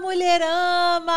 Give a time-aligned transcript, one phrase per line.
[0.00, 1.12] Mulherama!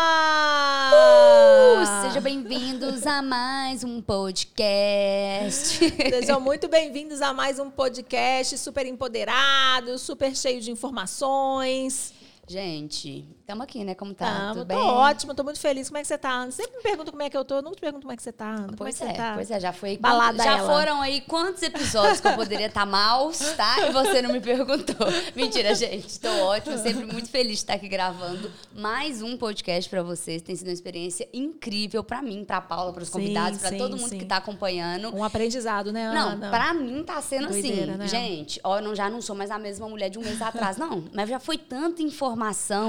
[0.92, 5.78] Uh, Sejam bem-vindos a mais um podcast.
[6.10, 12.12] Sejam muito bem-vindos a mais um podcast super empoderado, super cheio de informações.
[12.46, 13.94] Gente, estamos aqui, né?
[13.94, 14.26] Como tá?
[14.26, 14.76] Tamo, Tudo tô bem?
[14.78, 15.88] ótima, tô muito feliz.
[15.88, 16.50] Como é que você tá, Ana?
[16.52, 18.22] Sempre me pergunta como é que eu tô, eu nunca te pergunto como é que
[18.22, 18.64] você tá, Ana.
[18.66, 19.32] Como Pois é que é, você tá?
[19.34, 19.96] pois é, já foi.
[19.96, 20.70] Balada já ela.
[20.70, 23.88] foram aí quantos episódios que eu poderia estar mal, tá?
[23.88, 25.06] E você não me perguntou.
[25.34, 26.20] Mentira, gente.
[26.20, 30.42] Tô ótima, sempre muito feliz de estar aqui gravando mais um podcast pra vocês.
[30.42, 34.10] Tem sido uma experiência incrível pra mim, pra Paula, pros Sim, convidados, sim, todo mundo
[34.10, 34.18] sim.
[34.18, 35.14] que tá acompanhando.
[35.16, 36.50] Um aprendizado, né, Não, Ana?
[36.50, 38.06] pra mim tá sendo Doideira, assim, né?
[38.08, 40.76] gente, ó, eu não, já não sou mais a mesma mulher de um mês atrás,
[40.76, 41.04] não.
[41.14, 42.33] Mas já foi tanta informação,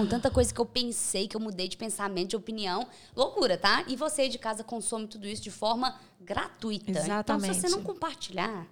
[0.07, 2.87] tanta coisa que eu pensei, que eu mudei de pensamento, de opinião.
[3.15, 3.83] Loucura, tá?
[3.87, 6.91] E você aí de casa consome tudo isso de forma gratuita.
[6.91, 7.55] Então, Exatamente.
[7.55, 8.67] se você não compartilhar,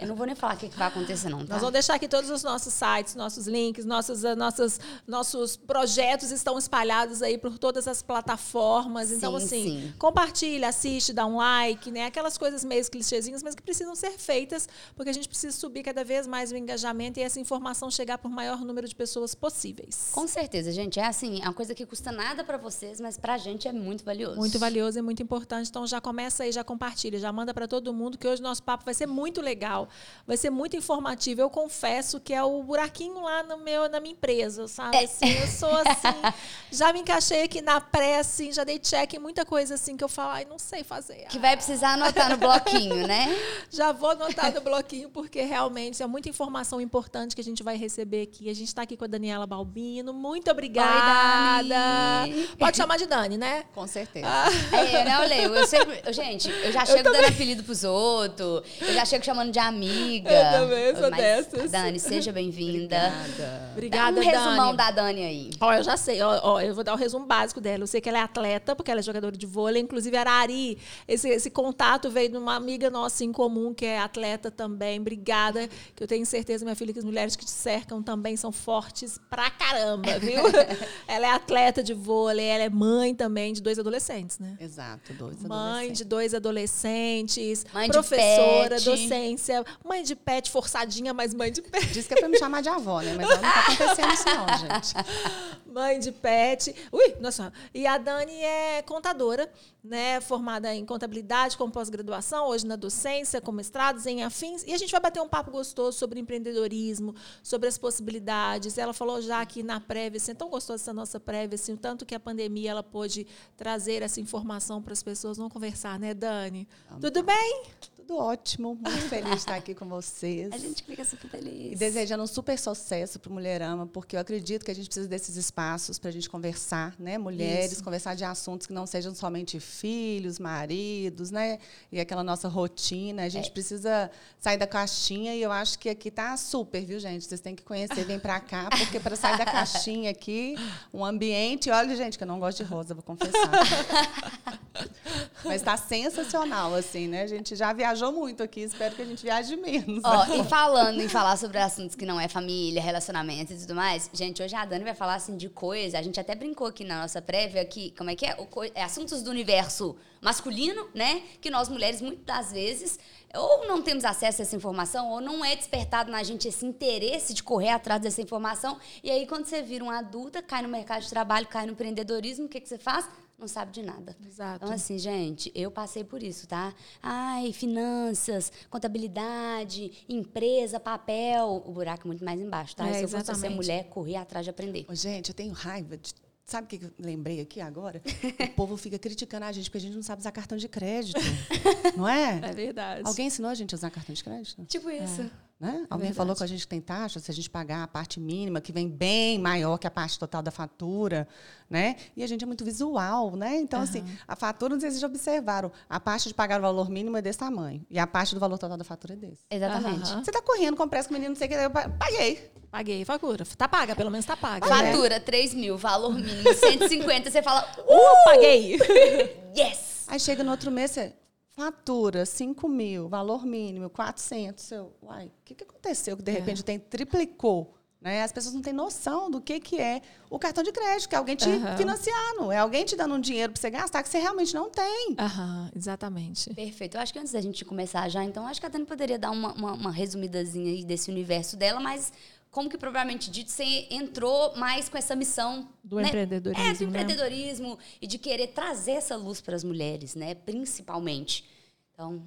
[0.00, 1.54] eu não vou nem falar o que, que vai acontecer, não, tá?
[1.54, 6.30] Nós vamos deixar aqui todos os nossos sites, nossos links, nossos, ah, nossas, nossos projetos
[6.30, 9.12] estão espalhados aí por todas as plataformas.
[9.12, 9.94] então, Sim, assim, sim.
[9.98, 12.06] compartilha, assiste, dá um like, né?
[12.06, 16.04] Aquelas coisas meio clichêzinhas, mas que precisam ser feitas, porque a gente precisa subir cada
[16.04, 20.10] vez mais o engajamento e essa informação chegar para o maior número de pessoas possíveis.
[20.12, 20.98] Com certeza, gente.
[20.98, 24.04] É assim, é uma coisa que custa nada pra vocês, mas pra gente é muito
[24.04, 24.36] valioso.
[24.36, 25.68] Muito valioso e muito importante.
[25.68, 28.84] Então já começa aí, já compartilha, já manda para todo mundo que hoje nosso papo
[28.84, 29.88] vai ser muito legal,
[30.26, 31.40] vai ser muito informativo.
[31.40, 34.96] Eu confesso que é o buraquinho lá no meu, na minha empresa, sabe?
[34.96, 36.34] Assim, eu sou assim,
[36.70, 40.04] já me encaixei aqui na pré, assim, já dei check em muita coisa assim que
[40.04, 41.26] eu falo, ai, não sei fazer.
[41.28, 43.26] Que vai precisar anotar no bloquinho, né?
[43.70, 47.76] Já vou anotar no bloquinho, porque realmente é muita informação importante que a gente vai
[47.76, 48.48] receber aqui.
[48.48, 50.12] A gente está aqui com a Daniela Balbino.
[50.12, 51.62] Muito obrigada.
[51.62, 52.48] Dani.
[52.58, 53.64] Pode chamar de Dani, né?
[53.74, 54.26] Com certeza.
[54.72, 55.54] É, né, eu leio.
[55.54, 59.50] Eu sempre, eu, gente, eu já chego dando apelido pros outros, eu já chego chamando
[59.52, 60.30] de amiga.
[60.30, 61.70] Eu também sou Mas, dessas.
[61.70, 62.96] Dani, seja bem-vinda.
[62.96, 63.70] Obrigada.
[63.72, 64.76] Obrigada, Dá um resumão Dani.
[64.76, 65.50] da Dani aí.
[65.60, 67.84] Ó, eu já sei, ó, ó, eu vou dar o resumo básico dela.
[67.84, 69.80] Eu sei que ela é atleta, porque ela é jogadora de vôlei.
[69.82, 74.50] Inclusive, Arari, esse, esse contato veio de uma amiga nossa em comum, que é atleta
[74.50, 75.00] também.
[75.00, 78.50] Obrigada, que eu tenho certeza, minha filha, que as mulheres que te cercam também são
[78.52, 80.42] fortes pra caramba, viu?
[81.06, 84.56] ela é atleta de vôlei, ela é mãe também de dois adolescentes, né?
[84.60, 85.98] Exato, dois Mãe adolescentes.
[85.98, 88.84] de dois adolescente, Mãe de professora, pet.
[89.06, 91.92] Docência, mãe de pet forçadinha, mas mãe de pet.
[91.92, 93.14] Diz que é pra me chamar de avó, né?
[93.14, 94.94] Mas não tá acontecendo isso não, gente.
[95.66, 96.74] Mãe de pet.
[96.90, 97.52] Ui, nossa.
[97.74, 99.50] E a Dani é contadora,
[99.84, 100.22] né?
[100.22, 104.64] Formada em contabilidade com pós-graduação, hoje na docência, com mestrados em afins.
[104.66, 108.78] E a gente vai bater um papo gostoso sobre empreendedorismo, sobre as possibilidades.
[108.78, 111.76] Ela falou já aqui na prévia, assim, é tão gostosa essa nossa prévia, assim, o
[111.76, 115.36] tanto que a pandemia ela pôde trazer essa informação para as pessoas.
[115.36, 116.66] Vamos conversar, né, Dani?
[117.00, 117.64] Tudo bem?
[118.06, 120.52] Tudo ótimo, muito feliz de estar aqui com vocês.
[120.52, 121.72] A gente fica super feliz.
[121.72, 125.08] E desejando um super sucesso para o Mulherama, porque eu acredito que a gente precisa
[125.08, 127.18] desses espaços para a gente conversar, né?
[127.18, 127.82] Mulheres, Isso.
[127.82, 131.58] conversar de assuntos que não sejam somente filhos, maridos, né?
[131.90, 133.22] E aquela nossa rotina.
[133.22, 133.30] A É.
[133.30, 137.24] gente precisa sair da caixinha e eu acho que aqui tá super, viu, gente?
[137.24, 140.54] Vocês têm que conhecer, vem para cá, porque para sair da caixinha aqui,
[140.94, 141.70] um ambiente.
[141.70, 143.50] Olha, gente, que eu não gosto de rosa, vou confessar.
[145.44, 147.22] Mas está sensacional, assim, né?
[147.22, 150.02] A gente já viajou muito aqui, espero que a gente viaje menos.
[150.04, 154.10] Ó, e falando em falar sobre assuntos que não é família, relacionamento e tudo mais,
[154.12, 155.98] gente, hoje a Dani vai falar assim de coisa.
[155.98, 158.36] A gente até brincou aqui na nossa prévia que, como é que é?
[158.74, 161.22] É assuntos do universo masculino, né?
[161.40, 162.98] Que nós mulheres, muitas das vezes,
[163.34, 167.34] ou não temos acesso a essa informação, ou não é despertado na gente esse interesse
[167.34, 168.78] de correr atrás dessa informação.
[169.02, 172.46] E aí, quando você vira uma adulta, cai no mercado de trabalho, cai no empreendedorismo,
[172.46, 173.08] o que, que você faz?
[173.38, 174.16] Não sabe de nada.
[174.26, 174.64] Exato.
[174.64, 176.74] Então, assim, gente, eu passei por isso, tá?
[177.02, 181.62] Ai, finanças, contabilidade, empresa, papel.
[181.66, 182.86] O buraco é muito mais embaixo, tá?
[182.88, 183.40] É, Se eu fosse exatamente.
[183.50, 184.86] ser mulher, correr atrás de aprender.
[184.88, 186.14] Ô, Gente, eu tenho raiva de.
[186.46, 188.00] Sabe o que que eu lembrei aqui agora?
[188.40, 191.18] O povo fica criticando a gente porque a gente não sabe usar cartão de crédito.
[191.96, 192.38] Não é?
[192.40, 193.02] É verdade.
[193.04, 194.64] Alguém ensinou a gente a usar cartão de crédito?
[194.66, 195.28] Tipo isso.
[195.58, 195.86] Né?
[195.88, 196.14] Alguém verdade.
[196.14, 198.72] falou com a gente que tem taxa, se a gente pagar a parte mínima, que
[198.72, 201.26] vem bem maior que a parte total da fatura,
[201.70, 201.96] né?
[202.14, 203.56] E a gente é muito visual, né?
[203.56, 206.62] Então, assim, a fatura, não sei se vocês já observaram, a parte de pagar o
[206.62, 207.82] valor mínimo é desse tamanho.
[207.88, 209.44] E a parte do valor total da fatura é desse.
[209.50, 210.10] Exatamente.
[210.12, 210.22] Aham.
[210.24, 212.50] Você está correndo com pressa com o menino, não sei o que, eu pa- paguei.
[212.70, 213.46] Paguei, fatura.
[213.56, 214.66] Tá paga, pelo menos tá paga.
[214.66, 218.76] Fatura, 3 mil, valor mínimo 150, você fala, Uh, paguei!
[219.56, 220.04] yes!
[220.06, 221.14] Aí chega no outro mês, você
[221.56, 224.70] fatura 5 mil, valor mínimo 400.
[224.72, 227.74] Eu, uai, o que, que aconteceu que de repente tem triplicou?
[227.98, 228.22] Né?
[228.22, 231.18] As pessoas não têm noção do que, que é o cartão de crédito, que é
[231.18, 231.76] alguém te Aham.
[231.78, 235.16] financiando, é alguém te dando um dinheiro para você gastar que você realmente não tem.
[235.18, 236.52] Aham, exatamente.
[236.52, 236.98] Perfeito.
[236.98, 239.30] Eu acho que antes da gente começar já, então, acho que a Dani poderia dar
[239.30, 242.12] uma, uma, uma resumidazinha aí desse universo dela, mas
[242.56, 246.08] como que propriamente dito você entrou mais com essa missão Do né?
[246.08, 246.88] empreendedorismo, É, do né?
[246.88, 250.34] empreendedorismo e de querer trazer essa luz para as mulheres, né?
[250.34, 251.44] Principalmente.
[251.92, 252.22] Então,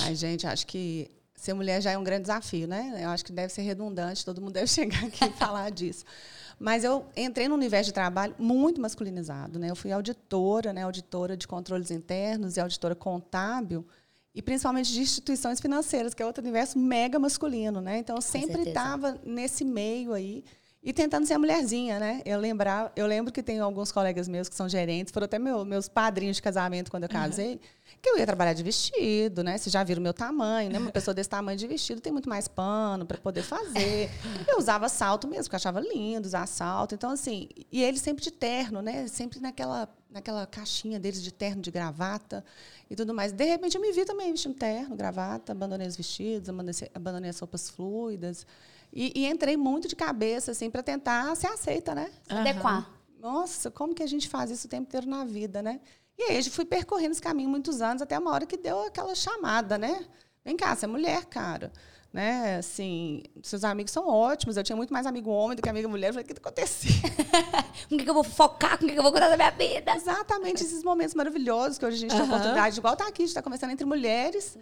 [0.00, 2.98] Ai, gente, acho que ser mulher já é um grande desafio, né?
[3.00, 6.04] Eu acho que deve ser redundante, todo mundo deve chegar aqui e falar disso.
[6.58, 9.70] Mas eu entrei num universo de trabalho muito masculinizado, né?
[9.70, 10.82] Eu fui auditora, né?
[10.82, 13.86] Auditora de controles internos e auditora contábil,
[14.36, 17.96] e principalmente de instituições financeiras, que é outro universo mega masculino, né?
[17.96, 20.44] Então eu sempre estava nesse meio aí
[20.82, 22.22] e tentando ser a mulherzinha, né?
[22.24, 25.64] Eu lembrar, eu lembro que tem alguns colegas meus que são gerentes, foram até meu-
[25.64, 27.60] meus padrinhos de casamento quando eu casei,
[28.00, 29.58] que eu ia trabalhar de vestido, né?
[29.58, 30.78] Vocês já viram o meu tamanho, né?
[30.78, 34.08] Uma pessoa desse tamanho de vestido tem muito mais pano para poder fazer.
[34.48, 36.94] Eu usava salto mesmo, porque achava lindo usar salto.
[36.94, 39.08] Então assim, e eles sempre de terno, né?
[39.08, 42.42] Sempre naquela naquela caixinha deles de terno, de gravata
[42.88, 43.32] e tudo mais.
[43.32, 46.48] De repente eu me vi também vestindo terno, gravata, abandonei os vestidos,
[46.94, 48.46] abandonei as roupas fluidas.
[48.98, 52.10] E, e entrei muito de cabeça, assim, para tentar ser aceita, né?
[52.30, 52.90] adequar.
[53.20, 55.82] Nossa, como que a gente faz isso o tempo inteiro na vida, né?
[56.16, 59.14] E aí eu fui percorrendo esse caminho muitos anos, até uma hora que deu aquela
[59.14, 60.02] chamada, né?
[60.42, 61.70] Vem cá, você é mulher, cara.
[62.10, 62.56] Né?
[62.56, 64.56] Assim, seus amigos são ótimos.
[64.56, 66.08] Eu tinha muito mais amigo homem do que amiga mulher.
[66.08, 67.02] Eu falei, o que está acontecendo?
[67.90, 68.78] Com o que, que eu vou focar?
[68.78, 69.94] Com o que, que eu vou contar da minha vida?
[69.94, 73.26] Exatamente esses momentos maravilhosos que hoje a gente tem a oportunidade, igual tá aqui, a
[73.26, 74.56] gente está conversando entre mulheres.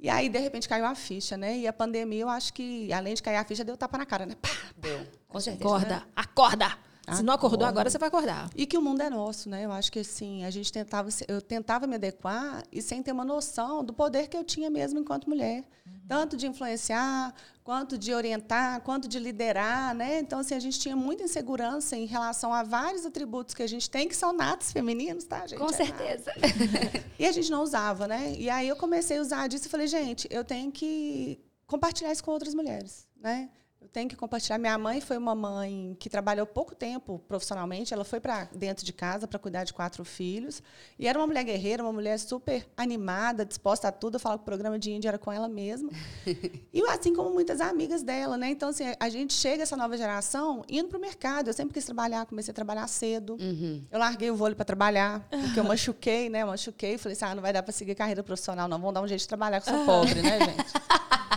[0.00, 1.58] E aí, de repente, caiu a ficha, né?
[1.58, 4.26] E a pandemia, eu acho que, além de cair a ficha, deu tapa na cara,
[4.26, 4.36] né?
[4.40, 4.48] Pá!
[4.76, 5.04] Deu.
[5.26, 5.68] Com certeza.
[5.68, 6.78] Acorda, acorda.
[7.14, 8.50] Se não acordou agora, você vai acordar.
[8.56, 9.64] E que o mundo é nosso, né?
[9.64, 13.24] Eu acho que assim, a gente tentava, eu tentava me adequar e sem ter uma
[13.24, 15.64] noção do poder que eu tinha mesmo enquanto mulher,
[16.06, 17.34] tanto de influenciar,
[17.64, 20.18] quanto de orientar, quanto de liderar, né?
[20.20, 23.88] Então assim, a gente tinha muita insegurança em relação a vários atributos que a gente
[23.90, 25.58] tem que são natos femininos, tá, gente?
[25.58, 26.32] Com É certeza.
[27.18, 28.34] e a gente não usava, né?
[28.36, 32.24] E aí eu comecei a usar disso e falei, gente, eu tenho que compartilhar isso
[32.24, 33.50] com outras mulheres, né?
[33.92, 34.58] Tenho que compartilhar.
[34.58, 37.94] Minha mãe foi uma mãe que trabalhou pouco tempo profissionalmente.
[37.94, 40.62] Ela foi para dentro de casa para cuidar de quatro filhos.
[40.98, 44.16] E era uma mulher guerreira, uma mulher super animada, disposta a tudo.
[44.16, 45.90] Eu falo que o programa de Índia era com ela mesma.
[46.72, 48.50] e assim como muitas amigas dela, né?
[48.50, 51.48] Então, assim, a gente chega, essa nova geração, indo para o mercado.
[51.48, 53.36] Eu sempre quis trabalhar, comecei a trabalhar cedo.
[53.40, 53.84] Uhum.
[53.90, 56.42] Eu larguei o vôlei para trabalhar, porque eu machuquei, né?
[56.42, 56.98] Eu machuquei.
[56.98, 58.78] Falei assim, ah, não vai dar para seguir carreira profissional, não.
[58.78, 61.18] Vamos dar um jeito de trabalhar, que eu sou pobre, né, gente?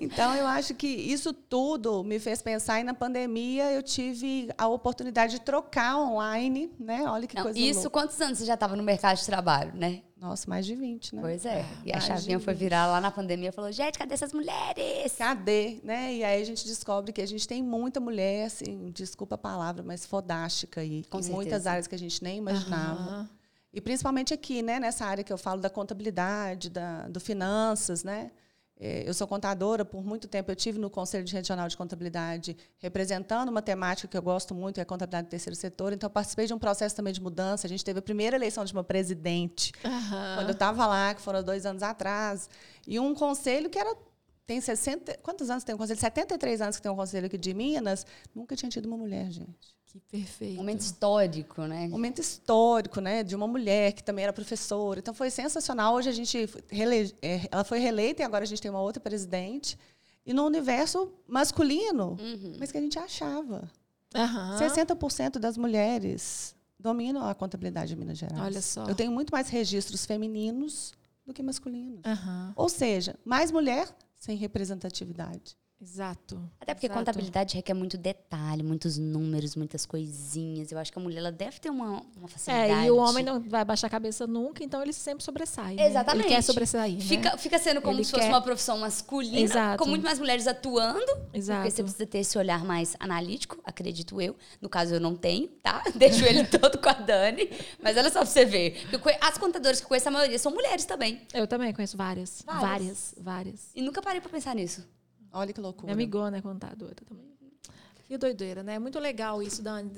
[0.00, 2.80] Então, eu acho que isso tudo me fez pensar.
[2.80, 7.04] E na pandemia, eu tive a oportunidade de trocar online, né?
[7.04, 7.90] Olha que Não, coisa isso, louca.
[7.90, 10.02] quantos anos você já estava no mercado de trabalho, né?
[10.18, 11.20] Nossa, mais de 20, né?
[11.20, 11.64] Pois é.
[11.84, 14.32] E a mais chavinha de foi virar lá na pandemia e falou: gente, cadê essas
[14.32, 15.14] mulheres?
[15.16, 15.78] Cadê?
[15.84, 16.14] Né?
[16.14, 19.82] E aí a gente descobre que a gente tem muita mulher, assim, desculpa a palavra,
[19.82, 21.04] mas fodástica aí.
[21.04, 21.36] Com em certeza.
[21.36, 23.00] muitas áreas que a gente nem imaginava.
[23.00, 23.30] Aham.
[23.72, 28.30] E principalmente aqui, né, nessa área que eu falo da contabilidade, da, do finanças, né?
[28.78, 32.56] É, Eu sou contadora, por muito tempo eu tive no Conselho de Regional de Contabilidade
[32.78, 35.92] representando uma temática que eu gosto muito, que é a contabilidade do terceiro setor.
[35.92, 37.66] Então, eu participei de um processo também de mudança.
[37.66, 40.36] A gente teve a primeira eleição de uma presidente Aham.
[40.36, 42.50] quando eu estava lá, que foram dois anos atrás.
[42.86, 43.96] E um conselho que era.
[44.46, 45.18] Tem 60.
[45.22, 45.98] Quantos anos tem um conselho?
[45.98, 48.06] 73 anos que tem um conselho aqui de Minas.
[48.34, 49.74] Nunca tinha tido uma mulher, gente.
[49.86, 50.56] Que perfeito.
[50.56, 51.88] Momento histórico, né?
[51.88, 53.22] Momento histórico, né?
[53.24, 54.98] De uma mulher que também era professora.
[55.00, 55.94] Então foi sensacional.
[55.94, 56.48] Hoje a gente.
[56.68, 59.76] rele- é, Ela foi reeleita e agora a gente tem uma outra presidente.
[60.24, 62.16] E no universo masculino,
[62.58, 63.70] mas que a gente achava.
[64.14, 64.58] Aham.
[64.58, 68.40] 60% das mulheres dominam a contabilidade de Minas Gerais.
[68.42, 68.84] Olha só.
[68.86, 70.92] Eu tenho muito mais registros femininos
[71.24, 72.00] do que masculinos.
[72.04, 72.52] Aham.
[72.56, 73.88] Ou seja, mais mulher
[74.18, 75.56] sem representatividade.
[75.80, 76.40] Exato.
[76.58, 77.00] Até porque Exato.
[77.00, 80.72] contabilidade requer muito detalhe, muitos números, muitas coisinhas.
[80.72, 82.72] Eu acho que a mulher ela deve ter uma, uma facilidade.
[82.72, 85.74] É, e o homem não vai baixar a cabeça nunca, então ele sempre sobressai.
[85.74, 85.86] né?
[85.86, 86.26] Exatamente.
[86.26, 86.94] Ele quer sobressair.
[86.94, 87.00] né?
[87.00, 89.82] Fica, fica sendo como Ele se fosse quer- uma profissão masculina, Exato.
[89.82, 91.04] com muito mais mulheres atuando.
[91.32, 91.60] Exato.
[91.60, 94.34] Porque você precisa ter esse olhar mais analítico, acredito eu.
[94.62, 95.82] No caso, eu não tenho, tá?
[95.94, 97.50] Deixo ele todo com a Dani.
[97.82, 98.80] Mas olha só pra você ver.
[99.20, 101.20] As contadoras que eu conheço, a maioria são mulheres também.
[101.34, 102.42] Eu também conheço várias.
[102.46, 102.62] Várias.
[102.66, 103.60] Várias, várias.
[103.74, 104.86] E nunca parei pra pensar nisso.
[105.38, 105.86] Olha que loucura.
[105.86, 107.26] Minha amigona é contadora também.
[108.08, 108.78] Que doideira, né?
[108.78, 109.90] Muito legal isso, Dani,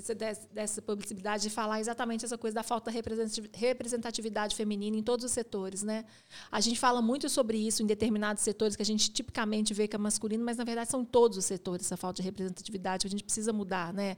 [0.51, 5.27] dessa publicidade de falar exatamente essa coisa da falta de representati- representatividade feminina em todos
[5.27, 6.07] os setores, né?
[6.51, 9.95] A gente fala muito sobre isso em determinados setores que a gente tipicamente vê que
[9.95, 13.11] é masculino, mas na verdade são todos os setores essa falta de representatividade que a
[13.11, 14.17] gente precisa mudar, né?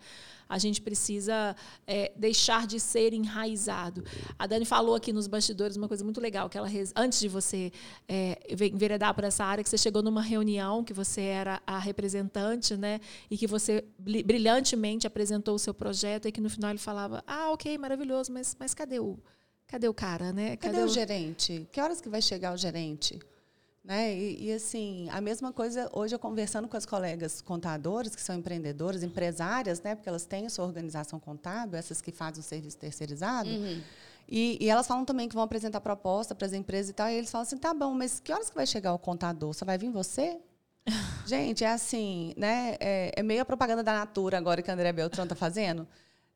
[0.50, 1.54] A gente precisa
[1.86, 4.04] é, deixar de ser enraizado.
[4.38, 7.72] A Dani falou aqui nos bastidores uma coisa muito legal, que ela antes de você
[8.08, 11.78] é, ve- enveredar por essa área, que você chegou numa reunião, que você era a
[11.78, 13.00] representante, né?
[13.30, 17.22] E que você bri- brilhantemente apresentou o seu projeto e que no final ele falava:
[17.26, 19.16] "Ah, OK, maravilhoso, mas mas cadê o
[19.66, 20.56] cadê o cara, né?
[20.56, 21.68] Cadê o gerente?
[21.70, 23.20] Que horas que vai chegar o gerente?
[23.82, 24.14] Né?
[24.14, 28.36] E, e, assim, a mesma coisa, hoje eu conversando com as colegas contadoras, que são
[28.36, 29.94] empreendedoras, empresárias, né?
[29.94, 33.48] Porque elas têm a sua organização contábil, essas que fazem o serviço terceirizado.
[33.48, 33.80] Uhum.
[34.28, 37.08] E, e, elas falam também que vão apresentar proposta para as empresas e tal.
[37.08, 39.54] E eles falam assim: tá bom, mas que horas que vai chegar o contador?
[39.54, 40.38] Só vai vir você?
[41.26, 42.76] Gente, é assim, né?
[42.78, 45.86] É, é, meio a propaganda da Natura agora que a André Beltrão está fazendo.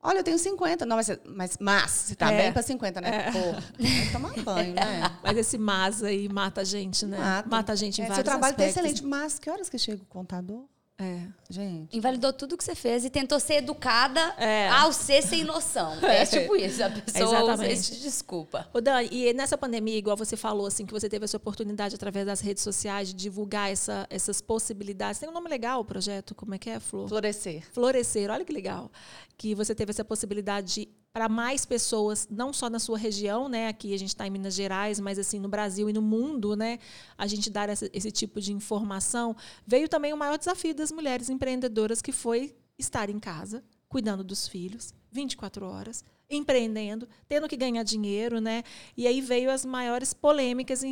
[0.07, 0.85] Olha, eu tenho 50.
[0.85, 2.43] Não, mas, mas, mas você tá é.
[2.43, 3.29] bem para 50, né?
[3.29, 3.33] É.
[3.33, 5.11] Pô, vai tomar banho, né?
[5.25, 7.17] Mas esse mas aí mata a gente, né?
[7.17, 8.75] Mata, mata a gente em é, vários Seu trabalho aspectos.
[8.75, 10.65] tá excelente, mas que horas que chega o contador?
[10.97, 11.27] É.
[11.51, 11.97] Gente.
[11.97, 14.69] Invalidou tudo que você fez e tentou ser educada é.
[14.69, 15.99] ao ser sem noção.
[16.05, 16.83] É tipo isso.
[16.83, 18.01] A pessoa Exatamente.
[18.01, 18.69] desculpa.
[18.73, 22.25] Ô, Dan, e nessa pandemia, igual você falou, assim, que você teve essa oportunidade através
[22.25, 25.19] das redes sociais de divulgar essa, essas possibilidades.
[25.19, 27.09] Tem um nome legal o projeto, como é que é, Flor?
[27.09, 27.65] Florescer.
[27.73, 28.91] Florescer, olha que legal.
[29.37, 33.69] Que você teve essa possibilidade de para mais pessoas, não só na sua região, né?
[33.69, 36.81] Aqui a gente está em Minas Gerais, mas assim no Brasil e no mundo, né?
[37.17, 39.37] A gente dar essa, esse tipo de informação.
[39.65, 44.49] Veio também o maior desafio das mulheres empreendedoras, que foi estar em casa, cuidando dos
[44.49, 48.65] filhos, 24 horas, empreendendo, tendo que ganhar dinheiro, né?
[48.97, 50.83] E aí veio as maiores polêmicas,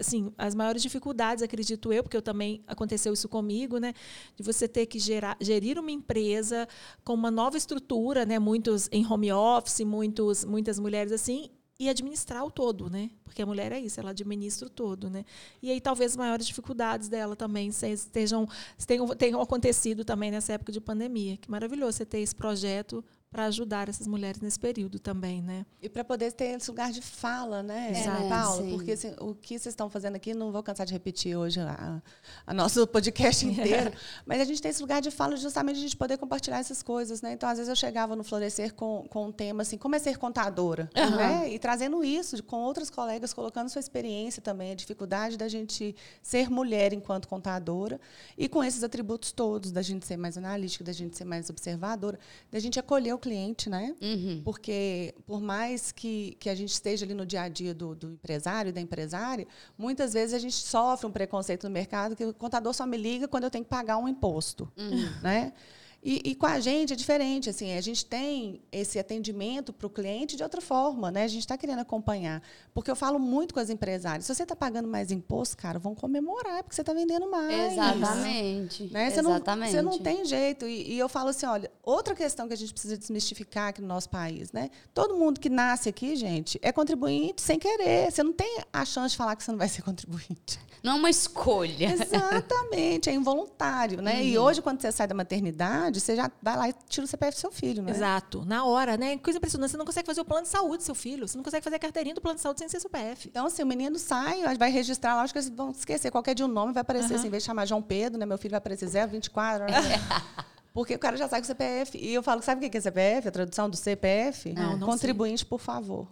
[0.00, 3.94] assim, as maiores dificuldades, acredito eu, porque eu também aconteceu isso comigo, né?
[4.36, 6.66] De você ter que gerar, gerir uma empresa
[7.04, 8.38] com uma nova estrutura, né?
[8.40, 13.08] Muitos em home office, muitos, muitas mulheres assim, e administrar o todo, né?
[13.22, 15.24] Porque a mulher é isso, ela administra o todo, né?
[15.62, 18.48] E aí talvez as maiores dificuldades dela também estejam
[18.84, 21.36] tenham, tenham acontecido também nessa época de pandemia.
[21.36, 25.66] Que maravilhoso você ter esse projeto para ajudar essas mulheres nesse período também, né?
[25.82, 28.28] E para poder ter esse lugar de fala, né, Exato.
[28.28, 28.62] Paulo?
[28.62, 28.70] Sim.
[28.70, 32.00] Porque assim, o que vocês estão fazendo aqui, não vou cansar de repetir hoje a,
[32.46, 33.92] a nosso podcast inteiro,
[34.24, 36.82] mas a gente tem esse lugar de fala justamente de a gente poder compartilhar essas
[36.82, 37.32] coisas, né?
[37.32, 40.16] Então, às vezes eu chegava no Florescer com, com um tema assim, como é ser
[40.16, 41.16] contadora, uhum.
[41.16, 41.52] né?
[41.52, 46.48] E trazendo isso com outras colegas, colocando sua experiência também, a dificuldade da gente ser
[46.48, 48.00] mulher enquanto contadora
[48.38, 52.18] e com esses atributos todos, da gente ser mais analítica, da gente ser mais observadora,
[52.50, 53.94] da gente acolher o cliente, né?
[54.00, 54.40] Uhum.
[54.44, 58.12] Porque por mais que, que a gente esteja ali no dia a dia do, do
[58.12, 59.46] empresário e da empresária,
[59.76, 63.28] muitas vezes a gente sofre um preconceito no mercado que o contador só me liga
[63.28, 65.20] quando eu tenho que pagar um imposto, uhum.
[65.22, 65.52] né?
[66.00, 69.90] E, e, com a gente é diferente, assim, a gente tem esse atendimento para o
[69.90, 71.24] cliente de outra forma, né?
[71.24, 72.40] A gente está querendo acompanhar.
[72.72, 75.96] Porque eu falo muito com as empresárias, se você está pagando mais imposto, cara, vão
[75.96, 77.72] comemorar, porque você está vendendo mais.
[77.72, 78.84] Exatamente.
[78.84, 79.10] Né?
[79.10, 79.74] Você, Exatamente.
[79.74, 80.66] Não, você não tem jeito.
[80.66, 83.88] E, e, eu falo assim, olha, outra questão que a gente precisa desmistificar aqui no
[83.88, 84.70] nosso país, né?
[84.94, 88.10] Todo mundo que nasce aqui, gente, é contribuinte sem querer.
[88.10, 90.60] Você não tem a chance de falar que você não vai ser contribuinte.
[90.82, 91.92] Não é uma escolha.
[91.92, 94.14] Exatamente, é involuntário, né?
[94.14, 94.22] Uhum.
[94.22, 97.36] E hoje, quando você sai da maternidade, você já vai lá e tira o CPF
[97.36, 97.90] do seu filho, né?
[97.90, 98.44] Exato.
[98.44, 99.16] Na hora, né?
[99.18, 99.70] Coisa impressionante.
[99.70, 101.26] Você não consegue fazer o plano de saúde do seu filho.
[101.26, 103.28] Você não consegue fazer a carteirinha do plano de saúde sem ser CPF.
[103.28, 106.10] Então, assim, o menino sai, vai registrar, lógico que eles vão esquecer.
[106.10, 107.16] Qualquer dia um nome vai aparecer, uhum.
[107.18, 108.26] assim, em vez de chamar João Pedro, né?
[108.26, 109.64] Meu filho vai aparecer 024.
[109.64, 109.72] Né?
[110.72, 111.98] Porque o cara já sai com o CPF.
[111.98, 113.28] E eu falo, sabe o que é CPF?
[113.28, 114.52] A tradução do CPF?
[114.52, 115.48] Não, não Contribuinte, sei.
[115.48, 116.06] por favor.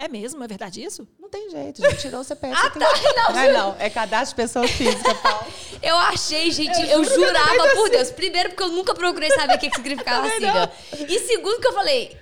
[0.00, 0.42] É mesmo?
[0.42, 1.06] É verdade isso?
[1.18, 1.98] Não tem jeito, gente.
[1.98, 2.54] Tirou o CPF.
[2.56, 2.80] ah, tem...
[2.80, 2.88] tá.
[2.88, 3.76] Não, não, é, não.
[3.78, 5.46] É cadastro de pessoa física, Paulo.
[5.82, 6.80] Eu achei, gente.
[6.80, 7.90] Eu, eu jurava por assim.
[7.90, 8.10] Deus.
[8.10, 10.72] Primeiro, porque eu nunca procurei saber o que, que significava a sigla.
[11.08, 12.18] E segundo, que eu falei.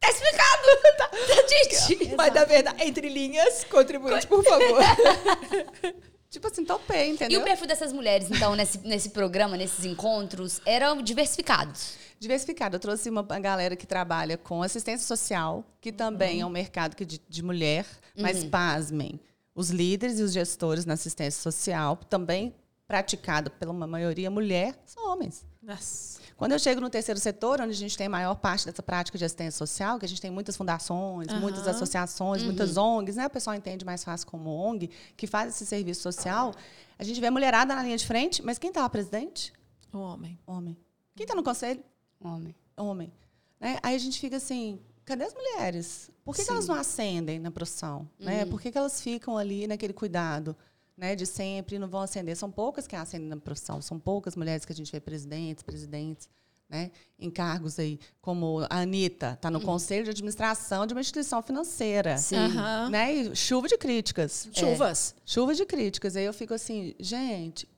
[0.00, 0.62] Tá explicado!
[0.96, 1.10] tá,
[1.48, 2.14] gente!
[2.16, 4.80] Mas da verdade, entre linhas, contribuinte, por favor.
[6.30, 7.38] Tipo assim, topei, entendeu?
[7.38, 11.98] E o perfil dessas mulheres, então, nesse, nesse programa, nesses encontros, eram diversificados?
[12.22, 12.76] Diversificado.
[12.76, 16.42] Eu trouxe uma galera que trabalha com assistência social, que também uhum.
[16.42, 17.84] é um mercado que de, de mulher,
[18.16, 18.48] mas uhum.
[18.48, 19.20] pasmem.
[19.52, 22.54] Os líderes e os gestores na assistência social, também
[22.86, 25.44] praticado pela maioria mulher, são homens.
[25.60, 26.20] Nossa.
[26.36, 29.18] Quando eu chego no terceiro setor, onde a gente tem a maior parte dessa prática
[29.18, 31.40] de assistência social, que a gente tem muitas fundações, uhum.
[31.40, 32.46] muitas associações, uhum.
[32.46, 33.26] muitas ONGs, né?
[33.26, 36.54] O pessoal entende mais fácil como ONG, que faz esse serviço social.
[36.96, 39.52] A gente vê mulherada na linha de frente, mas quem está lá presidente?
[39.92, 40.38] O homem.
[40.46, 40.76] Homem.
[41.16, 41.82] Quem está no conselho?
[42.22, 42.54] Homem.
[42.76, 43.12] Homem.
[43.60, 43.78] Né?
[43.82, 46.10] Aí a gente fica assim, cadê as mulheres?
[46.24, 48.08] Por que, que elas não ascendem na profissão?
[48.18, 48.44] Né?
[48.44, 48.50] Uhum.
[48.50, 50.56] Por que, que elas ficam ali naquele cuidado?
[50.94, 52.36] Né, de sempre, não vão ascender.
[52.36, 56.28] São poucas que ascendem na profissão, são poucas mulheres que a gente vê presidentes, presidentes,
[56.68, 59.64] né, em cargos aí, como a Anitta, está no uhum.
[59.64, 62.18] conselho de administração de uma instituição financeira.
[62.18, 62.36] Sim.
[62.36, 62.90] Uhum.
[62.90, 64.48] Né, e chuva de críticas.
[64.52, 65.14] Chuvas.
[65.16, 66.14] É, chuva de críticas.
[66.14, 67.68] Aí eu fico assim, gente,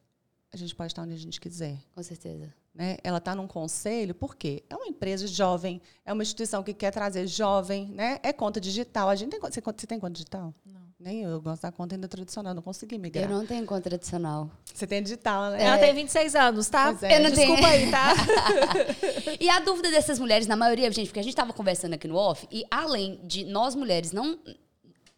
[0.52, 1.78] a gente pode estar onde a gente quiser.
[1.94, 2.52] Com certeza.
[2.74, 2.96] Né?
[3.04, 4.64] Ela está num conselho, por quê?
[4.68, 8.18] É uma empresa jovem, é uma instituição que quer trazer jovem, né?
[8.20, 9.08] é conta digital.
[9.08, 10.52] A gente tem, você, você tem conta digital?
[10.66, 10.82] Não.
[10.98, 13.30] Nem eu, eu gosto da conta ainda tradicional, não consegui migrar.
[13.30, 14.50] Eu não tenho conta tradicional.
[14.64, 15.62] Você tem digital, né?
[15.62, 15.78] Ela é.
[15.78, 16.96] tem 26 anos, tá?
[17.02, 17.16] É.
[17.18, 17.84] Eu não Desculpa tenho.
[17.84, 18.14] aí, tá?
[19.38, 22.16] e a dúvida dessas mulheres, na maioria, gente, porque a gente estava conversando aqui no
[22.16, 24.38] off, e além de nós mulheres não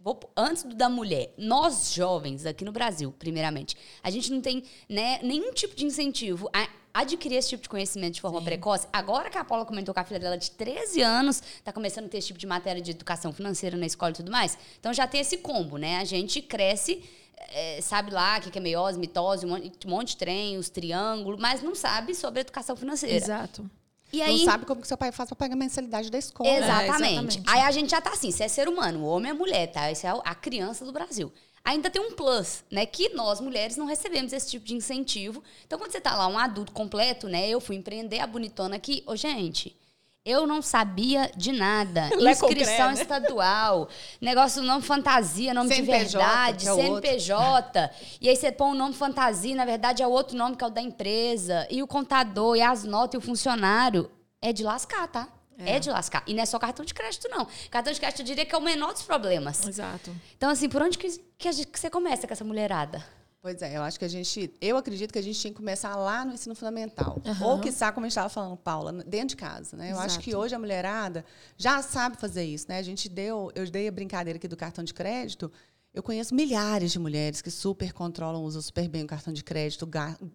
[0.00, 4.64] vou, antes do da mulher, nós jovens aqui no Brasil, primeiramente, a gente não tem
[4.88, 6.68] né, nenhum tipo de incentivo a
[7.00, 8.44] adquirir esse tipo de conhecimento de forma Sim.
[8.44, 8.86] precoce.
[8.92, 12.08] Agora que a Paula comentou que a filha dela de 13 anos está começando a
[12.08, 14.58] ter esse tipo de matéria de educação financeira na escola e tudo mais.
[14.78, 15.98] Então já tem esse combo, né?
[15.98, 17.02] A gente cresce
[17.48, 20.68] é, sabe lá o que é meiose, mitose, um monte, um monte de trem, os
[20.68, 23.14] triângulos, mas não sabe sobre educação financeira.
[23.14, 23.70] Exato.
[24.12, 26.48] E aí, não sabe como que seu pai faz para pagar a mensalidade da escola.
[26.48, 26.82] Exatamente.
[26.82, 27.42] É, exatamente.
[27.46, 29.90] Aí a gente já tá assim, se é ser humano, o homem é mulher, tá?
[29.90, 31.32] Essa é a criança do Brasil.
[31.66, 32.86] Ainda tem um plus, né?
[32.86, 35.42] Que nós, mulheres, não recebemos esse tipo de incentivo.
[35.66, 37.48] Então, quando você tá lá, um adulto completo, né?
[37.48, 39.02] Eu fui empreender a bonitona aqui.
[39.04, 39.76] Ô, gente,
[40.24, 42.08] eu não sabia de nada.
[42.30, 43.02] Inscrição né?
[43.02, 43.88] estadual,
[44.20, 47.90] negócio nome fantasia, nome CNPJ, de verdade, é CNPJ.
[48.20, 50.68] E aí você põe o nome fantasia, na verdade é o outro nome que é
[50.68, 51.66] o da empresa.
[51.68, 54.08] E o contador, e as notas, e o funcionário.
[54.40, 55.28] É de lascar, tá?
[55.58, 55.76] É.
[55.76, 55.78] é.
[55.78, 56.22] de lascar.
[56.26, 57.46] E não é só cartão de crédito, não.
[57.70, 59.66] Cartão de crédito eu diria que é o menor dos problemas.
[59.66, 60.14] Exato.
[60.36, 61.08] Então, assim, por onde que,
[61.38, 63.04] que, gente, que você começa com essa mulherada?
[63.46, 65.94] Pois é, eu acho que a gente, eu acredito que a gente tinha que começar
[65.94, 67.22] lá no ensino fundamental.
[67.24, 67.46] Uhum.
[67.46, 69.76] Ou, quiçá, como a gente estava falando, Paula, dentro de casa.
[69.76, 69.92] Né?
[69.92, 71.24] Eu acho que hoje a mulherada
[71.56, 72.66] já sabe fazer isso.
[72.68, 72.78] Né?
[72.78, 75.52] A gente deu, eu dei a brincadeira aqui do cartão de crédito.
[75.96, 79.88] Eu conheço milhares de mulheres que super controlam, usam super bem o cartão de crédito,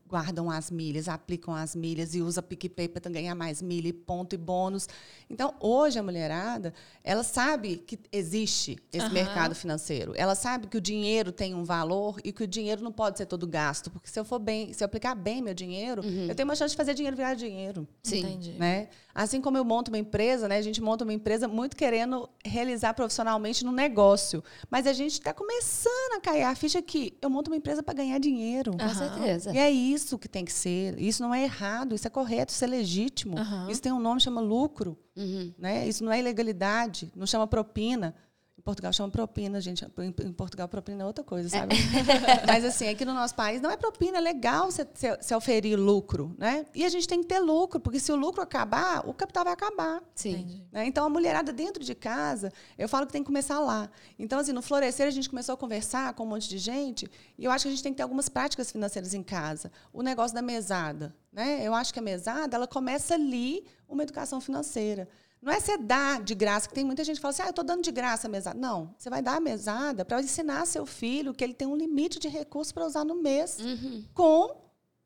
[0.08, 4.34] guardam as milhas, aplicam as milhas e usam PicPay para ganhar mais milha e ponto
[4.34, 4.90] e bônus.
[5.30, 9.14] Então, hoje a mulherada, ela sabe que existe esse uhum.
[9.14, 10.14] mercado financeiro.
[10.16, 13.28] Ela sabe que o dinheiro tem um valor e que o dinheiro não pode ser
[13.28, 16.26] todo gasto, porque se eu for bem, se eu aplicar bem meu dinheiro, uhum.
[16.26, 17.88] eu tenho uma chance de fazer dinheiro virar dinheiro.
[18.02, 18.22] Sim.
[18.22, 18.54] Entendi.
[18.54, 18.90] Né?
[19.14, 20.58] Assim como eu monto uma empresa, né?
[20.58, 25.34] A gente monta uma empresa muito querendo realizar profissionalmente no negócio, mas a gente está
[25.34, 28.72] começando a cair a ficha que eu monto uma empresa para ganhar dinheiro.
[28.78, 29.54] Com certeza.
[29.54, 31.00] E é isso que tem que ser.
[31.00, 33.38] Isso não é errado, isso é correto, isso é legítimo.
[33.38, 33.70] Uhum.
[33.70, 34.98] Isso tem um nome, chama lucro.
[35.16, 35.54] Uhum.
[35.58, 35.88] Né?
[35.88, 38.16] Isso não é ilegalidade, não chama propina.
[38.62, 39.84] Em Portugal chama propina, gente.
[39.84, 41.76] Em Portugal, propina é outra coisa, sabe?
[41.76, 42.46] É.
[42.46, 44.88] Mas, assim, aqui no nosso país não é propina, é legal você,
[45.20, 46.64] você, oferir lucro, né?
[46.76, 49.54] E a gente tem que ter lucro, porque se o lucro acabar, o capital vai
[49.54, 50.04] acabar.
[50.14, 50.64] Sim.
[50.72, 50.86] Né?
[50.86, 53.90] Então, a mulherada dentro de casa, eu falo que tem que começar lá.
[54.20, 57.10] Então, assim, no Florescer, a gente começou a conversar com um monte de gente,
[57.40, 59.72] e eu acho que a gente tem que ter algumas práticas financeiras em casa.
[59.92, 61.66] O negócio da mesada, né?
[61.66, 65.10] Eu acho que a mesada, ela começa ali uma educação financeira.
[65.42, 67.50] Não é você dar de graça, que tem muita gente que fala assim, ah, eu
[67.50, 68.60] estou dando de graça a mesada.
[68.60, 72.20] Não, você vai dar a mesada para ensinar seu filho que ele tem um limite
[72.20, 74.06] de recursos para usar no mês uhum.
[74.14, 74.56] com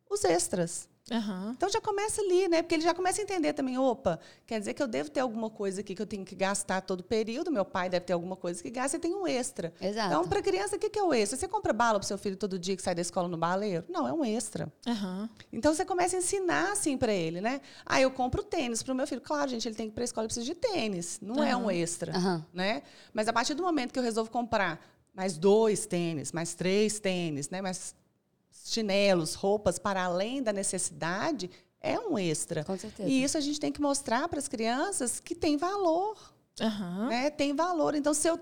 [0.10, 0.90] os extras.
[1.12, 1.52] Uhum.
[1.52, 2.64] Então já começa ali, né?
[2.64, 5.50] Porque ele já começa a entender também, opa, quer dizer que eu devo ter alguma
[5.52, 8.62] coisa aqui que eu tenho que gastar todo período, meu pai deve ter alguma coisa
[8.62, 9.72] que gasta e tem um extra.
[9.80, 10.08] Exato.
[10.08, 11.38] Então, para criança, o que é o extra?
[11.38, 13.86] Você compra bala para seu filho todo dia que sai da escola no baleiro?
[13.88, 14.72] Não, é um extra.
[14.88, 15.30] Uhum.
[15.54, 17.62] Então você começa a ensinar assim para ele, né?
[17.86, 19.22] Ah, eu compro tênis para o meu filho.
[19.22, 21.20] Claro, gente, ele tem que ir para a escola, precisa de tênis.
[21.22, 21.44] Não uhum.
[21.44, 22.14] é um extra,
[22.52, 22.82] né?
[23.14, 24.80] Mas a partir do momento que eu resolvo comprar
[25.14, 27.62] mais dois tênis, mais três tênis, né?
[27.62, 27.96] Mais
[28.66, 31.50] chinelos, roupas para além da necessidade,
[31.80, 32.64] é um extra.
[32.64, 33.08] Com certeza.
[33.08, 36.18] E isso a gente tem que mostrar para as crianças que tem valor.
[36.60, 37.08] Uhum.
[37.10, 37.30] Né?
[37.30, 37.94] Tem valor.
[37.94, 38.40] Então, se eu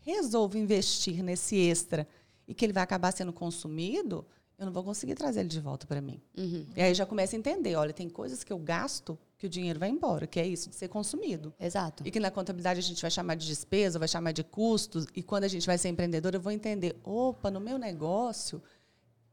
[0.00, 2.08] resolvo investir nesse extra
[2.46, 4.24] e que ele vai acabar sendo consumido,
[4.58, 6.20] eu não vou conseguir trazer ele de volta para mim.
[6.36, 6.66] Uhum.
[6.74, 9.78] E aí já começa a entender, olha, tem coisas que eu gasto que o dinheiro
[9.78, 11.54] vai embora, que é isso de ser consumido.
[11.60, 12.02] Exato.
[12.06, 15.22] E que na contabilidade a gente vai chamar de despesa, vai chamar de custos, e
[15.22, 18.60] quando a gente vai ser empreendedor, eu vou entender, opa, no meu negócio,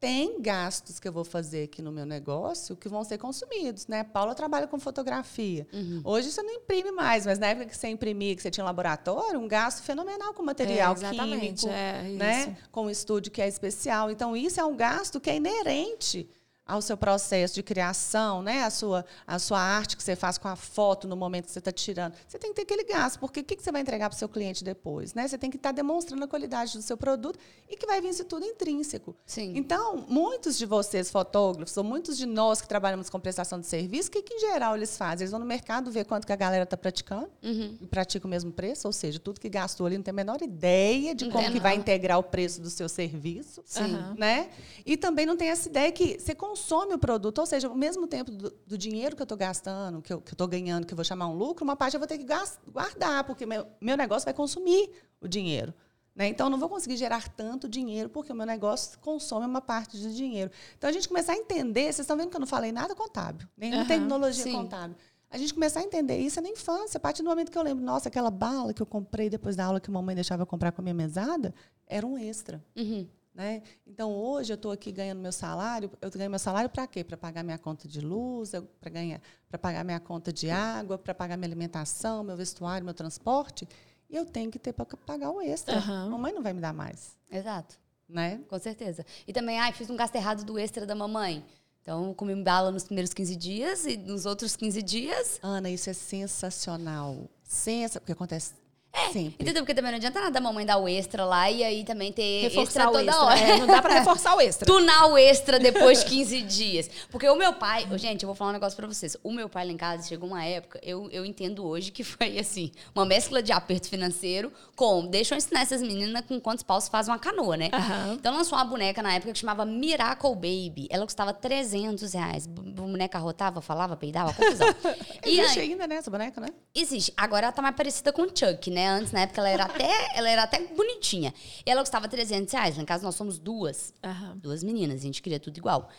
[0.06, 4.04] tem gastos que eu vou fazer aqui no meu negócio que vão ser consumidos, né?
[4.04, 5.68] Paula trabalha com fotografia.
[5.74, 6.00] Uhum.
[6.04, 8.68] Hoje você não imprime mais, mas na época que você imprimia, que você tinha um
[8.68, 12.58] laboratório, um gasto fenomenal com material é, químico, é, né?
[12.72, 14.12] Com um estúdio que é especial.
[14.12, 16.30] Então isso é um gasto que é inerente
[16.68, 18.64] ao seu processo de criação, né?
[18.64, 21.60] a, sua, a sua arte que você faz com a foto no momento que você
[21.60, 22.16] está tirando.
[22.28, 24.20] Você tem que ter aquele gasto, porque o que, que você vai entregar para o
[24.20, 25.14] seu cliente depois?
[25.14, 25.28] Né?
[25.28, 27.38] Você tem que estar tá demonstrando a qualidade do seu produto
[27.70, 29.16] e que vai vir isso tudo intrínseco.
[29.28, 29.54] Sim.
[29.56, 34.10] Então, muitos de vocês, fotógrafos, ou muitos de nós que trabalhamos com prestação de serviço,
[34.10, 35.24] o que, que em geral eles fazem?
[35.24, 37.78] Eles vão no mercado ver quanto que a galera está praticando uhum.
[37.80, 40.42] e pratica o mesmo preço, ou seja, tudo que gastou ali não tem a menor
[40.42, 43.62] ideia de como que vai integrar o preço do seu serviço.
[43.66, 43.98] Sim.
[44.18, 44.50] Né?
[44.84, 48.08] E também não tem essa ideia que você consome o produto, ou seja, ao mesmo
[48.08, 51.04] tempo do, do dinheiro que eu estou gastando, que eu estou ganhando, que eu vou
[51.04, 52.26] chamar um lucro, uma parte eu vou ter que
[52.72, 54.90] guardar, porque meu, meu negócio vai consumir
[55.20, 55.74] o dinheiro.
[56.16, 56.30] Né?
[56.30, 59.98] Então, eu não vou conseguir gerar tanto dinheiro, porque o meu negócio consome uma parte
[59.98, 60.50] do dinheiro.
[60.78, 63.46] Então, a gente começar a entender, vocês estão vendo que eu não falei nada contábil,
[63.58, 64.54] nenhuma uhum, tecnologia sim.
[64.54, 64.96] contábil.
[65.30, 66.98] A gente começar a entender isso na infância.
[66.98, 69.66] A partir do momento que eu lembro, nossa, aquela bala que eu comprei depois da
[69.66, 71.54] aula que a mamãe deixava eu comprar com a minha mesada,
[71.86, 72.64] era um extra.
[72.78, 73.06] Uhum.
[73.36, 73.62] Né?
[73.86, 75.92] Então, hoje eu estou aqui ganhando meu salário.
[76.02, 77.04] Eu ganho meu salário para quê?
[77.04, 81.48] Para pagar minha conta de luz, para pagar minha conta de água, para pagar minha
[81.50, 83.68] alimentação, meu vestuário, meu transporte.
[84.10, 85.76] E eu tenho que ter para pagar o extra.
[85.76, 86.12] Aham.
[86.12, 87.76] Mamãe não vai me dar mais, Exato.
[88.08, 88.40] né?
[88.48, 89.06] Com certeza.
[89.28, 91.44] E também, ai, fiz um gasto errado do extra da mamãe.
[91.82, 95.40] Então, comi bala nos primeiros 15 dias e nos outros 15 dias.
[95.44, 97.30] Ana, isso é sensacional.
[97.44, 98.54] Sensa, porque acontece
[98.96, 99.36] É, sempre.
[99.40, 99.64] Entendeu?
[99.64, 102.44] Porque também não adianta nada a mamãe dar o extra lá e aí também ter
[102.44, 103.24] Reforçar extra toda extra.
[103.24, 103.40] hora.
[103.40, 104.66] É, não dá pra reforçar o extra.
[104.72, 106.90] Tunar o extra depois de 15 dias.
[107.12, 109.18] Porque o meu pai, gente, eu vou falar um negócio pra vocês.
[109.22, 112.40] O meu pai lá em casa chegou uma época, eu, eu entendo hoje que foi
[112.40, 116.88] assim, uma mescla de aperto financeiro com deixa eu ensinar essas meninas com quantos paus
[116.88, 117.70] faz uma canoa, né?
[117.74, 118.14] Aham.
[118.14, 120.88] Então lançou uma boneca na época que chamava Miracle Baby.
[120.90, 122.48] Ela custava 300 reais.
[122.48, 124.68] Boneca rotava, falava, peidava, confusão.
[125.26, 126.48] e Existe aí, ainda, né, essa boneca, né?
[126.74, 127.14] Existe.
[127.18, 128.85] Agora ela tá mais parecida com o Chuck, né?
[128.88, 131.34] Antes, na época, ela era até, ela era até bonitinha.
[131.66, 132.76] E ela custava 300 reais.
[132.78, 133.94] Lá em casa nós somos duas.
[134.04, 134.38] Aham.
[134.38, 135.00] Duas meninas.
[135.00, 135.90] A gente queria tudo igual.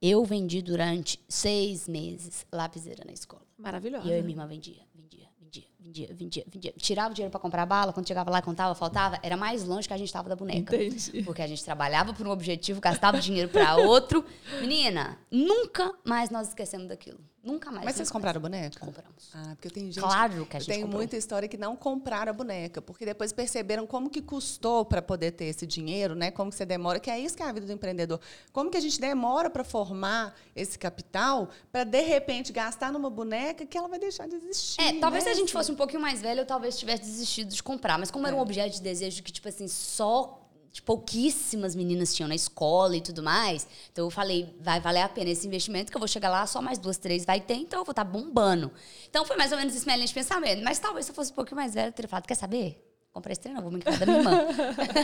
[0.00, 3.42] Eu vendi durante seis meses lapiseira na escola.
[3.58, 4.06] Maravilhosa.
[4.06, 6.74] E eu e minha irmã vendia, vendia, vendia, vendia, vendia, vendia.
[6.76, 7.92] Tirava o dinheiro pra comprar bala.
[7.92, 9.18] Quando chegava lá, contava, faltava.
[9.24, 10.76] Era mais longe que a gente tava da boneca.
[10.76, 11.24] Entendi.
[11.24, 14.24] Porque a gente trabalhava por um objetivo, gastava dinheiro pra outro.
[14.60, 17.18] Menina, nunca mais nós esquecemos daquilo.
[17.52, 17.84] Nunca mais.
[17.84, 18.50] Mas vocês compraram mais.
[18.52, 18.78] boneca?
[18.84, 19.30] Compramos.
[19.34, 20.00] Ah, porque tem gente.
[20.00, 20.98] Claro que a gente tenho comprou.
[20.98, 25.32] muita história que não compraram a boneca, porque depois perceberam como que custou para poder
[25.32, 26.30] ter esse dinheiro, né?
[26.30, 28.20] Como que você demora, que é isso que é a vida do empreendedor.
[28.52, 33.64] Como que a gente demora para formar esse capital para de repente gastar numa boneca
[33.64, 34.80] que ela vai deixar de existir.
[34.80, 35.30] É, talvez né?
[35.32, 37.98] se a gente fosse um pouquinho mais velho, eu talvez tivesse desistido de comprar.
[37.98, 38.38] Mas como era É.
[38.38, 40.37] um objeto de desejo que, tipo assim, só
[40.78, 45.08] tipo, pouquíssimas meninas tinham na escola e tudo mais, então eu falei, vai valer a
[45.08, 47.80] pena esse investimento, que eu vou chegar lá, só mais duas, três vai ter, então
[47.80, 48.70] eu vou estar bombando.
[49.08, 50.62] Então foi mais ou menos esse minha linha de pensamento.
[50.62, 52.84] Mas talvez se eu fosse um pouquinho mais velho, eu teria falado, quer saber?
[53.10, 54.46] Comprei esse trem, não, vou me encarregar da minha irmã.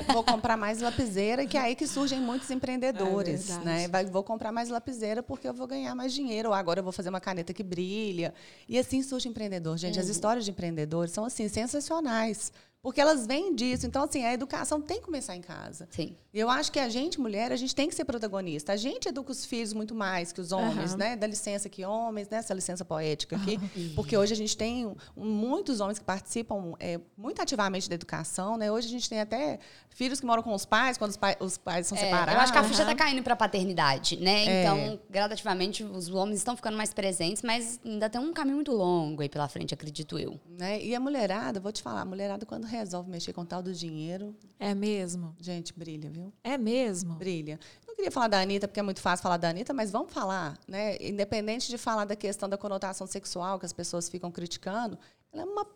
[0.12, 3.88] Vou comprar mais lapiseira, que é aí que surgem muitos empreendedores, É né?
[3.88, 6.50] Vai- vou comprar mais lapiseira porque eu vou ganhar mais dinheiro.
[6.50, 8.32] Ou agora eu vou fazer uma caneta que brilha.
[8.68, 9.76] E assim surge empreendedor.
[9.78, 10.02] Gente, Uhum.
[10.02, 12.52] as histórias de empreendedores são assim sensacionais.
[12.84, 13.86] Porque elas vêm disso.
[13.86, 15.88] Então, assim, a educação tem que começar em casa.
[15.90, 16.14] Sim.
[16.34, 18.72] E eu acho que a gente, mulher, a gente tem que ser protagonista.
[18.74, 20.96] A gente educa os filhos muito mais que os homens, Aham.
[20.98, 21.16] né?
[21.16, 22.36] Dá licença aqui, homens, né?
[22.36, 23.58] Essa licença poética aqui.
[23.96, 28.58] Porque hoje a gente tem um- muitos homens que participam é, muito ativamente da educação,
[28.58, 28.70] né?
[28.70, 31.56] Hoje a gente tem até filhos que moram com os pais, quando os, pai- os
[31.56, 32.34] pais são É, separados.
[32.34, 32.90] eu acho que a ficha Aham.
[32.90, 34.44] tá caindo pra paternidade, né?
[34.44, 34.62] É.
[34.62, 39.22] Então, gradativamente, os homens estão ficando mais presentes, mas ainda tem um caminho muito longo
[39.22, 40.38] aí pela frente, acredito eu.
[40.46, 40.82] Né?
[40.82, 43.72] E a mulherada, vou te falar, a mulherada quando resolve mexer com o tal do
[43.72, 45.34] dinheiro, É mesmo?
[45.40, 46.32] gente, brilha, viu?
[46.42, 47.14] É mesmo?
[47.14, 47.58] Brilha.
[47.86, 50.58] Não queria falar da Anitta, porque é muito fácil falar da Anitta, mas vamos falar,
[50.66, 50.96] né?
[51.00, 54.98] Independente de falar da questão da conotação sexual que as pessoas ficam criticando,
[55.32, 55.66] ela é uma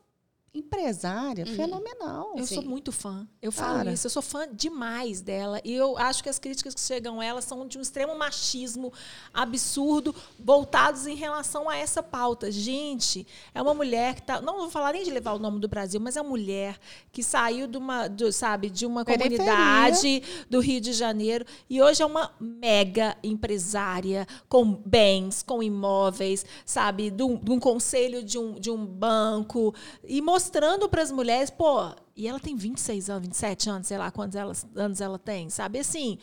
[0.59, 2.33] empresária fenomenal.
[2.37, 2.57] Eu Sim.
[2.57, 3.27] sou muito fã.
[3.41, 3.93] Eu falo Cara.
[3.93, 4.07] isso.
[4.07, 5.61] Eu sou fã demais dela.
[5.65, 8.93] E eu acho que as críticas que chegam a ela são de um extremo machismo
[9.33, 12.51] absurdo, voltados em relação a essa pauta.
[12.51, 14.41] Gente, é uma mulher que tá.
[14.41, 16.79] Não vou falar nem de levar o nome do Brasil, mas é uma mulher
[17.13, 19.39] que saiu de uma, do- sabe, de uma Periferia.
[19.39, 26.45] comunidade do Rio de Janeiro e hoje é uma mega empresária com bens, com imóveis,
[26.65, 31.11] sabe, de um, de um conselho de um, de um banco e mostrando para as
[31.11, 35.19] mulheres, pô, e ela tem 26 anos, 27 anos, sei lá quantos ela- anos ela
[35.19, 35.79] tem, sabe?
[35.79, 36.19] Assim,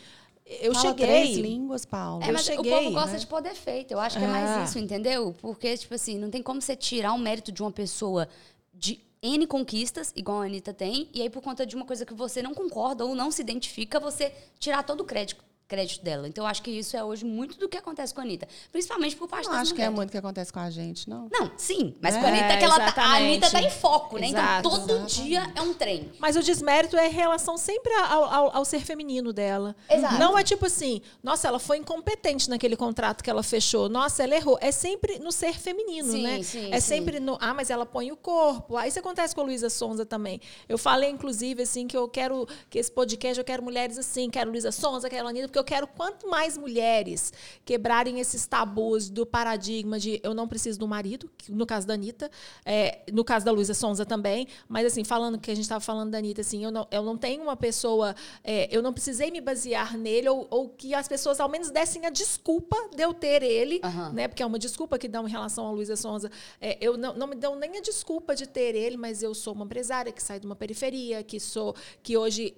[0.46, 1.42] eu Fala três cheguei.
[1.42, 2.22] línguas, Paulo.
[2.22, 3.18] É, Eu mas cheguei, o povo gosta né?
[3.18, 3.90] de poder feito.
[3.92, 4.30] Eu acho que é É.
[4.30, 5.34] mais isso, entendeu?
[5.40, 8.28] Porque, tipo assim, não tem como você tirar o mérito de uma pessoa
[8.72, 12.14] de N conquistas, igual a Anitta tem, e aí por conta de uma coisa que
[12.14, 16.28] você não concorda ou não se identifica, você tirar todo o crédito, crédito dela.
[16.28, 18.46] Então, eu acho que isso é hoje muito do que acontece com a Anitta.
[18.70, 21.08] Principalmente por parte não das acho que é muito o que acontece com a gente,
[21.10, 21.28] não.
[21.30, 23.24] Não, sim, mas É, com a Anitta, que ela tá, a exatamente.
[23.26, 24.28] Anitta tá em foco, né?
[24.28, 24.68] Exato.
[24.68, 26.12] então, todo dia é um trem.
[26.18, 29.74] Mas o desmérito é em relação sempre ao, ao- ao ser feminino dela.
[29.90, 30.14] Exato.
[30.18, 33.88] Não é tipo assim, nossa, ela foi incompetente naquele contrato que ela fechou.
[33.88, 34.58] Nossa, ela errou.
[34.60, 36.42] É sempre no ser feminino, Sim, né?
[36.42, 36.88] sim, é sim.
[36.88, 38.76] sempre no, ah, mas ela põe o corpo.
[38.76, 40.40] Ah, isso acontece com a Luísa Sonza também.
[40.68, 44.50] Eu falei, inclusive, assim, que eu quero que esse podcast, eu quero mulheres assim, quero
[44.50, 47.32] Luísa Sonza, quero Anitta, porque eu quero quanto mais mulheres
[47.64, 52.30] quebrarem esses tabus do paradigma de eu não preciso do marido, no caso da Anitta,
[52.64, 56.10] é, no caso da Luísa Sonza também, mas assim, falando que a gente estava falando
[56.10, 58.14] da Anitta, assim, eu não, eu não tenho uma pessoa,
[58.44, 62.04] é, eu não precisei me basear nele, ou, ou que as pessoas ao menos dessem
[62.04, 64.12] a desculpa de eu ter ele, Aham.
[64.12, 64.28] né?
[64.28, 66.30] Porque é uma desculpa que dão em relação a Luísa Sonza.
[66.60, 69.54] É, eu não, não me dão nem a desculpa de ter ele, mas eu sou
[69.54, 72.54] uma empresária que sai de uma periferia, que sou, que hoje.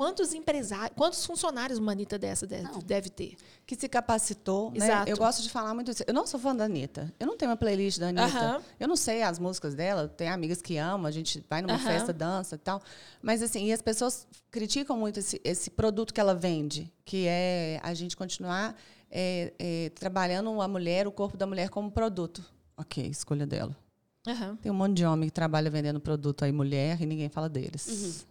[0.00, 3.36] Quantos empresários, quantos funcionários uma Anitta dessa deve, deve ter?
[3.66, 4.86] Que se capacitou, né?
[4.86, 5.10] Exato.
[5.10, 6.02] Eu gosto de falar muito isso.
[6.06, 7.12] Eu não sou fã da Anitta.
[7.20, 8.62] Eu não tenho uma playlist da Anitta.
[8.80, 10.08] Eu não sei as músicas dela.
[10.08, 12.80] Tem amigas que amam, a gente vai numa festa, dança e tal.
[13.20, 17.78] Mas, assim, e as pessoas criticam muito esse, esse produto que ela vende, que é
[17.82, 18.74] a gente continuar
[19.10, 22.42] é, é, trabalhando a mulher, o corpo da mulher como produto.
[22.74, 23.76] Ok, escolha dela.
[24.62, 28.26] Tem um monte de homem que trabalha vendendo produto aí, mulher, e ninguém fala deles.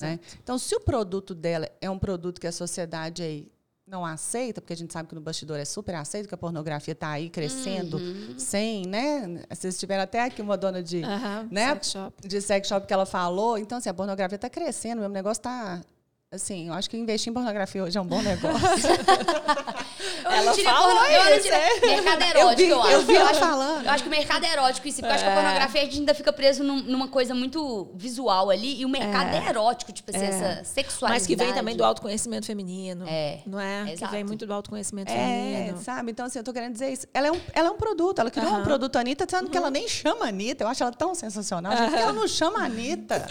[0.00, 0.20] Né?
[0.42, 3.52] Então, se o produto dela é um produto que a sociedade aí
[3.86, 6.92] não aceita, porque a gente sabe que no bastidor é super aceito, que a pornografia
[6.92, 8.00] está aí crescendo
[8.38, 9.42] sem, né?
[9.50, 11.68] Vocês tiveram até aqui uma dona de, Aham, né?
[11.74, 12.28] sex shop.
[12.28, 13.58] de sex shop que ela falou.
[13.58, 15.82] Então, assim, a pornografia está crescendo, o mesmo negócio está.
[16.32, 18.58] Assim, eu acho que investir em pornografia hoje é um bom negócio.
[20.24, 21.80] Eu Ela não diria falou porno- eu não é.
[22.02, 22.92] Mercado erótico, eu, eu vi, acho.
[22.92, 23.84] eu vi ela acho, falando.
[23.84, 25.80] eu acho que o mercado é erótico em si, porque eu acho que a pornografia
[25.80, 29.48] a gente ainda fica preso num- numa coisa muito visual ali, e o mercado é,
[29.48, 31.20] erótico, tipo assim, essa sexualidade.
[31.20, 33.04] Mas que vem também do autoconhecimento feminino.
[33.08, 33.84] É, Não é?
[33.86, 34.12] Que exato.
[34.12, 35.78] vem muito do autoconhecimento É, feminino.
[35.82, 36.10] sabe?
[36.10, 37.06] Então, assim, eu tô querendo dizer isso.
[37.14, 39.70] Ela é um, ela é um produto, ela criou um produto Anitta, sendo que ela
[39.70, 40.64] nem chama Anitta.
[40.64, 43.26] Eu acho ela tão sensacional, gente, porque ela não chama Anitta.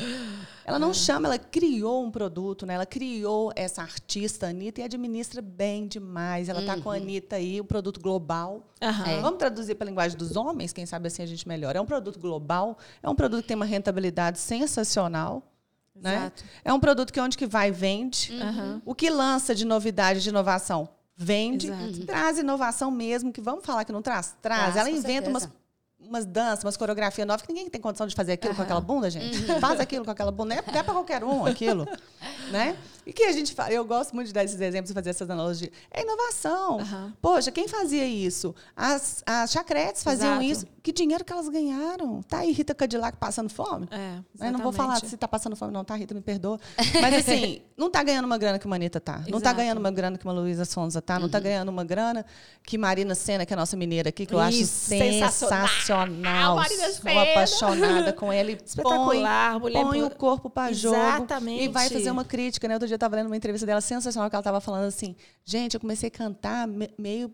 [0.66, 2.76] Ela não chama, ela criou um produto, né?
[2.76, 6.50] Ela criou essa artista Anitta e administra bem demais.
[6.50, 8.64] Ela tá com a Anitta aí, o produto global.
[8.82, 9.06] Aham.
[9.10, 9.22] É.
[9.22, 11.78] Vamos traduzir para a linguagem dos homens, quem sabe assim a gente melhora.
[11.78, 15.44] É um produto global, é um produto que tem uma rentabilidade sensacional.
[15.96, 16.32] Né?
[16.66, 18.34] É um produto que onde que vai, vende.
[18.42, 18.82] Aham.
[18.86, 21.68] O que lança de novidade, de inovação, vende.
[21.68, 22.06] Exato.
[22.06, 24.36] Traz inovação mesmo, que vamos falar que não traz?
[24.42, 24.74] Traz.
[24.74, 25.30] Traz, Ela inventa certeza.
[25.30, 25.50] umas
[26.26, 29.50] danças, umas coreografias novas, que ninguém tem condição de fazer aquilo com aquela bunda, gente.
[29.52, 29.60] Uhum.
[29.60, 30.56] Faz aquilo com aquela bunda.
[30.56, 31.88] Não é, não é para qualquer um aquilo.
[32.52, 32.78] né?
[33.06, 35.30] E que a gente fala, eu gosto muito de dar esses exemplos e fazer essas
[35.30, 35.72] analogias.
[35.92, 36.80] É inovação.
[36.80, 37.14] Aham.
[37.22, 38.56] Poxa, quem fazia isso?
[38.76, 40.44] As, as chacretes faziam Exato.
[40.44, 40.68] isso.
[40.82, 42.22] Que dinheiro que elas ganharam?
[42.24, 43.88] Tá aí Rita Cadillac passando fome?
[43.92, 46.14] É, Eu não vou falar se tá passando fome, não, tá, Rita?
[46.14, 46.60] Me perdoa.
[47.02, 49.20] Mas assim, não tá ganhando uma grana que uma Anitta tá.
[49.20, 49.48] Não tá Exato.
[49.50, 49.56] Uhum.
[49.56, 51.20] ganhando uma grana que uma Luísa Sonza tá.
[51.20, 52.26] Não tá ganhando uma grana
[52.64, 56.03] que Marina Senna, que é a nossa mineira aqui, que eu acho Isso, sensacional.
[56.06, 56.56] Sensacional.
[56.56, 57.22] Marina Sou Senna.
[57.24, 58.52] apaixonada com ela.
[58.52, 60.96] E Espetacular, põe, mulher põe o corpo pra jogo.
[60.96, 61.64] Exatamente.
[61.64, 62.74] E vai fazer uma crítica, né?
[62.76, 65.74] Outro dia eu tava lendo uma entrevista dela sensacional, que ela tava falando assim, gente,
[65.76, 67.34] eu comecei a cantar me- meio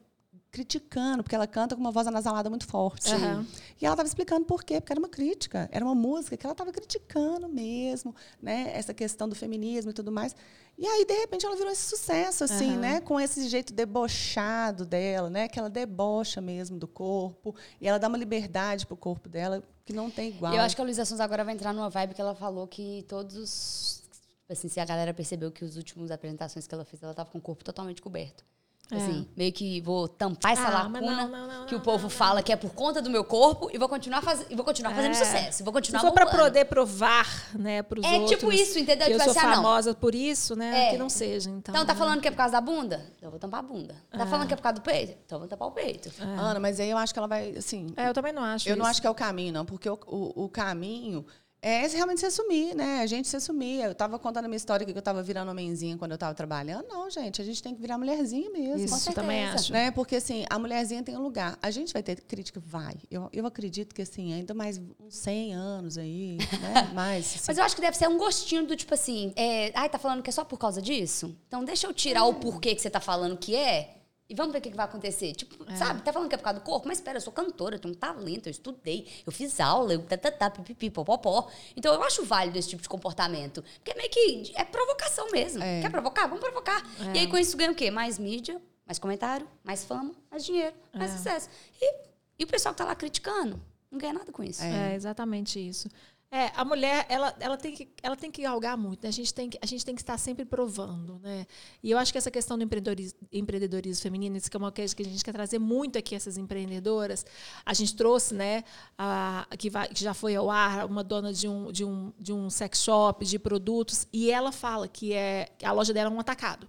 [0.52, 3.12] criticando, porque ela canta com uma voz anasalada muito forte.
[3.12, 3.46] Aham.
[3.80, 6.54] E ela estava explicando por quê, porque era uma crítica, era uma música que ela
[6.54, 8.72] estava criticando mesmo, né?
[8.74, 10.36] Essa questão do feminismo e tudo mais.
[10.78, 12.80] E aí, de repente, ela virou esse sucesso, assim, Aham.
[12.80, 13.02] né?
[13.02, 15.48] Com esse jeito debochado dela, né?
[15.48, 17.54] Que ela debocha mesmo do corpo.
[17.80, 20.54] E ela dá uma liberdade pro corpo dela que não tem igual.
[20.54, 22.66] E eu acho que a Luísa Sonza agora vai entrar numa vibe que ela falou
[22.68, 24.04] que todos os.
[24.50, 27.38] Assim, se a galera percebeu que os últimos apresentações que ela fez, ela tava com
[27.38, 28.44] o corpo totalmente coberto.
[28.92, 28.96] É.
[28.96, 32.04] Assim, meio que vou tampar essa Ah, lacuna não, não, não, que o não, povo
[32.04, 34.44] não, fala que é por conta do meu corpo e vou continuar, faz...
[34.50, 35.14] e vou continuar fazendo É.
[35.14, 35.64] sucesso.
[35.64, 38.32] Vou Se continuar for para poder provar, né, pros É outros.
[38.32, 39.06] tipo isso, entendeu?
[39.06, 39.64] Que eu Tipo sou assim, ah, não.
[39.64, 40.88] famosa por isso, né?
[40.88, 40.90] É.
[40.92, 41.72] Que não seja, então.
[41.72, 42.00] Então tá né?
[42.00, 43.06] falando que é por causa da bunda?
[43.16, 43.96] Então eu vou tampar a bunda.
[44.10, 45.16] Tá falando que é por causa do peito?
[45.24, 46.10] Então eu vou tampar o peito.
[46.20, 47.94] Ana, mas aí eu acho que ela vai, assim...
[47.96, 48.68] É, eu também não acho.
[48.68, 48.90] Eu não isso.
[48.92, 51.24] acho que é o caminho, não, porque o, o, o caminho
[51.62, 53.02] é realmente se assumir, né?
[53.02, 53.82] A gente se assumir.
[53.82, 56.88] Eu estava contando a minha história que eu estava virando homenzinha quando eu estava trabalhando.
[56.88, 58.86] Não, gente, a gente tem que virar mulherzinha mesmo.
[58.86, 59.74] Isso, também acho.
[59.74, 59.92] Né?
[59.92, 61.58] Porque, assim, a mulherzinha tem um lugar.
[61.62, 62.62] A gente vai ter crítica?
[62.66, 62.96] Vai.
[63.12, 66.92] Eu, eu acredito que, assim, ainda mais uns 100 anos aí, né?
[66.94, 67.46] Mais, assim.
[67.48, 70.22] Mas eu acho que deve ser um gostinho do tipo assim, é, ai, tá falando
[70.22, 71.36] que é só por causa disso?
[71.48, 73.99] Então deixa eu tirar o porquê que você tá falando que é.
[74.30, 75.34] E vamos ver o que, que vai acontecer.
[75.34, 76.88] Tipo, sabe, tá falando que é por causa do corpo?
[76.88, 80.04] Mas espera, eu sou cantora, eu tenho um talento, eu estudei, eu fiz aula, eu
[80.04, 81.50] tatatá, pipipi, popopó.
[81.76, 83.64] Então eu acho válido esse tipo de comportamento.
[83.84, 85.64] Porque meio que é provocação mesmo.
[85.64, 85.82] É.
[85.82, 86.28] Quer provocar?
[86.28, 86.84] Vamos provocar.
[87.14, 87.90] E aí com isso ganha o quê?
[87.90, 91.50] Mais mídia, mais comentário, mais fama, mais dinheiro, mais sucesso.
[91.82, 91.96] E,
[92.38, 94.62] e o pessoal que tá lá criticando, não ganha nada com isso.
[94.64, 95.90] É exatamente isso.
[96.32, 99.10] É, a mulher, ela, ela, tem que, ela tem que galgar muito, né?
[99.10, 101.48] A gente, tem que, a gente tem que estar sempre provando, né?
[101.82, 104.96] E eu acho que essa questão do empreendedorismo, empreendedorismo feminino, isso que é uma coisa
[104.96, 107.26] que a gente quer trazer muito aqui, essas empreendedoras.
[107.66, 108.64] A gente trouxe, né,
[108.96, 112.32] a, que, vai, que já foi ao ar, uma dona de um, de, um, de
[112.32, 116.20] um sex shop, de produtos, e ela fala que é, a loja dela é um
[116.20, 116.68] atacado.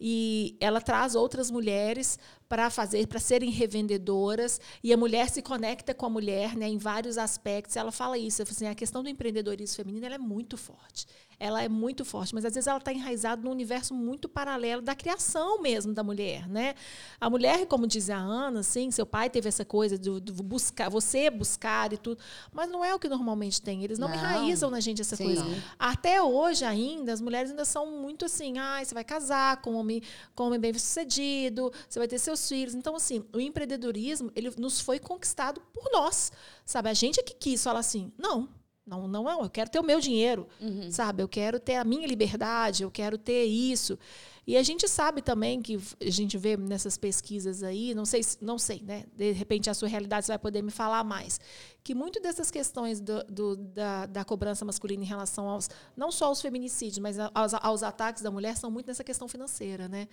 [0.00, 5.92] E ela traz outras mulheres para fazer, para serem revendedoras, e a mulher se conecta
[5.92, 7.76] com a mulher né, em vários aspectos.
[7.76, 11.06] Ela fala isso, assim, a questão do empreendedorismo feminino é muito forte.
[11.38, 14.94] Ela é muito forte, mas às vezes ela está enraizada num universo muito paralelo da
[14.94, 16.48] criação mesmo da mulher.
[16.48, 16.74] Né?
[17.20, 20.88] A mulher, como diz a Ana, assim, seu pai teve essa coisa de, de buscar,
[20.88, 22.22] você buscar e tudo,
[22.52, 23.84] mas não é o que normalmente tem.
[23.84, 24.14] Eles não, Não.
[24.14, 25.24] enraizam na gente essa Sim.
[25.24, 25.44] coisa.
[25.78, 29.76] Até hoje ainda, as mulheres ainda são muito assim, ah, você vai casar com um
[29.76, 30.02] homem,
[30.34, 32.74] com um homem bem sucedido, você vai ter seus filhos.
[32.74, 36.32] Então, assim, o empreendedorismo, ele nos foi conquistado por nós,
[36.64, 36.88] sabe?
[36.88, 38.48] A gente é que quis falar assim, não,
[38.86, 40.46] não, não, não, eu quero ter o meu dinheiro,
[40.92, 41.22] sabe?
[41.22, 43.98] Eu quero ter a minha liberdade, eu quero ter isso.
[44.46, 48.56] E a gente sabe também que a gente vê nessas pesquisas aí, não sei, não
[48.56, 49.04] sei, né?
[49.16, 51.40] De repente a sua realidade você vai poder me falar mais,
[51.82, 56.26] que muito dessas questões do, do, da, da, cobrança masculina em relação aos não só
[56.26, 60.06] aos feminicídios, mas aos, aos ataques da mulher são muito nessa questão financeira, né?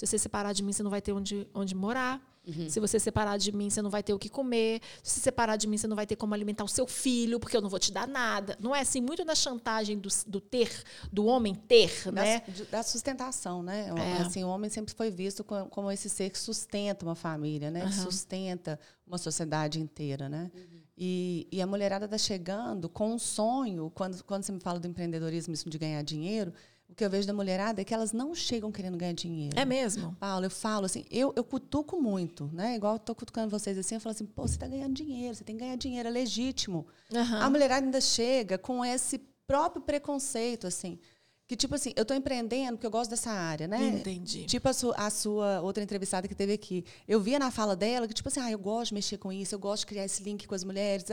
[0.00, 2.26] Se você separar de mim, você não vai ter onde, onde morar.
[2.46, 2.70] Uhum.
[2.70, 4.80] Se você separar de mim, você não vai ter o que comer.
[5.02, 7.54] Se você separar de mim, você não vai ter como alimentar o seu filho, porque
[7.54, 8.56] eu não vou te dar nada.
[8.58, 10.72] Não é assim, muito na chantagem do, do ter,
[11.12, 12.42] do homem ter, da, né?
[12.70, 13.90] Da sustentação, né?
[13.94, 14.22] É.
[14.22, 17.84] Assim, o homem sempre foi visto como esse ser que sustenta uma família, né?
[17.84, 17.90] Uhum.
[17.90, 20.50] Que sustenta uma sociedade inteira, né?
[20.54, 20.80] Uhum.
[20.96, 24.86] E, e, a mulherada está chegando com um sonho, quando, quando você me fala do
[24.86, 26.52] empreendedorismo, isso de ganhar dinheiro,
[26.90, 29.58] o que eu vejo da mulherada é que elas não chegam querendo ganhar dinheiro.
[29.58, 30.16] É mesmo?
[30.18, 32.74] Paulo, eu falo assim, eu, eu cutuco muito, né?
[32.74, 35.44] Igual eu tô cutucando vocês assim, eu falo assim, pô, você está ganhando dinheiro, você
[35.44, 36.86] tem que ganhar dinheiro, é legítimo.
[37.12, 37.36] Uhum.
[37.36, 40.98] A mulherada ainda chega com esse próprio preconceito, assim.
[41.46, 43.88] Que, tipo assim, eu estou empreendendo porque eu gosto dessa área, né?
[43.88, 44.44] Entendi.
[44.44, 46.84] Tipo a, su, a, sua outra entrevistada que teve aqui.
[47.08, 49.54] Eu via na fala dela que, tipo assim, ah, eu gosto de mexer com isso,
[49.54, 51.04] eu gosto de criar esse link com as mulheres.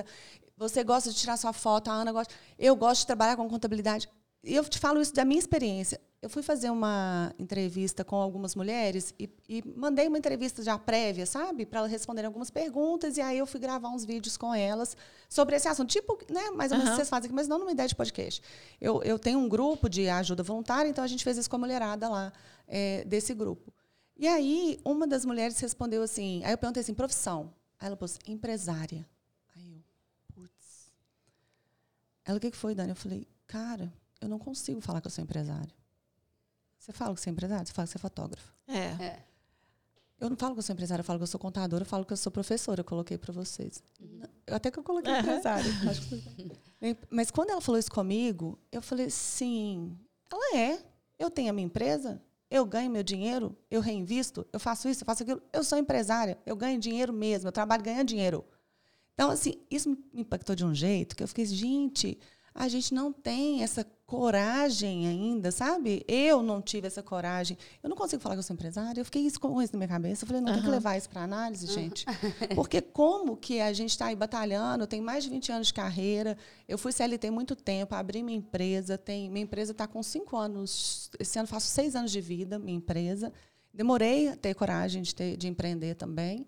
[0.56, 2.34] Você gosta de tirar sua foto, a Ana gosta.
[2.58, 4.08] Eu gosto de trabalhar com contabilidade
[4.44, 6.00] eu te falo isso da minha experiência.
[6.20, 11.28] Eu fui fazer uma entrevista com algumas mulheres e, e mandei uma entrevista já prévia,
[11.28, 11.64] sabe?
[11.64, 13.18] Para elas responderem algumas perguntas.
[13.18, 14.98] E aí eu fui gravar uns vídeos com elas
[15.30, 15.90] sobre esse assunto.
[15.90, 16.96] Tipo, né, mais ou menos uhum.
[16.98, 18.42] vocês fazem aqui, mas não numa ideia de podcast.
[18.82, 21.60] Eu, eu tenho um grupo de ajuda voluntária, então a gente fez isso com a
[21.60, 22.34] mulherada lá
[22.68, 23.72] é, desse grupo.
[24.18, 26.44] E aí, uma das mulheres respondeu assim.
[26.44, 27.54] Aí eu perguntei assim: profissão.
[27.80, 29.08] Aí ela pôs, empresária.
[29.56, 29.84] Aí eu,
[30.34, 30.92] putz.
[32.26, 32.90] Ela, o que foi, Dani?
[32.90, 35.74] Eu falei, cara eu não consigo falar que eu sou empresário.
[36.78, 37.68] Você fala que você é empresário?
[37.68, 38.54] Você fala que você é fotógrafo.
[38.68, 39.04] É.
[39.04, 39.24] é.
[40.20, 42.04] Eu não falo que eu sou empresária, eu falo que eu sou contadora, eu falo
[42.04, 43.84] que eu sou professora, eu coloquei para vocês.
[44.00, 44.22] Uhum.
[44.48, 45.20] Até que eu coloquei uhum.
[45.20, 45.72] empresária.
[47.10, 49.96] Mas quando ela falou isso comigo, eu falei, sim,
[50.32, 50.84] ela é.
[51.20, 55.06] Eu tenho a minha empresa, eu ganho meu dinheiro, eu reinvisto, eu faço isso, eu
[55.06, 55.42] faço aquilo.
[55.54, 58.44] Eu sou empresária, eu ganho dinheiro mesmo, eu trabalho ganhando dinheiro.
[59.14, 62.20] Então, assim, isso me impactou de um jeito que eu fiquei, gente,
[62.58, 66.04] a gente não tem essa coragem ainda, sabe?
[66.08, 67.56] Eu não tive essa coragem.
[67.84, 69.00] Eu não consigo falar que eu sou empresária.
[69.00, 70.24] Eu fiquei isso com isso na minha cabeça.
[70.24, 70.56] Eu falei, não, uhum.
[70.56, 72.04] tem que levar isso para análise, gente.
[72.56, 74.88] Porque como que a gente está aí batalhando?
[74.88, 76.36] Tem mais de 20 anos de carreira.
[76.68, 78.98] Eu fui CLT muito tempo, abri minha empresa.
[78.98, 81.12] Tem, minha empresa está com cinco anos.
[81.20, 83.32] Esse ano faço seis anos de vida, minha empresa.
[83.72, 86.48] Demorei a ter coragem de, ter, de empreender também.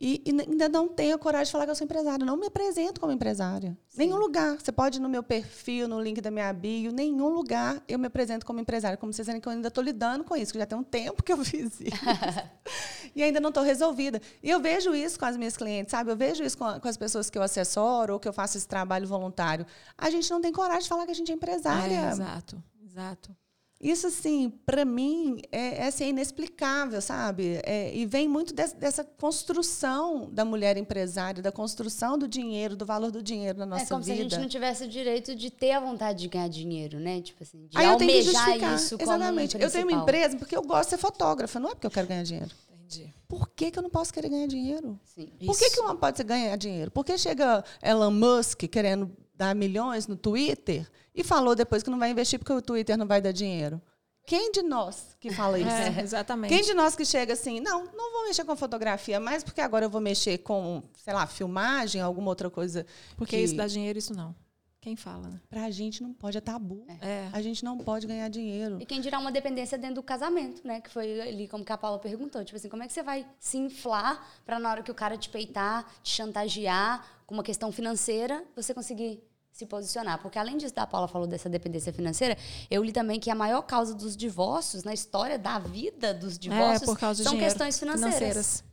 [0.00, 2.26] E, e, ainda não tenho a coragem de falar que eu sou empresária.
[2.26, 3.76] Não me apresento como empresária.
[3.88, 3.98] Sim.
[3.98, 4.58] Nenhum lugar.
[4.58, 8.06] Você pode ir no meu perfil, no link da minha bio, nenhum lugar eu me
[8.06, 8.96] apresento como empresária.
[8.96, 11.22] Como vocês dizem que eu ainda estou lidando com isso, que já tem um tempo
[11.22, 12.04] que eu fiz isso.
[13.14, 14.20] e ainda não estou resolvida.
[14.42, 16.10] E eu vejo isso com as minhas clientes, sabe?
[16.10, 18.56] Eu vejo isso com, a, com, as pessoas que eu assessoro ou que eu faço
[18.56, 19.64] esse trabalho voluntário.
[19.96, 21.94] A gente não tem coragem de falar que a gente é empresária.
[21.94, 23.36] É, exato, exato.
[23.80, 27.60] Isso, assim, para mim, é, é assim, inexplicável, sabe?
[27.64, 32.86] É, e vem muito dessa, dessa, construção da mulher empresária, da construção do dinheiro, do
[32.86, 33.94] valor do dinheiro na nossa vida.
[33.94, 34.16] É como vida.
[34.16, 37.20] se a gente não tivesse o direito de ter a vontade de ganhar dinheiro, né?
[37.20, 38.74] Tipo assim, de Aí eu tenho que justificar.
[38.74, 39.60] isso Exatamente.
[39.60, 42.06] eu tenho uma empresa porque eu gosto de ser fotógrafa, não é porque eu quero
[42.06, 42.50] ganhar dinheiro.
[42.72, 43.12] Entendi.
[43.28, 44.98] Por que, que eu não posso querer ganhar dinheiro?
[45.04, 45.30] Sim.
[45.44, 46.90] Por que, que uma pode ganhar dinheiro?
[46.90, 51.98] Por que chega Elon Musk querendo dar milhões no Twitter e falou depois que não
[51.98, 53.80] vai investir porque o Twitter não vai dar dinheiro.
[54.26, 55.68] Quem de nós que fala isso?
[55.68, 56.48] É, exatamente.
[56.48, 59.84] Quem de nós que chega assim, não, não vou mexer com fotografia mais porque agora
[59.84, 62.86] eu vou mexer com, sei lá, filmagem, alguma outra coisa.
[63.16, 63.42] Porque que...
[63.42, 64.34] isso dá dinheiro, isso não.
[64.80, 65.28] Quem fala?
[65.28, 65.40] Né?
[65.48, 66.84] Pra gente não pode, é tabu.
[67.00, 67.30] É.
[67.32, 68.76] A gente não pode ganhar dinheiro.
[68.78, 70.78] E quem dirá uma dependência dentro do casamento, né?
[70.82, 72.44] Que foi ali, como que a Paula perguntou.
[72.44, 75.16] Tipo assim, como é que você vai se inflar para na hora que o cara
[75.16, 79.22] te peitar, te chantagear com uma questão financeira, você conseguir
[79.54, 80.20] se posicionar.
[80.20, 82.36] Porque além disso, a Paula falou dessa dependência financeira,
[82.68, 86.38] eu li também que a maior causa dos divórcios, na história da vida dos é,
[86.38, 88.18] divórcios, é, são questões financeiras.
[88.18, 88.64] financeiras.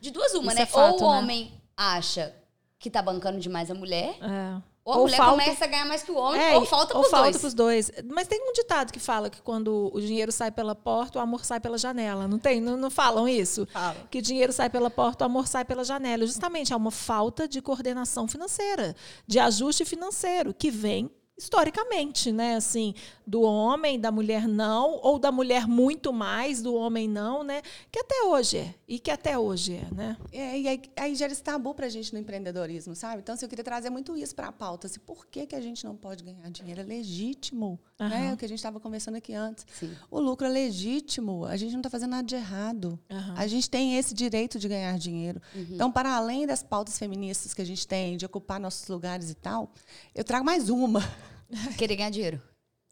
[0.00, 0.62] De duas uma, Isso né?
[0.62, 1.18] É fato, Ou o né?
[1.18, 2.34] homem acha
[2.78, 4.18] que tá bancando demais a mulher.
[4.20, 5.42] É ou a ou mulher falta...
[5.42, 7.40] começa a ganhar mais que o homem, é, ou falta pros ou falta dois.
[7.40, 7.90] Pros dois.
[8.12, 11.44] Mas tem um ditado que fala que quando o dinheiro sai pela porta, o amor
[11.44, 12.28] sai pela janela.
[12.28, 12.60] Não tem?
[12.60, 13.66] Não, não falam isso?
[13.72, 13.96] Fala.
[14.10, 16.26] Que o dinheiro sai pela porta, o amor sai pela janela.
[16.26, 18.94] Justamente é uma falta de coordenação financeira,
[19.26, 22.56] de ajuste financeiro, que vem historicamente, né?
[22.56, 22.94] Assim,
[23.26, 27.62] do homem, da mulher não, ou da mulher muito mais, do homem não, né?
[27.90, 28.74] Que até hoje é.
[28.86, 30.16] E que até hoje é, né?
[30.32, 33.20] É, e aí, aí gera esse tabu para a gente no empreendedorismo, sabe?
[33.22, 34.86] Então, assim, eu queria trazer muito isso para a pauta.
[34.86, 36.80] Assim, por que, que a gente não pode ganhar dinheiro?
[36.80, 38.08] É legítimo, uhum.
[38.08, 38.32] né?
[38.32, 39.66] O que a gente estava conversando aqui antes.
[39.72, 39.92] Sim.
[40.10, 41.44] O lucro é legítimo.
[41.46, 42.98] A gente não está fazendo nada de errado.
[43.10, 43.34] Uhum.
[43.36, 45.40] A gente tem esse direito de ganhar dinheiro.
[45.54, 45.66] Uhum.
[45.70, 49.34] Então, para além das pautas feministas que a gente tem, de ocupar nossos lugares e
[49.34, 49.72] tal,
[50.14, 51.02] eu trago mais uma.
[51.78, 52.40] Querer ganhar dinheiro.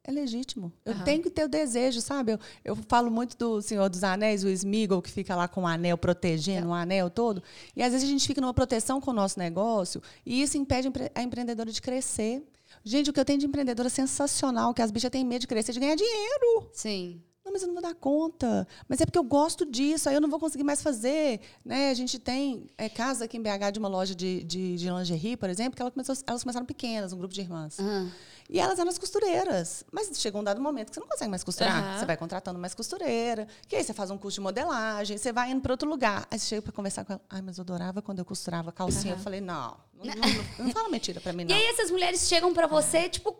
[0.04, 0.72] é legítimo.
[0.84, 1.04] Eu uhum.
[1.04, 2.32] tenho que ter o desejo, sabe?
[2.32, 5.66] Eu, eu falo muito do Senhor dos Anéis, o Smigol, que fica lá com o
[5.66, 6.70] anel, protegendo é.
[6.70, 7.42] o anel todo.
[7.76, 10.88] E às vezes a gente fica numa proteção com o nosso negócio e isso impede
[11.14, 12.42] a empreendedora de crescer.
[12.84, 15.72] Gente, o que eu tenho de empreendedora sensacional, que as bichas têm medo de crescer,
[15.72, 16.68] de ganhar dinheiro.
[16.72, 17.22] Sim.
[17.52, 18.66] Não, mas eu não vou dar conta.
[18.88, 21.40] Mas é porque eu gosto disso, aí eu não vou conseguir mais fazer.
[21.64, 21.90] Né?
[21.90, 25.36] A gente tem é, casa aqui em BH de uma loja de, de, de lingerie,
[25.36, 27.78] por exemplo, que ela começou, elas começaram pequenas, um grupo de irmãs.
[27.78, 28.10] Uhum.
[28.48, 29.84] E elas eram as costureiras.
[29.92, 31.92] Mas chegou um dado momento que você não consegue mais costurar.
[31.92, 31.98] Uhum.
[31.98, 35.50] Você vai contratando mais costureira, que aí você faz um curso de modelagem, você vai
[35.50, 36.26] indo para outro lugar.
[36.30, 37.22] Aí você chega para conversar com ela.
[37.28, 39.12] Ai, mas eu adorava quando eu costurava calcinha.
[39.12, 39.20] Uhum.
[39.20, 40.14] Eu falei, não, não, não,
[40.58, 41.54] não, não fala mentira para mim, não.
[41.54, 43.36] E aí essas mulheres chegam para você, tipo,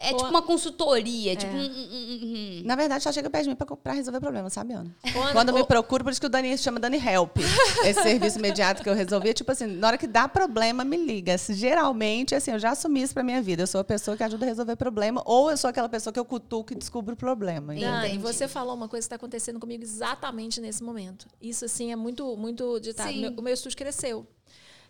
[0.00, 1.62] é tipo uma consultoria, tipo é.
[1.62, 4.48] tipo um, um, um, Na verdade, ela chega perto de mim pra, pra resolver problema,
[4.48, 4.94] sabe, Ana?
[5.12, 7.36] Quando, Quando eu me procuro, por isso que o Dani se chama Dani Help.
[7.84, 10.96] Esse serviço imediato que eu resolvi, é tipo assim, na hora que dá problema, me
[10.96, 11.36] liga.
[11.36, 13.64] Geralmente, assim, eu já assumi isso pra minha vida.
[13.64, 16.20] Eu sou a pessoa que ajuda a resolver problema, ou eu sou aquela pessoa que
[16.20, 17.74] eu cutuco e descubro o problema.
[17.74, 21.26] Dani, você falou uma coisa que está acontecendo comigo exatamente nesse momento.
[21.42, 23.12] Isso, assim, é muito, muito ditado.
[23.14, 24.26] Meu, o meu estúdio cresceu.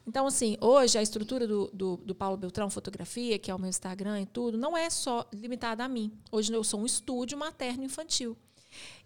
[0.09, 3.69] Então, assim, hoje a estrutura do, do, do, Paulo Beltrão Fotografia, que é o meu
[3.69, 6.11] Instagram e tudo, não é só limitada a mim.
[6.33, 8.35] Hoje eu sou um estúdio materno infantil.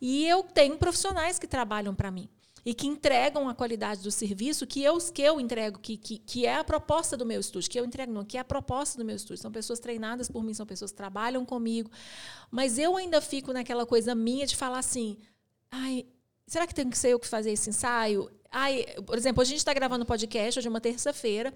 [0.01, 2.29] E eu tenho profissionais que trabalham para mim
[2.65, 6.47] e que entregam a qualidade do serviço que eu, que eu entrego, que, que, que
[6.47, 9.05] é a proposta do meu estúdio, que eu entrego, não, que é a proposta do
[9.05, 9.43] meu estúdio.
[9.43, 11.91] São pessoas treinadas por mim, são pessoas que trabalham comigo.
[12.49, 15.19] Mas eu ainda fico naquela coisa minha de falar assim,
[15.69, 16.07] ai,
[16.47, 18.31] será que tem que ser eu que fazer esse ensaio?
[18.53, 21.55] Ai, por exemplo, hoje a gente está gravando o podcast, hoje é uma terça-feira,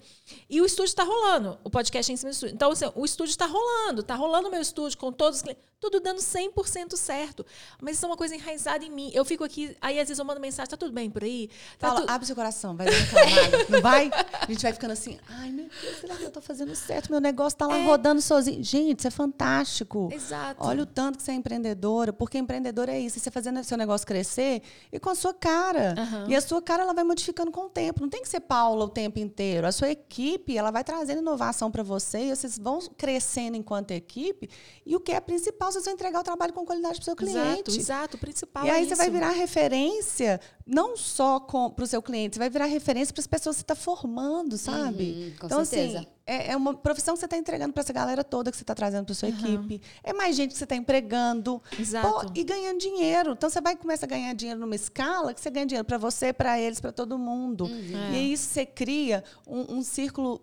[0.48, 2.54] e o estúdio está rolando, o podcast é em cima do estúdio.
[2.54, 5.66] Então, assim, o estúdio está rolando, está rolando o meu estúdio com todos os clientes
[5.78, 7.44] tudo dando 100% certo.
[7.80, 9.10] Mas isso é uma coisa enraizada em mim.
[9.12, 11.50] Eu fico aqui, aí às vezes eu mando mensagem, tá tudo bem por aí?
[11.78, 12.10] Tá Fala, tu...
[12.10, 13.70] abre seu coração, vai reclamar.
[13.70, 14.10] não vai?
[14.40, 17.10] A gente vai ficando assim, ai meu Deus, será que eu tô fazendo certo?
[17.10, 17.84] Meu negócio tá lá é.
[17.84, 18.62] rodando sozinho.
[18.64, 20.08] Gente, isso é fantástico.
[20.12, 20.64] Exato.
[20.64, 24.06] Olha o tanto que você é empreendedora, porque empreendedor é isso, você fazendo seu negócio
[24.06, 25.94] crescer e com a sua cara.
[25.98, 26.30] Uhum.
[26.30, 28.00] E a sua cara ela vai modificando com o tempo.
[28.00, 29.66] Não tem que ser Paula o tempo inteiro.
[29.66, 34.48] A sua equipe, ela vai trazendo inovação para você e vocês vão crescendo enquanto equipe.
[34.84, 37.16] E o que é principal vocês vão entregar o trabalho com qualidade para o seu
[37.16, 37.36] cliente.
[37.38, 38.16] Exato, exato.
[38.16, 38.90] O principal E é aí isso.
[38.90, 43.20] você vai virar referência, não só para o seu cliente, você vai virar referência para
[43.20, 45.04] as pessoas que você está formando, sabe?
[45.12, 45.98] Uhum, com então, assim, certeza.
[45.98, 48.64] assim, é, é, uma profissão que você está entregando para essa galera toda que você
[48.64, 49.34] está trazendo para sua uhum.
[49.34, 49.80] equipe.
[50.02, 51.62] É mais gente que você está empregando.
[51.78, 52.08] Exato.
[52.08, 53.32] Pô, e ganhando dinheiro.
[53.32, 56.32] Então você vai começar a ganhar dinheiro numa escala que você ganha dinheiro para você,
[56.32, 57.64] para eles, para todo mundo.
[57.64, 58.12] Uhum.
[58.12, 60.42] E aí isso você cria um, um círculo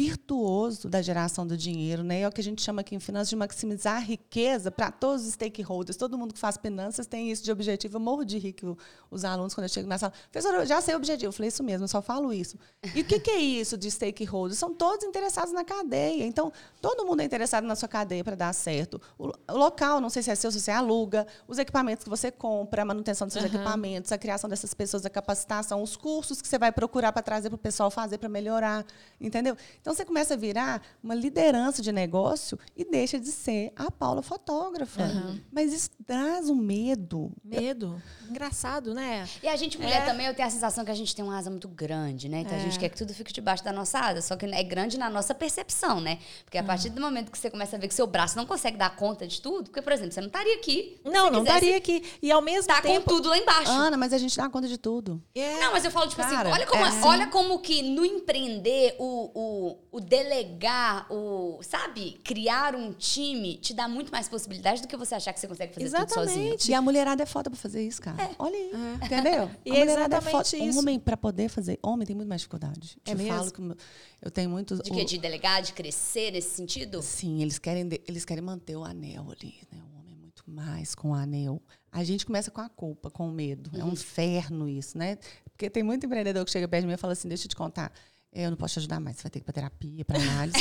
[0.00, 2.22] virtuoso da geração do dinheiro, né?
[2.22, 5.26] É o que a gente chama aqui em finanças de maximizar a riqueza para todos
[5.26, 5.94] os stakeholders.
[5.94, 7.96] Todo mundo que faz finanças tem isso de objetivo.
[7.96, 8.64] Eu morro de rir que
[9.10, 11.28] os alunos, quando eu chego na sala, professor, eu já sei o objetivo.
[11.28, 12.56] Eu falei, isso mesmo, eu só falo isso.
[12.94, 14.58] E o que, que é isso de stakeholders?
[14.58, 16.24] São todos interessados na cadeia.
[16.24, 18.98] Então, todo mundo é interessado na sua cadeia para dar certo.
[19.18, 22.80] O, local, não sei se é seu, se você aluga, os equipamentos que você compra,
[22.80, 23.54] a manutenção dos seus uhum.
[23.54, 27.50] equipamentos, a criação dessas pessoas, a capacitação, os cursos que você vai procurar para trazer
[27.50, 28.82] para o pessoal fazer para melhorar.
[29.20, 29.54] Entendeu?
[29.78, 34.22] Então, você começa a virar uma liderança de negócio e deixa de ser a Paula
[34.22, 35.02] fotógrafa.
[35.02, 35.40] Uhum.
[35.52, 37.32] Mas isso traz um medo.
[37.44, 38.00] Medo.
[38.28, 39.28] Engraçado, né?
[39.42, 40.04] E a gente, mulher, é.
[40.04, 42.40] também, eu tenho a sensação que a gente tem uma asa muito grande, né?
[42.40, 42.60] Então é.
[42.60, 44.20] a gente quer que tudo fique debaixo da nossa asa.
[44.20, 46.18] Só que é grande na nossa percepção, né?
[46.44, 48.76] Porque a partir do momento que você começa a ver que seu braço não consegue
[48.76, 51.00] dar conta de tudo, porque, por exemplo, você não estaria aqui.
[51.04, 52.04] Não, não estaria aqui.
[52.22, 53.02] E ao mesmo tá tempo.
[53.02, 53.70] com tudo lá embaixo.
[53.70, 55.22] Ana, mas a gente dá conta de tudo.
[55.34, 55.58] É.
[55.60, 57.00] Não, mas eu falo, tipo assim, Cara, assim, olha como, é.
[57.04, 63.74] olha como que no empreender o, o, o delegar, o, sabe, criar um time te
[63.74, 66.14] dá muito mais possibilidade do que você achar que você consegue fazer Exatamente.
[66.14, 66.56] tudo sozinho.
[66.68, 68.22] E a mulherada é foda pra fazer isso, cara.
[68.22, 68.30] É.
[68.38, 68.70] Olha aí.
[69.02, 69.06] É.
[69.06, 69.50] Entendeu?
[69.64, 70.56] E a é mulherada é foda.
[70.56, 70.78] Isso.
[70.78, 72.96] Homem, pra poder fazer, homem tem muito mais dificuldade.
[73.06, 73.36] É eu mesmo?
[73.36, 73.84] falo que
[74.22, 74.80] eu tenho muitos.
[74.80, 75.04] De que?
[75.04, 77.02] De delegar, de crescer nesse sentido?
[77.02, 79.80] Sim, eles querem, eles querem manter o anel ali, né?
[79.92, 81.62] O homem é muito mais com o anel.
[81.92, 83.70] A gente começa com a culpa, com o medo.
[83.72, 83.80] Uhum.
[83.80, 83.92] É um uhum.
[83.92, 85.18] inferno isso, né?
[85.52, 87.56] Porque tem muito empreendedor que chega perto de mim e fala assim: deixa eu te
[87.56, 87.92] contar.
[88.32, 90.56] Eu não posso te ajudar mais, você vai ter que ir para terapia, para análise.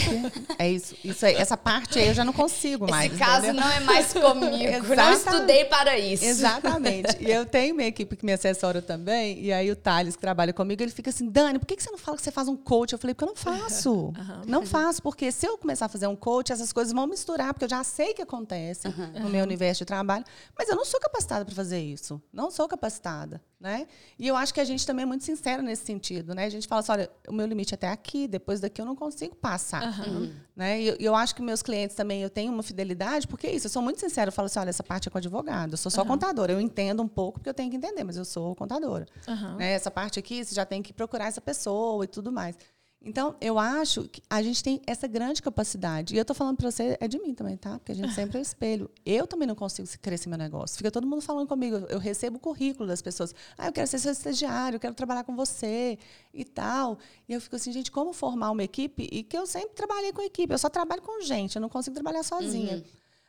[0.58, 3.12] é isso, isso aí, essa parte aí eu já não consigo mais.
[3.12, 6.26] Esse caso não é mais comigo, não estudei para isso.
[6.26, 7.18] Exatamente.
[7.20, 10.52] E eu tenho minha equipe que me assessora também, e aí o Thales, que trabalha
[10.52, 12.94] comigo, ele fica assim, Dani, por que você não fala que você faz um coach?
[12.94, 13.90] Eu falei, porque eu não faço.
[14.20, 14.42] Uhum.
[14.46, 17.66] Não faço, porque se eu começar a fazer um coach, essas coisas vão misturar, porque
[17.66, 19.24] eu já sei que acontece uhum.
[19.24, 20.26] no meu universo de trabalho,
[20.58, 22.22] mas eu não sou capacitada para fazer isso.
[22.34, 23.42] Não sou capacitada.
[23.60, 23.88] Né?
[24.18, 26.34] E eu acho que a gente também é muito sincero nesse sentido.
[26.34, 26.46] Né?
[26.46, 28.96] A gente fala assim, olha, o meu limite é até aqui, depois daqui eu não
[28.96, 29.84] consigo passar.
[29.84, 30.32] Uhum.
[30.56, 30.82] Né?
[30.82, 33.72] E eu, acho que meus clientes também, eu tenho uma fidelidade, porque é isso, eu
[33.72, 36.02] sou muito sincera, eu falo assim, olha, essa parte é com advogado, eu sou só
[36.02, 36.08] uhum.
[36.08, 39.06] contadora, eu entendo um pouco porque eu tenho que entender, mas eu sou contadora.
[39.28, 39.56] Uhum.
[39.58, 39.72] Né?
[39.72, 42.56] Essa parte aqui, você já tem que procurar essa pessoa e tudo mais.
[43.02, 46.14] Então, eu acho que a gente tem essa grande capacidade.
[46.14, 47.80] E eu estou falando para você, é de mim também, tá?
[47.80, 48.92] Porque a gente sempre é o espelho.
[49.06, 50.76] Eu também não consigo crescer meu negócio.
[50.76, 51.78] Fica todo mundo falando comigo.
[51.90, 53.34] Eu recebo o currículo das pessoas.
[53.58, 55.98] Ah, eu quero ser seu estagiário, eu quero trabalhar com você
[56.34, 56.98] e tal.
[57.28, 59.08] E eu fico assim, gente, como formar uma equipe?
[59.10, 60.54] E que eu sempre trabalhei com equipe.
[60.54, 62.76] Eu só trabalho com gente, eu não consigo trabalhar sozinha.
[62.76, 62.84] Uhum.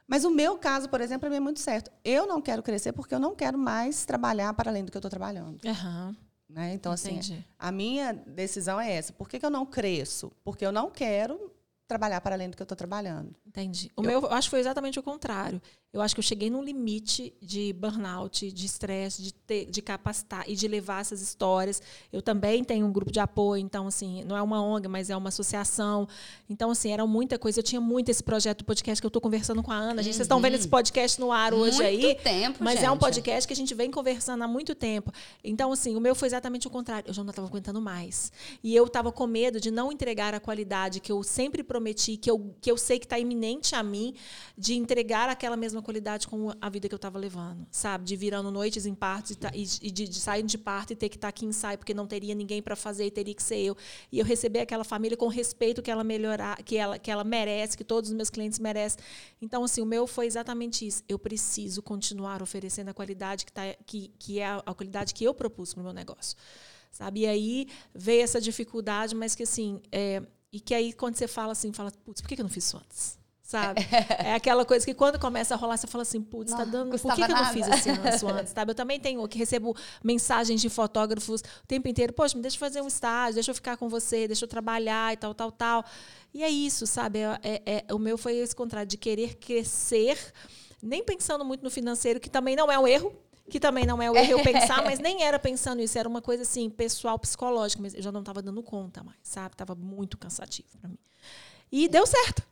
[0.08, 1.92] Mas o meu caso, por exemplo, é muito certo.
[2.04, 5.00] Eu não quero crescer porque eu não quero mais trabalhar para além do que eu
[5.00, 5.60] estou trabalhando.
[5.64, 6.16] Uhum.
[6.52, 6.74] Né?
[6.74, 7.20] Então, assim,
[7.58, 9.12] a minha decisão é essa.
[9.12, 10.32] Por que, que eu não cresço?
[10.42, 11.52] Porque eu não quero
[11.86, 13.34] trabalhar para além do que eu estou trabalhando.
[13.46, 13.90] Entendi.
[13.96, 15.60] O eu, meu, eu acho que foi exatamente o contrário.
[15.92, 20.44] Eu acho que eu cheguei num limite de burnout, de estresse, de, ter, de capacitar
[20.48, 21.82] e de levar essas histórias.
[22.12, 25.16] Eu também tenho um grupo de apoio, então, assim, não é uma ONG, mas é
[25.16, 26.06] uma associação.
[26.48, 27.58] Então, assim, era muita coisa.
[27.58, 30.00] Eu tinha muito esse projeto do podcast que eu estou conversando com a Ana.
[30.00, 30.16] Gente, uhum.
[30.18, 32.14] vocês estão vendo esse podcast no ar hoje muito aí.
[32.14, 32.84] tempo, Mas gente.
[32.84, 35.12] é um podcast que a gente vem conversando há muito tempo.
[35.42, 37.08] Então, assim, o meu foi exatamente o contrário.
[37.08, 38.30] Eu já não estava aguentando mais.
[38.62, 42.30] E eu estava com medo de não entregar a qualidade que eu sempre prometi, que
[42.30, 44.14] eu, que eu sei que está iminente a mim,
[44.56, 48.04] de entregar aquela mesma qualidade com a vida que eu estava levando, sabe?
[48.04, 51.16] De virando noites em partos e, e de, de sair de parto e ter que
[51.16, 53.58] estar tá aqui em ensaio porque não teria ninguém para fazer e teria que ser
[53.58, 53.76] eu.
[54.10, 57.24] E eu receber aquela família com o respeito que ela melhorar, que ela, que ela
[57.24, 59.02] merece, que todos os meus clientes merecem.
[59.40, 61.02] Então, assim, o meu foi exatamente isso.
[61.08, 65.24] Eu preciso continuar oferecendo a qualidade que, tá, que, que é a, a qualidade que
[65.24, 66.36] eu propus para o meu negócio.
[66.90, 67.20] Sabe?
[67.20, 70.22] E aí veio essa dificuldade, mas que assim, é,
[70.52, 72.76] e que aí quando você fala assim, fala, putz, por que eu não fiz isso
[72.76, 73.19] antes?
[73.50, 73.80] Sabe?
[74.24, 76.96] É aquela coisa que quando começa a rolar, você fala assim, putz, tá dando.
[76.98, 78.70] Por que, que eu não fiz esse antes, antes, sabe?
[78.70, 79.74] Eu também tenho que recebo
[80.04, 83.76] mensagens de fotógrafos o tempo inteiro, poxa, me deixa fazer um estágio, deixa eu ficar
[83.76, 85.84] com você, deixa eu trabalhar e tal, tal, tal.
[86.32, 87.18] E é isso, sabe?
[87.18, 90.18] É, é, é o meu foi esse contrário, de querer crescer,
[90.82, 93.12] nem pensando muito no financeiro, que também não é um erro,
[93.48, 96.22] que também não é o erro eu pensar, mas nem era pensando isso, era uma
[96.22, 99.56] coisa assim, pessoal, psicológica, mas eu já não estava dando conta mais, sabe?
[99.56, 100.98] Tava muito cansativo para mim.
[101.72, 102.42] E deu certo.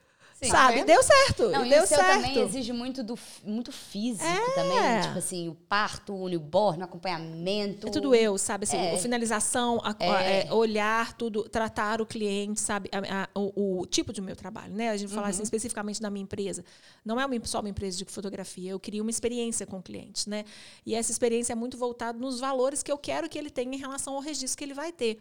[0.40, 0.78] Sim, sabe?
[0.78, 1.48] Tá deu certo.
[1.48, 2.22] Não, e deu o seu certo.
[2.22, 4.54] também exige muito, do, muito físico é.
[4.54, 5.00] também.
[5.02, 7.88] Tipo assim, o parto, o newborn, o acompanhamento.
[7.88, 8.62] É tudo eu, sabe?
[8.62, 8.96] Assim, é.
[8.98, 10.46] finalização, a, é.
[10.48, 12.88] a, olhar tudo, tratar o cliente, sabe?
[12.92, 14.90] A, o, o, tipo do meu trabalho, né?
[14.90, 15.42] A gente falar assim, uhum.
[15.42, 16.64] assim, especificamente da minha empresa.
[17.04, 18.70] Não é uma, só uma empresa de fotografia.
[18.70, 20.44] Eu queria uma experiência com o cliente, né?
[20.86, 23.78] E essa experiência é muito voltada nos valores que eu quero que ele tenha em
[23.78, 25.18] relação ao registro que ele vai ter.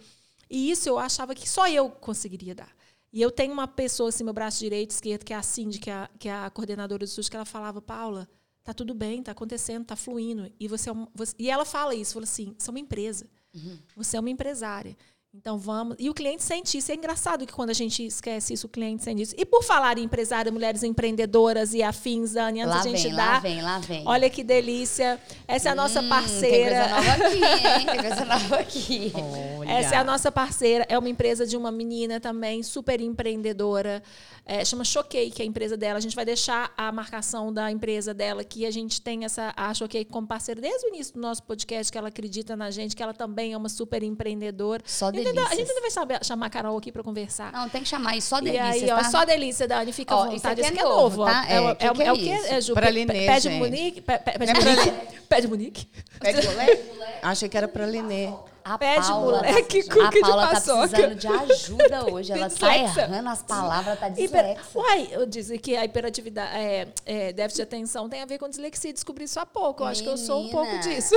[0.47, 2.69] E isso eu achava que só eu conseguiria dar.
[3.11, 5.89] E eu tenho uma pessoa, assim, meu braço direito, esquerdo, que é a Cindy, que
[5.89, 8.27] é a, que é a coordenadora do estúdio, que ela falava, Paula,
[8.63, 10.51] tá tudo bem, tá acontecendo, tá fluindo.
[10.59, 13.29] E, você, é um, você e ela fala isso, fala assim, você é uma empresa.
[13.55, 13.79] Uhum.
[13.95, 14.95] Você é uma empresária.
[15.39, 15.95] Então vamos.
[15.99, 16.91] E o cliente sente isso.
[16.91, 19.35] É engraçado que quando a gente esquece isso, o cliente sente isso.
[19.37, 23.15] E por falar em empresária, mulheres empreendedoras e afins, Dani, antes lá a gente vem,
[23.15, 23.33] dar.
[23.33, 24.03] Lá vem, lá vem.
[24.07, 25.19] Olha que delícia.
[25.47, 26.87] Essa é a nossa hum, parceira.
[26.87, 27.85] Tem coisa nova aqui, hein?
[27.85, 29.13] Tem coisa nova aqui.
[29.59, 29.71] Olha.
[29.71, 30.85] Essa é a nossa parceira.
[30.89, 34.01] É uma empresa de uma menina também, super empreendedora.
[34.43, 35.97] É, chama Choquei, que é a empresa dela.
[35.97, 38.65] A gente vai deixar a marcação da empresa dela aqui.
[38.65, 41.97] A gente tem essa, a Choquei como parceira desde o início do nosso podcast, que
[41.97, 44.81] ela acredita na gente, que ela também é uma super empreendedora.
[44.85, 45.53] Só delícia.
[45.53, 47.51] A gente ainda vai saber, chamar a Carol aqui para conversar.
[47.51, 48.63] Não, tem que chamar isso só delícia.
[48.63, 49.09] E aí, ó, tá?
[49.09, 49.91] só delícia, Dani.
[49.91, 50.61] Fica à vontade.
[50.61, 51.45] Isso aqui é, é novo, tá?
[51.47, 52.73] É, é, é, que é, o quê, é, Ju?
[52.73, 54.01] Pra Linê, Pé de Munique?
[54.01, 55.07] Pé de Munique?
[55.27, 55.89] Pé de Munique?
[56.19, 56.87] Pé de Munique?
[57.21, 58.31] Achei que era pra Linê.
[58.67, 62.33] A Pé de moleque, tá, cookie a Paula tá precisando de ajuda hoje.
[62.33, 64.61] Ela sai errando as palavras, tá dislexa.
[64.75, 68.49] Uai, eu disse que a hiperatividade, é, é, déficit de atenção tem a ver com
[68.49, 68.91] dislexia.
[68.91, 69.83] Descobri isso há pouco.
[69.83, 71.15] Eu acho que eu sou um pouco disso.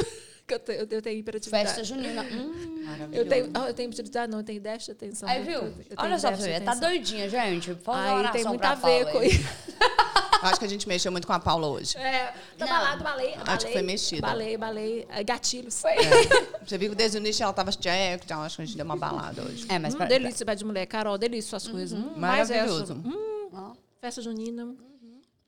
[0.55, 1.69] Eu, tenho, eu tenho hiperatividade.
[1.69, 2.25] Festa junina.
[2.91, 5.29] Hum, eu tenho, oh, eu tenho hiperatividade, não, eu tenho déficit de atenção.
[5.29, 5.73] Aí, viu?
[5.97, 7.71] Olha só pra você tá doidinha, gente.
[7.87, 9.49] Aí tem muito a ver com isso.
[10.43, 11.97] Acho que a gente mexeu muito com a Paula hoje.
[11.99, 13.55] É, tá balado, balei, balei.
[13.55, 14.23] Acho que foi mexido.
[14.23, 15.07] Balei, balei.
[15.11, 15.85] É, gatilhos.
[15.85, 15.97] É.
[16.65, 18.85] Você viu que desde o início ela tava check, então acho que a gente deu
[18.85, 19.67] uma balada hoje.
[19.69, 20.07] É, mas hum, pra...
[20.07, 20.87] delícia, pé de mulher.
[20.87, 21.73] Carol, delícia suas uhum.
[21.73, 21.99] coisas.
[21.99, 22.95] Hum, Maravilhoso.
[22.95, 23.77] Hum, oh.
[24.01, 24.75] Festa junina.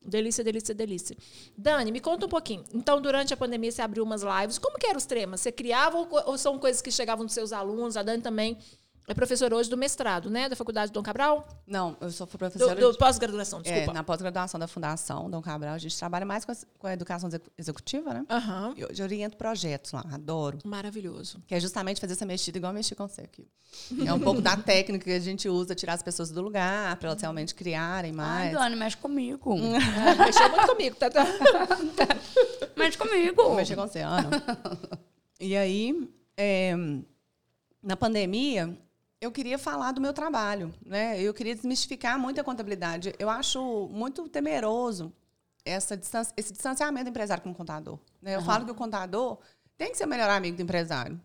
[0.04, 1.16] Delícia, delícia, delícia.
[1.56, 2.64] Dani, me conta um pouquinho.
[2.74, 4.58] Então, durante a pandemia, você abriu umas lives.
[4.58, 5.40] Como que eram os temas?
[5.40, 7.96] Você criava ou, ou são coisas que chegavam dos seus alunos?
[7.96, 8.58] A Dani também
[9.12, 10.48] é professora hoje do mestrado, né?
[10.48, 11.46] Da Faculdade Dom Cabral?
[11.66, 12.74] Não, eu sou professora.
[12.74, 13.90] Do, do pós-graduação, desculpa.
[13.90, 16.92] É, na pós-graduação da Fundação Dom Cabral, a gente trabalha mais com a, com a
[16.94, 18.26] educação executiva, né?
[18.30, 18.74] Uhum.
[18.76, 20.58] Eu, eu oriento projetos lá, adoro.
[20.64, 21.42] Maravilhoso.
[21.46, 23.46] Que é justamente fazer essa mexida igual mexer com você aqui.
[24.04, 27.10] É um pouco da técnica que a gente usa, tirar as pessoas do lugar, para
[27.10, 28.56] elas realmente criarem mais.
[28.56, 29.54] Ai, Dani, mexe comigo.
[29.60, 31.08] é, mexeu muito comigo, tá?
[32.76, 33.54] mexe comigo.
[33.54, 34.30] Mexer com você, Ana.
[35.38, 36.74] E aí, é,
[37.82, 38.78] na pandemia,
[39.22, 41.22] eu queria falar do meu trabalho, né?
[41.22, 43.14] Eu queria desmistificar muito a contabilidade.
[43.20, 45.12] Eu acho muito temeroso
[45.64, 48.00] essa distância, esse distanciamento do empresário com o contador.
[48.20, 48.34] Né?
[48.34, 48.44] Eu uhum.
[48.44, 49.38] falo que o contador
[49.78, 51.20] tem que ser o melhor amigo do empresário.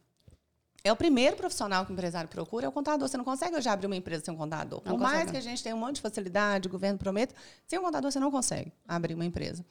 [0.83, 3.09] É o primeiro profissional que o empresário procura, é o contador.
[3.09, 4.79] Você não consegue hoje abrir uma empresa sem um contador.
[4.85, 5.31] Não Por mais consegue.
[5.31, 7.33] que a gente tenha um monte de facilidade, o governo prometa,
[7.65, 9.65] sem um contador você não consegue abrir uma empresa.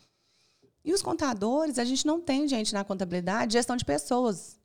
[0.85, 4.59] E os contadores, a gente não tem gente na contabilidade, gestão de pessoas.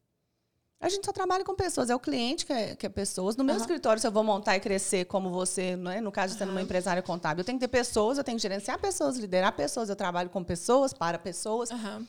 [0.82, 3.36] A gente só trabalha com pessoas, é o cliente que é, que é pessoas.
[3.36, 3.61] No meu Aham.
[3.61, 6.01] escritório, se eu vou montar e crescer como você, né?
[6.01, 8.41] no caso de sendo uma empresária contábil, eu tenho que ter pessoas, eu tenho que
[8.41, 11.69] gerenciar pessoas, liderar pessoas, eu trabalho com pessoas, para pessoas.
[11.69, 12.07] Aham.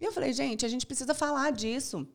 [0.00, 2.08] E eu falei, gente, a gente precisa falar disso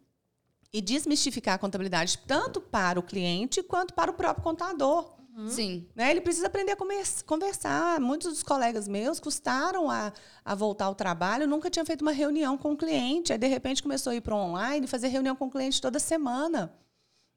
[0.73, 5.18] e desmistificar a contabilidade, tanto para o cliente quanto para o próprio contador.
[5.47, 5.87] Sim.
[5.95, 6.11] Né?
[6.11, 6.77] Ele precisa aprender a
[7.25, 7.99] conversar.
[7.99, 10.11] Muitos dos colegas meus custaram a,
[10.43, 13.31] a voltar ao trabalho, nunca tinha feito uma reunião com o cliente.
[13.31, 16.73] Aí, de repente, começou a ir para online, fazer reunião com o cliente toda semana.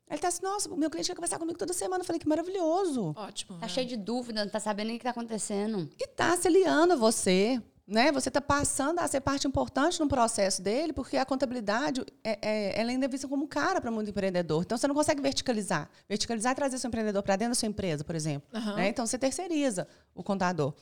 [0.08, 2.02] Aí ele está assim, nossa, o meu cliente quer conversar comigo toda semana.
[2.02, 3.14] Eu falei, que maravilhoso.
[3.16, 3.58] Ótimo.
[3.58, 3.68] Tá é.
[3.68, 5.88] cheio de dúvida, não tá sabendo nem o que tá acontecendo.
[5.98, 7.62] E está se aliando a você.
[7.86, 8.12] Né?
[8.12, 12.80] Você está passando a ser parte importante no processo dele, porque a contabilidade é, é,
[12.80, 14.62] ela ainda é vista como cara para muito empreendedor.
[14.62, 15.90] Então, você não consegue verticalizar.
[16.08, 18.48] Verticalizar é trazer seu empreendedor para dentro da sua empresa, por exemplo.
[18.54, 18.76] Aham.
[18.76, 18.88] né?
[18.88, 20.72] Então, você terceiriza o contador.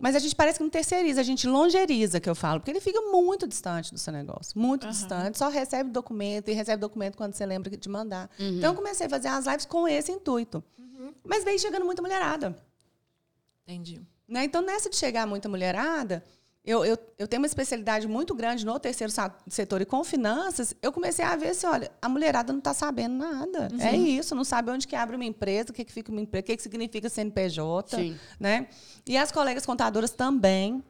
[0.00, 2.80] Mas a gente parece que não terceiriza, a gente longeriza, que eu falo, porque ele
[2.80, 4.58] fica muito distante do seu negócio.
[4.58, 4.92] Muito Aham.
[4.92, 8.30] distante, só recebe documento e recebe documento quando você lembra de mandar.
[8.38, 10.62] Então, eu comecei a fazer as lives com esse intuito.
[11.24, 12.56] Mas veio chegando muita mulherada.
[13.64, 14.00] Entendi.
[14.26, 14.44] Né?
[14.44, 16.22] Então, nessa de chegar muita mulherada,
[16.64, 19.12] eu, eu, eu tenho uma especialidade muito grande no terceiro
[19.48, 23.16] setor e com finanças, eu comecei a ver assim, olha, a mulherada não está sabendo
[23.16, 23.68] nada.
[23.80, 26.42] É isso, não sabe onde que abre uma empresa, o que, que fica uma empresa,
[26.42, 27.96] o que, que significa CNPJ.
[27.96, 28.18] Sim.
[28.38, 28.68] Né?
[29.06, 30.82] E as colegas contadoras também.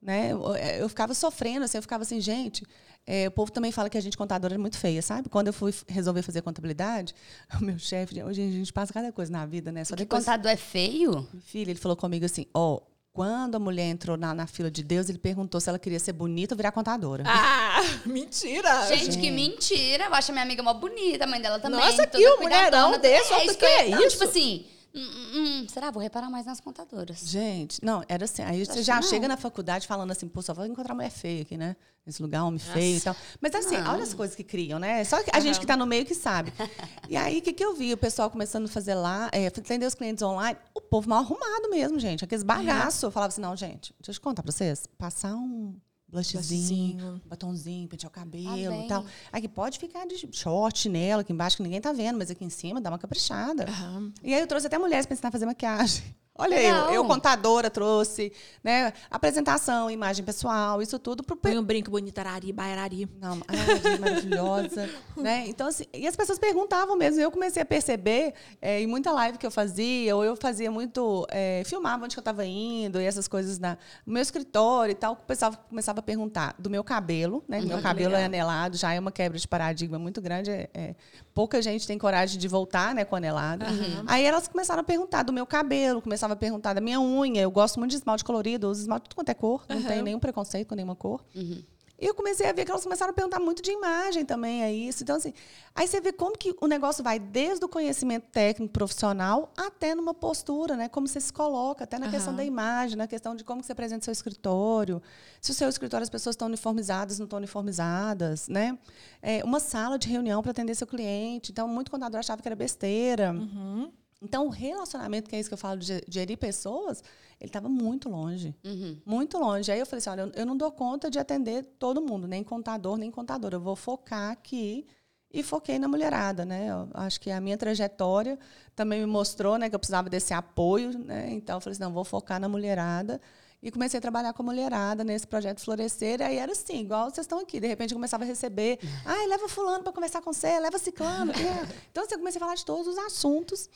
[0.00, 0.32] Né?
[0.32, 2.62] Eu, eu ficava sofrendo, assim, eu ficava assim, gente,
[3.06, 5.28] é, o povo também fala que a gente contadora é muito feia, sabe?
[5.28, 7.14] Quando eu fui resolver fazer contabilidade,
[7.60, 9.84] o meu chefe, hoje a gente passa cada coisa na vida, né?
[9.84, 11.26] Só Que depois contador é feio?
[11.40, 12.80] Filho, ele falou comigo assim, ó,
[13.14, 16.12] quando a mulher entrou na, na fila de Deus, ele perguntou se ela queria ser
[16.12, 17.22] bonita ou virar contadora.
[17.24, 18.88] Ah, mentira!
[18.88, 20.06] Gente, que mentira.
[20.06, 21.78] Eu acho a minha amiga mó bonita, a mãe dela também.
[21.78, 24.18] Nossa, que um mulherão desse, É olha o que é não, isso?
[24.18, 25.90] Tipo assim, hum, hum, será?
[25.90, 27.20] Vou reparar mais nas contadoras.
[27.20, 28.42] Gente, não, era assim.
[28.42, 29.02] Aí você já não.
[29.02, 31.76] chega na faculdade falando assim, pô, só vou encontrar mulher feia aqui, né?
[32.06, 33.16] Nesse lugar, homem feio e tal.
[33.40, 33.92] Mas assim, Não.
[33.92, 35.02] olha as coisas que criam, né?
[35.04, 36.52] Só a gente que tá no meio que sabe.
[37.08, 37.92] E aí, o que, que eu vi?
[37.92, 41.68] O pessoal começando a fazer lá, é, atender os clientes online, o povo mal arrumado
[41.70, 42.24] mesmo, gente.
[42.24, 43.02] Aqueles bagaços.
[43.02, 44.86] Eu falava assim, não, gente, deixa eu contar pra vocês.
[44.98, 45.74] Passar um
[46.14, 47.22] blushzinho, Blushzinho.
[47.26, 48.84] batonzinho, pentear o cabelo bem.
[48.84, 49.04] e tal.
[49.32, 52.50] Aqui pode ficar de short, chinelo, aqui embaixo que ninguém tá vendo, mas aqui em
[52.50, 53.64] cima dá uma caprichada.
[53.68, 54.12] Aham.
[54.22, 56.02] E aí eu trouxe até mulheres para ensinar a fazer maquiagem.
[56.36, 56.88] Olha Legal.
[56.88, 58.32] eu, eu contadora trouxe,
[58.62, 58.92] né?
[59.08, 63.08] Apresentação, imagem pessoal, isso tudo pro Põe um brinco bonito, arari, bairari.
[63.20, 65.44] não, ai, maravilhosa, né?
[65.46, 67.20] Então assim, e as pessoas perguntavam mesmo.
[67.20, 71.24] Eu comecei a perceber é, em muita live que eu fazia, ou eu fazia muito,
[71.30, 74.96] é, filmava onde que eu estava indo e essas coisas na no meu escritório e
[74.96, 75.12] tal.
[75.12, 77.60] O pessoal começava a perguntar do meu cabelo, né?
[77.60, 78.22] meu que cabelo legal.
[78.22, 80.50] é anelado, já é uma quebra de paradigma muito grande.
[80.50, 80.94] é- é,
[81.34, 83.66] pouca gente tem coragem de voltar, né, com anelado.
[84.06, 87.42] Aí elas começaram a perguntar do meu cabelo, começavam a perguntar da minha unha.
[87.42, 89.78] Eu gosto muito de esmalte colorido, eu uso esmalte de tudo quanto é cor, não
[89.78, 89.88] Aham.
[89.88, 91.24] tenho nenhum preconceito com nenhuma cor.
[91.34, 91.62] Uhum.
[91.98, 94.72] E eu comecei a ver que elas começaram a perguntar muito de imagem também, é
[94.72, 95.04] isso.
[95.04, 95.32] Então, assim,
[95.74, 100.12] aí você vê como que o negócio vai desde o conhecimento técnico profissional até numa
[100.12, 100.88] postura, né?
[100.88, 102.38] Como você se coloca, até na questão Aham.
[102.38, 105.00] da imagem, na questão de como que você apresenta seu escritório.
[105.40, 108.76] Se o seu escritório as pessoas estão uniformizadas, não estão uniformizadas, né?
[109.22, 111.52] É, uma sala de reunião para atender seu cliente.
[111.52, 113.32] Então, muito contador achava que era besteira.
[113.32, 113.92] Uhum.
[114.24, 117.02] Então, o relacionamento, que é isso que eu falo de ge- gerir pessoas,
[117.40, 118.54] ele estava muito longe.
[118.64, 118.98] Uhum.
[119.04, 119.70] Muito longe.
[119.70, 122.42] Aí eu falei assim: olha, eu- eu não dou conta de atender todo mundo, nem
[122.42, 123.56] contador, nem contadora.
[123.56, 124.86] Eu vou focar aqui
[125.32, 126.68] e foquei na mulherada, né?
[126.70, 128.38] Eu acho que a minha trajetória
[128.74, 131.28] também me mostrou né, que eu precisava desse apoio, né?
[131.32, 133.20] Então eu falei assim: não, vou focar na mulherada.
[133.62, 136.20] E comecei a trabalhar com a mulherada nesse projeto Florescer.
[136.20, 137.58] Aí era assim, igual vocês estão aqui.
[137.58, 138.78] De repente eu começava a receber.
[139.06, 141.32] Ai, leva fulano para conversar com você, leva ciclano.
[141.90, 143.70] Então assim, eu comecei a falar de todos os assuntos.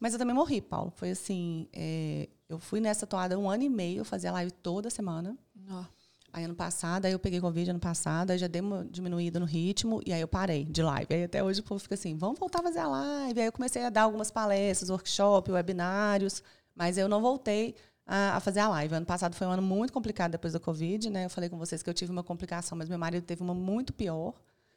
[0.00, 0.92] Mas eu também morri, Paulo.
[0.96, 4.90] Foi assim, é, eu fui nessa toada um ano e meio, eu fazia live toda
[4.90, 5.36] semana.
[5.70, 5.84] Ó.
[6.32, 9.46] Aí ano passado, aí eu peguei Covid ano passado, aí já dei uma diminuída no
[9.46, 11.14] ritmo, e aí eu parei de live.
[11.14, 13.40] Aí até hoje o povo fica assim, vamos voltar a fazer a live.
[13.40, 16.42] Aí eu comecei a dar algumas palestras, workshop, webinários,
[16.74, 18.96] mas eu não voltei a, a fazer a live.
[18.96, 21.26] Ano passado foi um ano muito complicado depois da Covid, né?
[21.26, 23.92] Eu falei com vocês que eu tive uma complicação, mas meu marido teve uma muito
[23.92, 24.34] pior.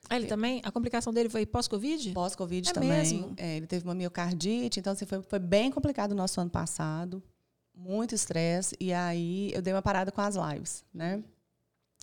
[0.09, 0.61] Ah, ele também?
[0.63, 2.11] A complicação dele foi pós-Covid?
[2.13, 2.89] Pós-Covid É também.
[2.89, 3.33] mesmo?
[3.37, 7.21] É, ele teve uma miocardite, então assim, foi, foi bem complicado o nosso ano passado.
[7.75, 8.75] Muito estresse.
[8.79, 11.23] E aí eu dei uma parada com as lives, né?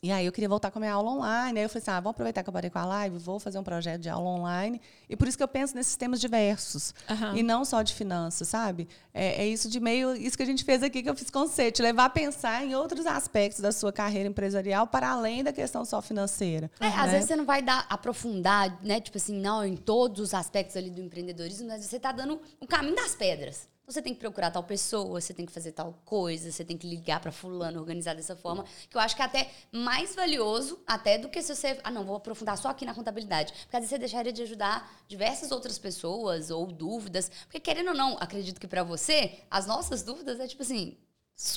[0.04, 1.58] E aí eu queria voltar com a minha aula online.
[1.58, 3.58] Aí eu falei assim, ah, vamos aproveitar que eu parei com a live, vou fazer
[3.58, 4.78] um projeto de aula online.
[5.08, 6.94] E por isso que eu penso nesses temas diversos.
[7.08, 7.34] Aham.
[7.34, 8.86] E não só de finanças, sabe?
[9.14, 11.46] É, é isso de meio, isso que a gente fez aqui, que eu fiz com
[11.46, 15.54] você, te levar a pensar em outros aspectos da sua carreira empresarial para além da
[15.54, 16.70] questão só financeira.
[16.78, 17.12] É, às né?
[17.12, 19.00] vezes você não vai dar, aprofundar, né?
[19.00, 22.66] Tipo assim, não, em todos os aspectos ali do empreendedorismo, mas você tá dando o
[22.66, 23.72] caminho das pedras.
[23.84, 26.76] Então, Você tem que procurar tal pessoa, você tem que fazer tal coisa, você tem
[26.76, 30.80] que ligar pra fulano, organizar dessa forma, que eu acho que é até mais valioso
[30.86, 33.52] até do que se você, ah, não, vou aprofundar só aqui na contabilidade.
[33.52, 37.94] Porque às vezes você deixaria de ajudar diversas outras pessoas ou dúvidas, porque querendo ou
[37.94, 40.96] não, acredito que pra você, as nossas dúvidas é tipo assim,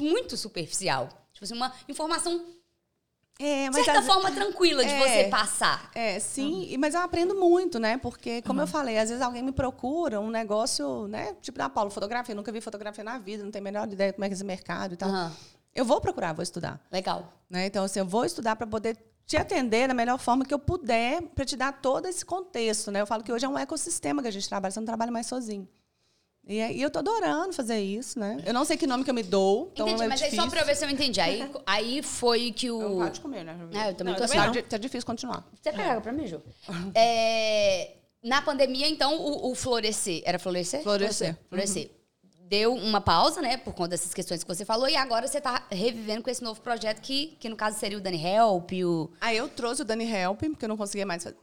[0.02, 1.08] muito superficial.
[1.32, 2.46] Tipo assim, uma informação
[3.40, 5.00] É, certa às- forma tranquila de É.
[5.24, 5.92] você passar.
[5.94, 7.98] É, sim, e- mas eu aprendo muito, né?
[7.98, 8.64] Porque, como Uhum.
[8.64, 11.36] eu falei, às vezes alguém me procura um negócio, né?
[11.42, 12.34] Tipo da Paulo, fotografia.
[12.34, 14.36] Eu nunca vi fotografia na vida, não tenho a menor ideia como é que é
[14.36, 15.10] esse mercado e tal.
[15.10, 15.32] Aham.
[15.76, 16.82] Eu vou procurar, vou estudar.
[16.92, 17.32] Legal.
[17.48, 17.68] Né?
[17.68, 21.22] Então, assim, eu vou estudar para poder te atender da melhor forma que eu puder,
[21.22, 22.90] para te dar todo esse contexto.
[22.90, 23.02] Né?
[23.02, 25.28] Eu falo que hoje é um ecossistema que a gente trabalha, você não trabalha mais
[25.28, 25.68] sozinho.
[26.48, 28.38] E, aí eu tô adorando fazer isso, né?
[28.46, 29.70] Eu não sei que nome que eu me dou.
[29.74, 30.46] Então Entendi, é mas aí difícil.
[30.46, 31.20] só pra eu ver se eu entendi.
[31.20, 32.80] Aí, aí foi que o.
[32.80, 33.58] Não pode comer, né?
[33.74, 34.34] É, eu também Não, tô eu assim.
[34.36, 34.54] também não.
[34.54, 35.46] Tá, tá difícil continuar.
[35.62, 36.42] Você pega pra mim, Ju?
[36.96, 40.22] É, na pandemia, então, o, o florescer.
[40.26, 40.82] Era florescer?
[40.84, 41.38] Florescer.
[41.50, 41.92] Florescer.
[42.50, 43.58] Deu uma pausa, né?
[43.58, 44.88] Por conta dessas questões que você falou.
[44.88, 48.02] E agora você tá revivendo com esse novo projeto que, que no caso, seria o
[48.02, 49.12] Dani Help, o...
[49.20, 51.34] Aí eu trouxe o Dani Help, porque eu não conseguia mais fa-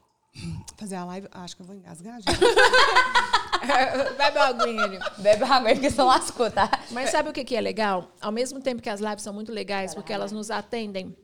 [0.76, 1.28] fazer a live.
[1.30, 2.38] Ah, acho que eu vou engasgar, gente.
[4.16, 5.00] Bebe uma aguinha.
[5.18, 6.70] Bebe água aí, porque você lascou, tá?
[6.90, 8.10] Mas sabe o que que é legal?
[8.20, 11.16] Ao mesmo tempo que as lives são muito legais, porque elas nos atendem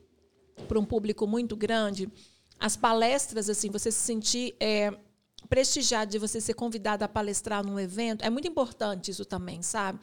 [0.67, 2.09] para um público muito grande,
[2.59, 4.93] as palestras, assim, você se sentir é,
[5.49, 9.99] prestigiado de você ser convidado a palestrar num evento, é muito importante isso também, sabe?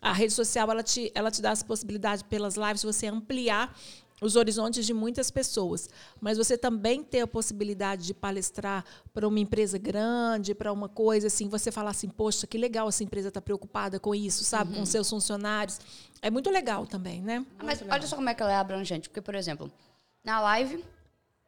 [0.00, 3.74] A rede social, ela te, ela te dá essa possibilidade pelas lives você ampliar
[4.20, 5.88] os horizontes de muitas pessoas,
[6.20, 11.26] mas você também ter a possibilidade de palestrar para uma empresa grande, para uma coisa
[11.26, 14.86] assim, você falar assim, poxa, que legal essa empresa está preocupada com isso, sabe, com
[14.86, 15.78] seus funcionários,
[16.22, 17.44] é muito legal também, né?
[17.58, 19.08] Ah, Mas olha só como é que ela é abrangente.
[19.08, 19.70] Porque, por exemplo,
[20.24, 20.82] na live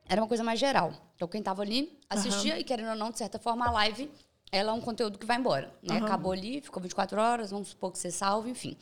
[0.06, 0.92] era uma coisa mais geral.
[1.16, 4.10] Então, quem tava ali assistia e, querendo ou não, de certa forma, a live
[4.50, 5.72] ela é um conteúdo que vai embora.
[5.82, 5.98] Né?
[5.98, 8.76] Acabou ali, ficou 24 horas, vamos supor que você salve, enfim.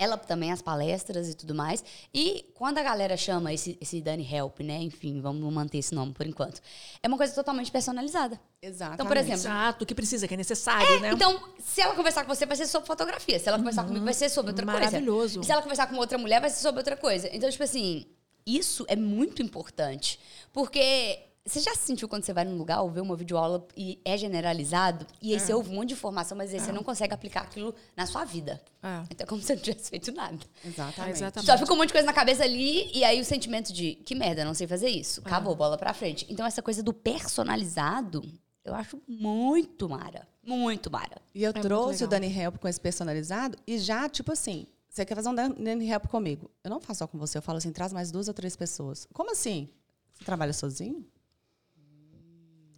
[0.00, 1.84] Ela também, as palestras e tudo mais.
[2.12, 4.78] E quando a galera chama esse, esse Dani Help, né?
[4.78, 6.60] Enfim, vamos manter esse nome por enquanto.
[7.02, 8.40] É uma coisa totalmente personalizada.
[8.62, 8.94] Exatamente.
[8.94, 11.10] Então, por exemplo, Exato, o que precisa, que é necessário, né?
[11.12, 13.38] então, se ela conversar com você, vai ser sobre fotografia.
[13.38, 15.34] Se ela conversar comigo, vai ser sobre outra Maravilhoso.
[15.34, 15.46] coisa.
[15.46, 17.28] Se ela conversar com outra mulher, vai ser sobre outra coisa.
[17.32, 18.06] Então, tipo assim,
[18.46, 20.18] isso é muito importante.
[20.52, 23.98] Porque você já se sentiu quando você vai num lugar ou vê uma videoaula e
[24.04, 27.12] é generalizado, e aí você ouve um monte de informação, mas aí você não consegue
[27.14, 28.60] aplicar aquilo na sua vida.
[28.82, 29.02] É.
[29.10, 30.38] Então é como se você não tivesse feito nada.
[30.64, 31.16] Exatamente.
[31.16, 31.46] Exatamente.
[31.46, 34.14] Só fica um monte de coisa na cabeça ali, e aí o sentimento de que
[34.14, 35.20] merda, não sei fazer isso.
[35.24, 36.26] Acabou, bola pra frente.
[36.28, 38.22] Então, essa coisa do personalizado,
[38.64, 40.28] eu acho muito mara.
[40.44, 41.20] Muito mara.
[41.34, 42.08] E eu muito trouxe o.
[42.08, 45.88] Dani Help com esse personalizado e já, tipo assim, você quer fazer um Dan- Dani
[45.90, 46.50] Help comigo?
[46.62, 49.06] Eu não faço só com você, eu falo assim, traz mais duas ou três pessoas.
[49.12, 49.68] Como assim?
[50.14, 51.04] Você trabalha sozinho?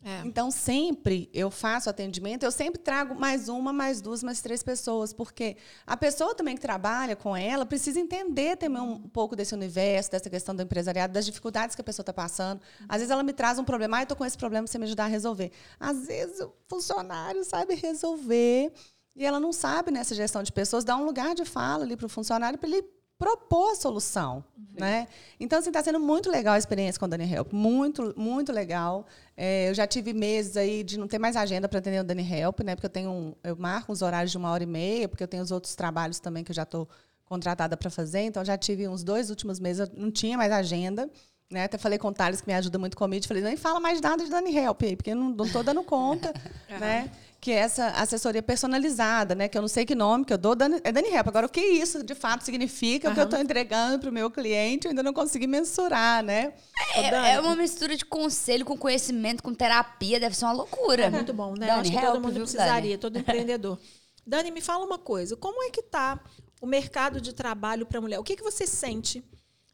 [0.05, 0.23] É.
[0.27, 5.13] Então, sempre eu faço atendimento, eu sempre trago mais uma, mais duas, mais três pessoas,
[5.13, 10.11] porque a pessoa também que trabalha com ela precisa entender também um pouco desse universo,
[10.11, 12.61] dessa questão do empresariado, das dificuldades que a pessoa está passando.
[12.89, 14.85] Às vezes ela me traz um problema, ah, eu estou com esse problema, você me
[14.85, 15.53] ajudar a resolver.
[15.79, 18.73] Às vezes o funcionário sabe resolver
[19.15, 22.07] e ela não sabe nessa gestão de pessoas dar um lugar de fala ali para
[22.07, 22.85] o funcionário para ele
[23.23, 24.43] propor a solução,
[24.79, 25.07] né?
[25.39, 29.07] Então, assim, está sendo muito legal a experiência com o Dani Help, muito, muito legal.
[29.37, 32.23] É, eu já tive meses aí de não ter mais agenda para atender o Dani
[32.29, 32.75] Help, né?
[32.75, 35.29] Porque eu tenho, um- eu marco uns horários de uma hora e meia, porque eu
[35.29, 36.89] tenho os outros trabalhos também que eu já estou
[37.25, 38.21] contratada para fazer.
[38.23, 41.09] Então, já tive uns dois últimos meses, eu não tinha mais agenda.
[41.51, 41.65] Né?
[41.65, 44.25] Até falei com o Thales, que me ajuda muito comigo, falei, nem fala mais nada
[44.25, 46.33] de Dani Help aí, porque eu não estou dando conta,
[46.81, 47.11] né?
[47.43, 49.49] Que é essa assessoria personalizada, né?
[49.49, 51.27] Que eu não sei que nome que eu dou, Dani, é Dani Help.
[51.27, 54.31] Agora, o que isso de fato significa, o que eu estou entregando para o meu
[54.31, 56.55] cliente, eu ainda não consegui mensurar, né?
[56.95, 61.07] É, é uma mistura de conselho com conhecimento, com terapia, deve ser uma loucura.
[61.07, 61.67] É muito bom, né?
[61.67, 62.99] Dani, Acho que help, todo mundo viu, precisaria, Dani?
[62.99, 63.77] todo empreendedor.
[64.25, 65.37] Dani, me fala uma coisa.
[65.37, 66.21] Como é que está
[66.61, 68.21] o mercado de trabalho para mulher?
[68.21, 69.21] O que, que você sente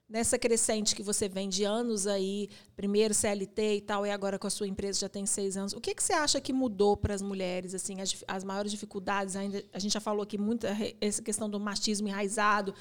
[0.08, 4.46] nessa crescente que você vem de anos aí, primeiro CLT e tal, e agora com
[4.46, 5.72] a sua empresa já tem seis anos?
[5.74, 7.74] O que, que você acha que mudou para as mulheres?
[7.74, 9.62] Assim, as, as maiores dificuldades ainda.
[9.72, 12.74] A gente já falou aqui muito re- essa questão do machismo enraizado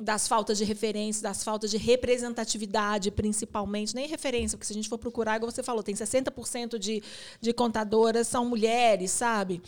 [0.00, 4.88] das faltas de referência, das faltas de representatividade, principalmente, nem referência, porque se a gente
[4.88, 7.02] for procurar, igual você falou, tem 60% de,
[7.40, 9.60] de contadoras são mulheres, sabe?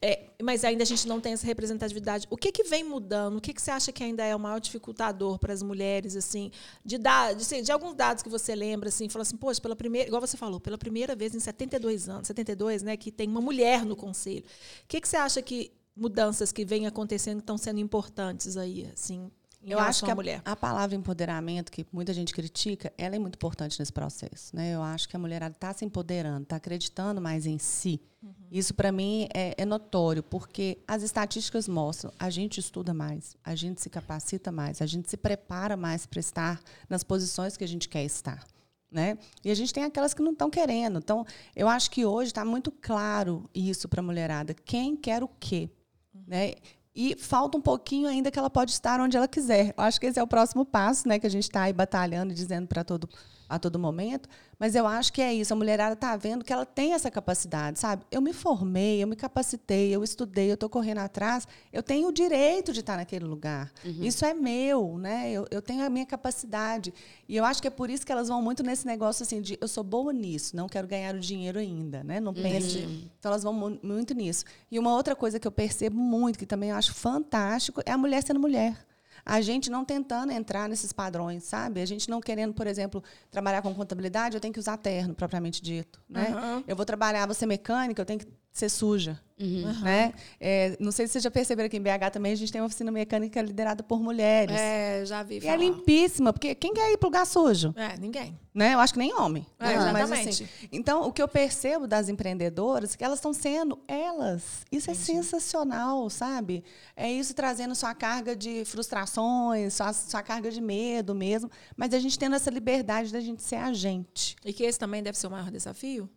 [0.00, 2.26] É, mas ainda a gente não tem essa representatividade.
[2.28, 3.38] O que, que vem mudando?
[3.38, 6.50] O que, que você acha que ainda é o maior dificultador para as mulheres, assim,
[6.84, 10.06] de, dar, de, de, alguns dados que você lembra, assim, falou assim, poxa, pela primeira,
[10.06, 13.86] igual você falou, pela primeira vez em 72 anos, 72, né, que tem uma mulher
[13.86, 14.44] no conselho.
[14.84, 19.30] O que, que você acha que mudanças que vêm acontecendo estão sendo importantes aí, assim,
[19.72, 20.40] eu acho que a, mulher.
[20.44, 24.54] a palavra empoderamento, que muita gente critica, ela é muito importante nesse processo.
[24.54, 24.74] Né?
[24.74, 28.00] Eu acho que a mulherada está se empoderando, está acreditando mais em si.
[28.22, 28.32] Uhum.
[28.50, 33.54] Isso, para mim, é, é, notório, porque as estatísticas mostram a gente estuda mais, a
[33.54, 37.68] gente se capacita mais, a gente se prepara mais para estar nas posições que a
[37.68, 38.46] gente quer estar.
[38.90, 39.18] Né?
[39.44, 40.98] E a gente tem aquelas que não estão querendo.
[40.98, 44.54] Então, eu acho que hoje está muito claro isso para a mulherada.
[44.54, 45.68] Quem quer o quê?
[46.14, 46.22] Uhum.
[46.26, 46.54] Né?
[46.96, 49.74] E falta um pouquinho ainda que ela pode estar onde ela quiser.
[49.76, 51.18] Eu acho que esse é o próximo passo, né?
[51.18, 53.06] Que a gente está aí batalhando e dizendo para todo
[53.48, 54.28] a todo momento,
[54.58, 55.52] mas eu acho que é isso.
[55.52, 58.04] A mulherada está vendo que ela tem essa capacidade, sabe?
[58.10, 62.12] Eu me formei, eu me capacitei, eu estudei, eu estou correndo atrás, eu tenho o
[62.12, 63.72] direito de estar naquele lugar.
[63.84, 64.02] Uhum.
[64.02, 65.30] Isso é meu, né?
[65.30, 66.92] Eu, eu tenho a minha capacidade.
[67.28, 69.58] E eu acho que é por isso que elas vão muito nesse negócio assim de
[69.60, 72.20] eu sou boa nisso, não quero ganhar o dinheiro ainda, né?
[72.20, 72.78] Não pense.
[72.78, 73.08] Uhum.
[73.18, 74.44] Então elas vão muito nisso.
[74.70, 77.98] E uma outra coisa que eu percebo muito, que também eu acho fantástico, é a
[77.98, 78.85] mulher sendo mulher
[79.26, 81.82] a gente não tentando entrar nesses padrões, sabe?
[81.82, 85.60] A gente não querendo, por exemplo, trabalhar com contabilidade, eu tenho que usar terno, propriamente
[85.60, 86.00] dito.
[86.08, 86.28] Né?
[86.28, 86.64] Uhum.
[86.64, 89.20] Eu vou trabalhar, vou ser mecânica, eu tenho que ser suja.
[89.38, 89.70] Uhum.
[89.82, 90.14] Né?
[90.40, 92.66] É, não sei se vocês já perceberam que em BH também a gente tem uma
[92.66, 94.56] oficina mecânica liderada por mulheres.
[94.56, 95.42] É, já vi.
[95.42, 95.52] Falar.
[95.52, 97.74] E é limpíssima, porque quem quer ir para lugar sujo?
[97.76, 98.38] É, ninguém.
[98.54, 98.72] Né?
[98.72, 99.46] Eu acho que nem homem.
[99.58, 99.92] É, né?
[99.92, 104.64] Mas, assim, então, o que eu percebo das empreendedoras é que elas estão sendo elas.
[104.72, 105.06] Isso é Entendi.
[105.06, 106.64] sensacional, sabe?
[106.96, 111.98] É isso trazendo sua carga de frustrações, sua, sua carga de medo mesmo, mas a
[111.98, 114.34] gente tendo essa liberdade da gente ser a gente.
[114.42, 116.08] E que esse também deve ser o maior desafio?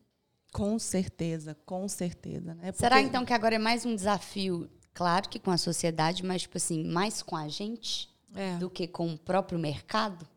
[0.51, 2.53] Com certeza, com certeza.
[2.55, 2.71] Né?
[2.71, 2.79] Porque...
[2.79, 6.57] Será então que agora é mais um desafio, claro que com a sociedade, mas tipo
[6.57, 8.57] assim, mais com a gente é.
[8.57, 10.27] do que com o próprio mercado?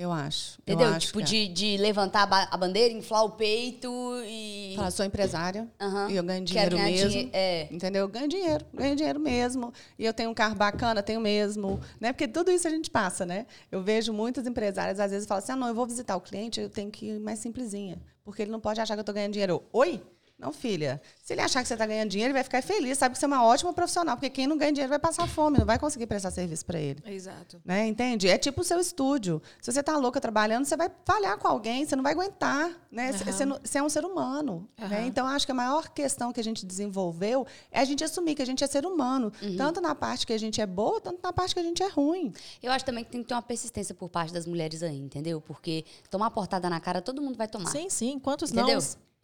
[0.00, 0.58] Eu acho.
[0.62, 0.88] Entendeu?
[0.88, 1.48] Eu acho tipo, de, é.
[1.48, 3.90] de levantar a bandeira, inflar o peito
[4.24, 4.72] e.
[4.74, 6.08] Falar, sou empresária uhum.
[6.08, 7.10] e eu ganho dinheiro mesmo.
[7.10, 7.68] Dinhe é.
[7.70, 8.02] Entendeu?
[8.04, 9.74] Eu ganho dinheiro, ganho dinheiro mesmo.
[9.98, 11.78] E eu tenho um carro bacana, tenho mesmo.
[12.00, 12.14] Né?
[12.14, 13.46] Porque tudo isso a gente passa, né?
[13.70, 16.58] Eu vejo muitas empresárias, às vezes, falam assim: ah, não, eu vou visitar o cliente,
[16.62, 18.00] eu tenho que ir mais simplesinha.
[18.30, 19.64] Porque ele não pode achar que eu estou ganhando dinheiro.
[19.72, 20.00] Oi?
[20.40, 21.00] Não, filha.
[21.22, 23.26] Se ele achar que você está ganhando dinheiro, ele vai ficar feliz, sabe que você
[23.26, 26.06] é uma ótima profissional, porque quem não ganha dinheiro vai passar fome, não vai conseguir
[26.06, 27.02] prestar serviço para ele.
[27.06, 27.60] Exato.
[27.64, 27.86] Né?
[27.86, 28.26] Entende?
[28.26, 29.42] É tipo o seu estúdio.
[29.60, 32.70] Se você está louca trabalhando, você vai falhar com alguém, você não vai aguentar.
[32.90, 33.10] Né?
[33.10, 33.58] Uhum.
[33.62, 34.68] Você, é um ser humano.
[34.80, 34.88] Uhum.
[34.88, 35.06] Né?
[35.06, 38.42] Então, acho que a maior questão que a gente desenvolveu é a gente assumir que
[38.42, 39.56] a gente é ser humano, uhum.
[39.56, 41.88] tanto na parte que a gente é boa, tanto na parte que a gente é
[41.88, 42.32] ruim.
[42.62, 45.40] Eu acho também que tem que ter uma persistência por parte das mulheres aí, entendeu?
[45.40, 47.70] Porque tomar portada na cara, todo mundo vai tomar.
[47.70, 48.18] Sim, sim.
[48.18, 48.66] Quantos não?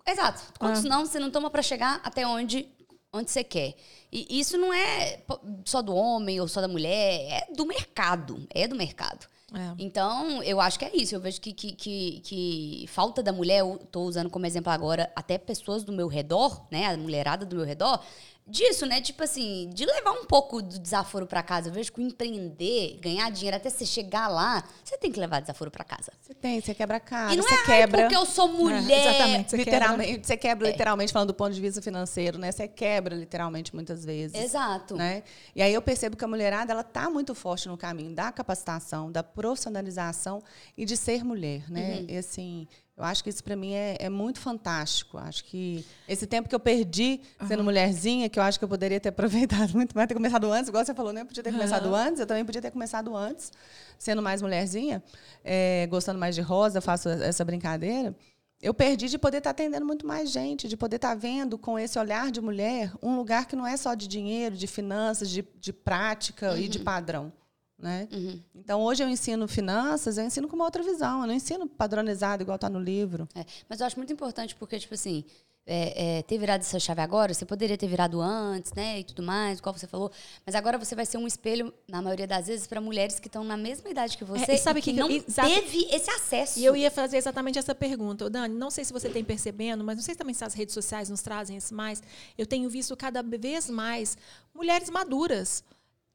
[0.07, 0.43] Exato.
[0.59, 0.89] Quantos ah.
[0.89, 2.69] não você não toma para chegar até onde
[3.13, 3.75] onde você quer.
[4.13, 5.21] E isso não é
[5.65, 8.47] só do homem ou só da mulher, é do mercado.
[8.51, 9.27] É do mercado.
[9.55, 9.75] É.
[9.79, 11.15] Então, eu acho que é isso.
[11.15, 15.11] Eu vejo que, que, que, que falta da mulher, eu estou usando como exemplo agora,
[15.15, 16.87] até pessoas do meu redor, né?
[16.87, 18.03] A mulherada do meu redor,
[18.47, 19.01] disso, né?
[19.01, 21.68] Tipo assim, de levar um pouco do desaforo para casa.
[21.68, 25.40] Eu vejo que o empreender, ganhar dinheiro até você chegar lá, você tem que levar
[25.40, 26.12] desaforo para casa.
[26.20, 28.03] Você tem, você quebra a cara, e não você é quebra.
[28.03, 28.90] porque eu sou mulher.
[28.90, 30.26] É, exatamente, você literalmente, quebra.
[30.26, 30.70] você quebra é.
[30.70, 32.53] literalmente falando do ponto de vista financeiro, né?
[32.53, 34.40] Você quebra literalmente muitas vezes.
[34.40, 34.94] Exato.
[34.94, 35.24] Né?
[35.55, 39.11] E aí eu percebo que a mulherada, ela tá muito forte no caminho da capacitação,
[39.11, 40.42] da profissionalização
[40.76, 41.99] e de ser mulher, né?
[41.99, 42.07] Uhum.
[42.09, 45.18] E assim, eu acho que isso para mim é, é, muito fantástico.
[45.18, 47.66] Acho que esse tempo que eu perdi sendo uhum.
[47.66, 50.82] mulherzinha, que eu acho que eu poderia ter aproveitado muito mais, ter começado antes, igual
[50.82, 51.20] você falou, né?
[51.20, 51.57] Eu podia ter uhum.
[51.57, 53.53] começado antes, eu também podia ter começado antes,
[53.99, 55.03] sendo mais mulherzinha,
[55.44, 58.16] é, gostando mais de rosa, faço essa brincadeira.
[58.62, 61.59] Eu perdi de poder estar tá atendendo muito mais gente, de poder estar tá vendo
[61.59, 65.28] com esse olhar de mulher um lugar que não é só de dinheiro, de finanças,
[65.28, 66.57] de, de prática uhum.
[66.57, 66.84] e de uhum.
[66.84, 67.32] padrão.
[67.79, 68.09] Né?
[68.11, 68.43] Uhum.
[68.55, 71.20] Então, hoje eu ensino finanças, eu ensino com uma outra visão.
[71.20, 73.29] Eu não ensino padronizado, igual está no livro.
[73.35, 75.24] É, mas eu acho muito importante porque, tipo assim,
[75.66, 79.01] é, é, ter virado essa chave agora, você poderia ter virado antes, né?
[79.01, 80.12] E tudo mais, igual você falou.
[80.47, 83.43] Mas agora você vai ser um espelho, na maioria das vezes, para mulheres que estão
[83.43, 86.61] na mesma idade que você é, e sabe que, que não teve esse acesso.
[86.61, 88.31] E eu ia fazer exatamente essa pergunta.
[88.31, 90.72] Dani, não sei se você tem percebendo, mas não sei se também se as redes
[90.72, 92.01] sociais nos trazem isso mais.
[92.39, 94.16] Eu tenho visto cada vez mais
[94.55, 95.64] mulheres maduras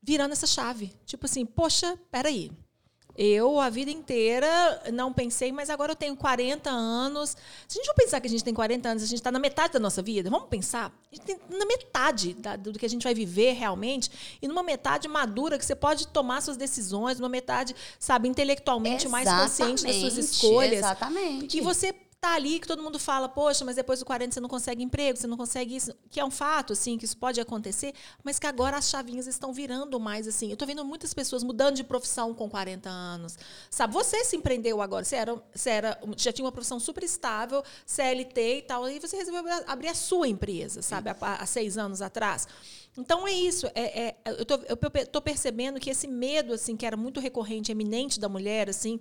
[0.02, 0.94] virando essa chave.
[1.06, 2.52] Tipo assim, poxa, peraí.
[3.18, 4.48] Eu, a vida inteira,
[4.94, 7.36] não pensei, mas agora eu tenho 40 anos.
[7.68, 9.40] Se a gente não pensar que a gente tem 40 anos, a gente está na
[9.40, 10.92] metade da nossa vida, vamos pensar?
[11.12, 14.10] A gente está na metade da, do que a gente vai viver realmente,
[14.42, 19.28] e numa metade madura que você pode tomar suas decisões, numa metade, sabe, intelectualmente exatamente,
[19.28, 20.80] mais consciente das suas escolhas.
[20.80, 21.58] Exatamente.
[21.58, 24.48] E você tá ali que todo mundo fala, poxa, mas depois do 40 você não
[24.48, 27.96] consegue emprego, você não consegue isso, que é um fato, assim, que isso pode acontecer,
[28.24, 30.52] mas que agora as chavinhas estão virando mais, assim.
[30.52, 33.40] Eu tô vendo muitas pessoas mudando de profissão com 40 anos.
[33.72, 37.64] Sabe, você se empreendeu agora, você era, você era já tinha uma profissão super estável,
[37.88, 42.04] CLT e tal, e você resolveu abrir a sua empresa, sabe, há, há seis anos
[42.04, 42.48] atrás.
[42.98, 43.68] Então é isso.
[43.74, 47.72] É, é, eu, tô, eu tô percebendo que esse medo, assim, que era muito recorrente,
[47.72, 49.00] eminente da mulher, assim,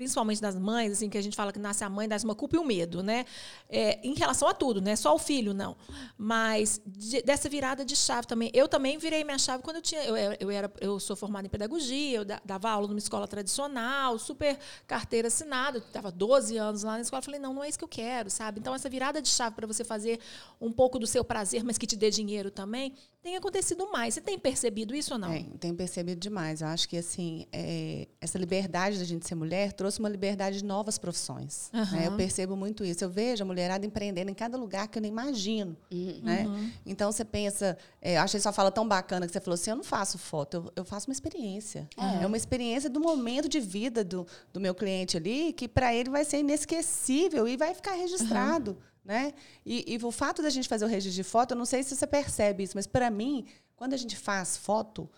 [0.00, 2.56] principalmente das mães, assim, que a gente fala que nasce a mãe, dá uma culpa
[2.56, 3.26] e um medo, né?
[3.68, 4.96] É, em relação a tudo, né?
[4.96, 5.76] Só o filho, não.
[6.16, 8.50] Mas de, dessa virada de chave também.
[8.54, 10.02] Eu também virei minha chave quando eu tinha.
[10.02, 14.58] Eu, eu, era, eu sou formada em pedagogia, eu dava aula numa escola tradicional, super
[14.86, 17.20] carteira assinada, eu estava 12 anos lá na escola.
[17.20, 18.58] Falei, não, não é isso que eu quero, sabe?
[18.58, 20.18] Então, essa virada de chave para você fazer
[20.58, 24.14] um pouco do seu prazer, mas que te dê dinheiro também, tem acontecido mais.
[24.14, 25.30] Você tem percebido isso ou não?
[25.30, 26.62] Tem, tenho percebido demais.
[26.62, 30.64] Eu acho que assim, é, essa liberdade da gente ser mulher trouxe uma liberdade de
[30.64, 31.70] novas profissões.
[31.72, 31.90] Uhum.
[31.92, 32.06] Né?
[32.06, 33.04] Eu percebo muito isso.
[33.04, 35.76] Eu vejo a mulherada empreendendo em cada lugar que eu nem imagino.
[35.90, 36.20] Uhum.
[36.22, 36.46] Né?
[36.46, 36.70] Uhum.
[36.86, 39.76] Então você pensa, é, eu achei sua fala tão bacana que você falou assim: eu
[39.76, 41.88] não faço foto, eu, eu faço uma experiência.
[41.96, 42.24] É.
[42.24, 46.08] é uma experiência do momento de vida do, do meu cliente ali, que para ele
[46.08, 48.78] vai ser inesquecível e vai ficar registrado.
[49.04, 49.32] Né?
[49.64, 51.96] E, e, o fato da gente fazer o registro de foto, eu não sei se
[51.96, 55.08] você percebe isso, mas para mim, quando a gente faz foto,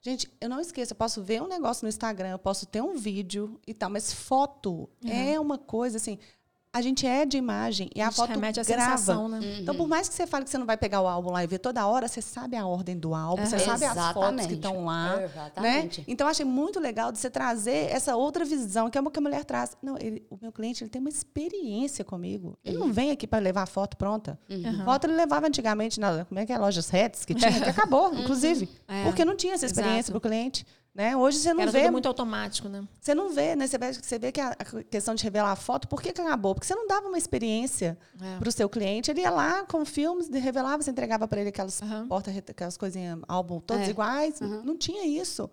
[0.00, 2.96] gente, eu não esqueço, eu posso ver um negócio no Instagram, eu posso ter um
[2.96, 5.10] vídeo e tal, mas foto uhum.
[5.10, 6.18] é uma coisa assim
[6.74, 8.96] a gente é de imagem e a, a foto remete a grava.
[8.96, 9.38] Sensação, né?
[9.40, 9.56] Uhum.
[9.60, 11.46] Então, por mais que você fale que você não vai pegar o álbum lá e
[11.46, 14.86] ver toda hora, você sabe a ordem do álbum, você sabe as fotos que estão
[14.86, 15.18] lá.
[15.60, 15.90] Né?
[16.08, 19.18] Então, eu achei muito legal de você trazer essa outra visão, que é uma que
[19.18, 19.76] a mulher traz.
[19.82, 22.58] Não, ele, o meu cliente ele tem uma experiência comigo.
[22.64, 22.86] Ele uhum.
[22.86, 24.40] não vem aqui para levar a foto pronta.
[24.48, 24.84] Uhum.
[24.86, 28.08] Foto ele levava antigamente na como é que é, lojas Reds que tinha, que acabou,
[28.12, 28.20] uhum.
[28.20, 28.66] inclusive.
[28.88, 29.04] É.
[29.04, 30.64] Porque não tinha essa experiência para o cliente.
[30.94, 31.16] Né?
[31.16, 31.90] Hoje você não Era vê.
[31.90, 32.86] muito automático, né?
[33.00, 33.66] Você não vê, né?
[33.66, 34.54] Você vê, você vê que a,
[34.90, 36.54] questão de revelar a foto, por que, que acabou?
[36.54, 38.38] Porque você não dava uma experiência é.
[38.38, 39.10] para o seu cliente.
[39.10, 42.08] Ele ia lá com filmes, revelava, você entregava para ele aquelas uhum.
[42.08, 43.90] portas, aquelas coisinhas, álbum todos é.
[43.90, 44.38] iguais.
[44.42, 44.62] Uhum.
[44.64, 45.50] Não tinha isso.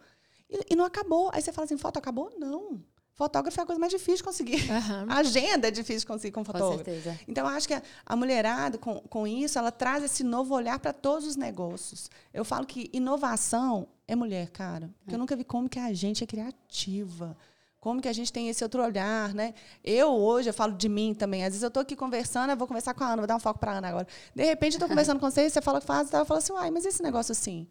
[0.50, 1.32] E, e, não acabou.
[1.34, 2.34] Aí você fala assim, foto acabou?
[2.38, 2.84] Não.
[3.20, 4.62] Fotógrafo é a coisa mais difícil de conseguir.
[4.72, 5.12] Uhum.
[5.12, 6.78] agenda é difícil de conseguir com fotógrafo.
[6.78, 7.20] Com certeza.
[7.28, 10.80] Então, eu acho que a, a mulherada, com, com isso, ela traz esse novo olhar
[10.80, 12.10] para todos os negócios.
[12.34, 14.90] Eu falo que inovação é mulher, cara.
[15.00, 15.16] Porque é.
[15.16, 17.36] eu nunca vi como que a gente é criativa.
[17.82, 19.54] Como que a gente tem esse outro olhar, né?
[19.84, 21.44] Eu hoje, eu falo de mim também.
[21.44, 23.40] Às vezes eu estou aqui conversando, eu vou conversar com a Ana, vou dar um
[23.42, 24.08] foco para a Ana agora.
[24.34, 26.72] De repente, eu estou conversando com você, você fala que faz, eu falo assim, uai,
[26.72, 27.68] mas esse negócio assim?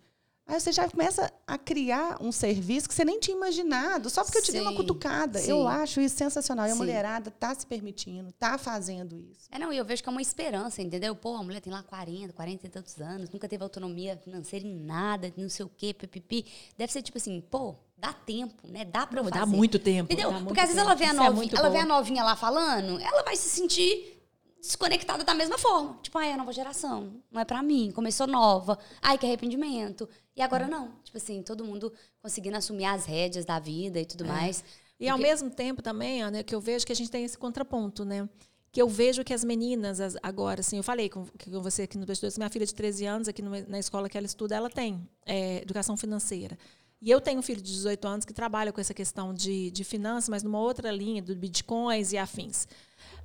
[0.49, 4.39] Aí você já começa a criar um serviço que você nem tinha imaginado, só porque
[4.39, 5.39] eu te dei uma cutucada.
[5.39, 5.51] Sim.
[5.51, 6.67] Eu acho isso sensacional.
[6.67, 9.47] E a mulherada está se permitindo, está fazendo isso.
[9.53, 11.15] É, não, e eu vejo que é uma esperança, entendeu?
[11.15, 14.75] Pô, a mulher tem lá 40, 40 e tantos anos, nunca teve autonomia financeira em
[14.75, 16.47] nada, não sei o quê, pipipi.
[16.79, 18.87] Deve ser tipo assim, pô, dá tempo, né?
[18.87, 19.35] Dá pra fazer.
[19.35, 20.11] Dá muito tempo.
[20.11, 20.33] Entendeu?
[20.45, 20.89] Porque às vezes tempo.
[20.89, 23.51] ela vê a é novinha, é ela vê a novinha lá falando, ela vai se
[23.51, 24.18] sentir
[24.61, 25.99] desconectada da mesma forma.
[26.03, 27.13] Tipo, ai, é a nova geração.
[27.31, 27.91] Não é para mim.
[27.93, 28.79] Começou nova.
[29.01, 30.09] Ai, que arrependimento.
[30.37, 30.71] E agora hum.
[30.71, 30.93] não.
[31.05, 31.93] Tipo assim, todo mundo
[32.23, 34.29] conseguindo assumir as rédeas da vida e tudo é.
[34.29, 34.59] mais.
[34.99, 35.09] E Porque...
[35.09, 38.29] ao mesmo tempo também, Ana, que eu vejo que a gente tem esse contraponto, né?
[38.71, 42.05] Que eu vejo que as meninas agora, assim, eu falei com, com você aqui no
[42.05, 45.09] Bastidores, minha filha de 13 anos, aqui no, na escola que ela estuda, ela tem
[45.25, 46.59] é, educação financeira.
[47.01, 49.85] E eu tenho um filho de 18 anos que trabalha com essa questão de, de
[49.85, 52.67] finanças, mas numa outra linha, do bitcoins e afins.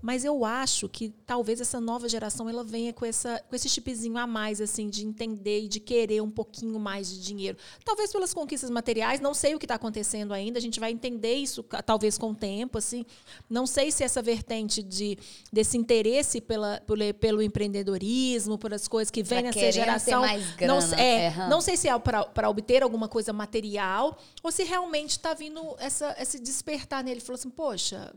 [0.04, 4.18] Mas eu acho que talvez essa nova geração ela venha com, essa, com esse chipzinho
[4.18, 7.58] a mais, assim, de entender e de querer um pouquinho mais de dinheiro.
[7.86, 11.36] Talvez pelas conquistas materiais, não sei o que está acontecendo ainda, a gente vai entender
[11.36, 13.06] isso talvez com o tempo, assim.
[13.50, 15.18] Não sei se essa vertente de,
[15.54, 20.20] desse interesse pela, pelo, pelo empreendedorismo, por as coisas que vem nessa geração.
[20.20, 20.82] mais grana.
[20.82, 25.12] Não, é, é não sei se é para obter alguma coisa material ou se realmente
[25.12, 27.14] está vindo essa, esse despertar nele.
[27.14, 28.14] Ele falou assim, poxa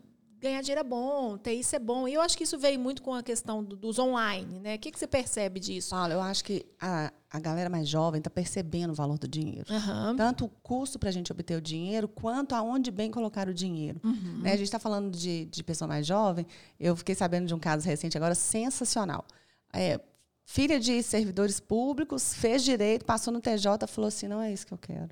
[0.47, 2.09] ganhar dinheiro é bom, ter isso é bom.
[2.09, 4.77] E eu acho que isso veio muito com a questão do, dos online, né?
[4.77, 5.91] O que, que você percebe disso?
[5.91, 9.67] Paulo, eu acho que a, a galera mais jovem está percebendo o valor do dinheiro.
[9.71, 10.17] Uhum.
[10.17, 14.01] Tanto o custo para a gente obter o dinheiro, quanto aonde bem colocar o dinheiro.
[14.03, 14.41] Uhum.
[14.43, 14.53] Né?
[14.53, 16.47] A gente está falando de, de pessoa mais jovem.
[16.79, 19.25] Eu fiquei sabendo de um caso recente agora sensacional.
[19.73, 20.01] É,
[20.45, 24.73] filha de servidores públicos, fez direito, passou no TJ, falou assim, não é isso que
[24.73, 25.11] eu quero.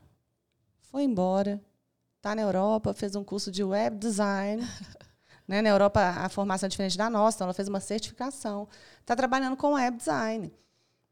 [0.81, 1.61] Foi embora,
[2.17, 4.63] está na Europa, fez um curso de web design.
[5.47, 5.61] Né?
[5.61, 8.69] Na Europa, a formação é diferente da nossa, então ela fez uma certificação.
[9.01, 10.53] Está trabalhando com web design.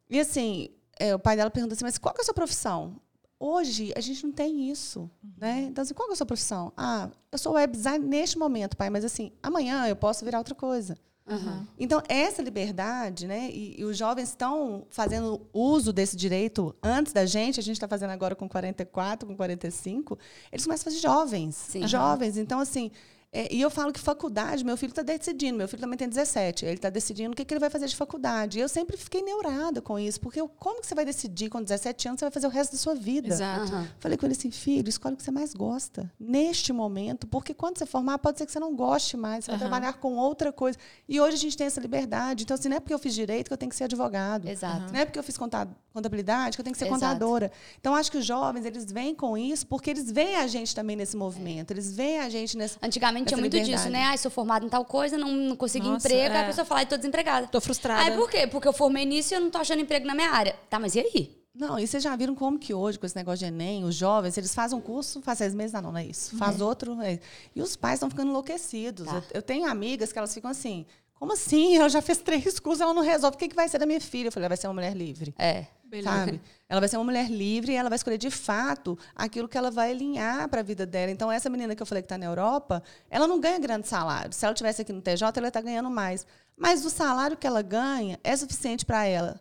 [0.09, 2.97] E assim, é, o pai dela perguntou assim, mas qual é a sua profissão?
[3.39, 5.01] Hoje, a gente não tem isso.
[5.01, 5.33] Uhum.
[5.37, 5.67] Né?
[5.69, 6.73] Então, assim, qual é a sua profissão?
[6.77, 10.55] Ah, eu sou web design neste momento, pai, mas assim, amanhã eu posso virar outra
[10.55, 10.97] coisa.
[11.27, 11.67] Uhum.
[11.79, 13.49] Então, essa liberdade, né?
[13.51, 17.87] E, e, os jovens estão fazendo uso desse direito antes da gente, a gente está
[17.87, 20.19] fazendo agora com 44, com 45,
[20.51, 21.55] eles começam a fazer jovens.
[21.55, 21.87] Sim.
[21.87, 22.37] Jovens.
[22.37, 22.91] Então, assim,
[23.35, 26.67] É, e eu falo que faculdade, meu filho está decidindo, meu filho também tem 17,
[26.67, 28.59] ele está decidindo o que, que ele vai fazer de faculdade.
[28.59, 31.63] E eu sempre fiquei neurada com isso, porque eu, como que você vai decidir com
[31.63, 33.29] 17 anos, você vai fazer o resto da sua vida?
[33.29, 33.73] Exato.
[33.99, 37.79] Falei com ele assim, filho, escolhe o que você mais gosta, neste momento, porque quando
[37.79, 39.69] você formar, pode ser que você não goste mais, você vai Aham.
[39.71, 40.77] trabalhar com outra coisa.
[41.09, 42.43] E hoje a gente tem essa liberdade.
[42.45, 44.47] Então, assim, não é porque eu fiz direito que eu tenho que ser advogado.
[44.47, 44.93] Exato.
[44.93, 47.01] Não é porque eu fiz conta- contabilidade que eu tenho que ser Exato.
[47.01, 47.51] contadora.
[47.81, 50.97] Então, acho que os jovens, eles vêm com isso porque eles veem a gente também
[50.97, 51.71] nesse movimento.
[51.71, 52.77] Eles veem a gente nesse...
[52.83, 53.83] Antigamente tinha Essa muito liberdade.
[53.83, 54.05] disso, né?
[54.05, 56.45] Ai, sou formada em tal coisa, não, não consegui Nossa, emprego, aí é.
[56.45, 57.47] a pessoa fala, ai, tô desempregada.
[57.47, 58.03] Tô frustrada.
[58.03, 58.47] Aí por quê?
[58.47, 60.57] Porque eu formei nisso e eu não tô achando emprego na minha área.
[60.69, 61.43] Tá, mas e aí?
[61.55, 64.39] Não, e vocês já viram como que hoje, com esse negócio de Enem, os jovens,
[64.39, 66.35] eles fazem um curso, faz seis meses, não, não, não é isso.
[66.39, 67.23] Faz outro, é isso.
[67.55, 69.07] E os pais estão ficando enlouquecidos.
[69.07, 69.17] Tá.
[69.17, 70.87] Eu, eu tenho amigas que elas ficam assim,
[71.23, 71.77] como assim?
[71.77, 73.37] Ela já fez três cursos, ela não resolve.
[73.37, 74.27] O que, que vai ser da minha filha?
[74.27, 75.33] Eu falei, ela vai ser uma mulher livre.
[75.39, 75.67] É.
[75.85, 76.11] Beleza.
[76.11, 76.41] Sabe?
[76.69, 79.71] Ela vai ser uma mulher livre e ela vai escolher de fato aquilo que ela
[79.71, 81.13] vai alinhar para a vida dela.
[81.13, 84.33] Então, essa menina que eu falei que está na Europa, ela não ganha grande salário.
[84.33, 86.27] Se ela tivesse aqui no TJ, ela está ganhando mais.
[86.57, 89.41] Mas o salário que ela ganha é suficiente para ela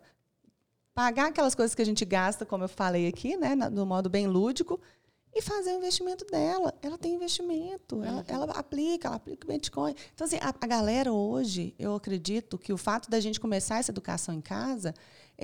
[0.94, 4.28] pagar aquelas coisas que a gente gasta, como eu falei aqui, né, no modo bem
[4.28, 4.80] lúdico,
[5.34, 6.74] e fazer o investimento dela.
[6.82, 9.94] Ela tem investimento, ela, ela aplica, ela aplica o Bitcoin.
[10.14, 13.90] Então, assim, a, a galera hoje, eu acredito que o fato da gente começar essa
[13.90, 14.94] educação em casa,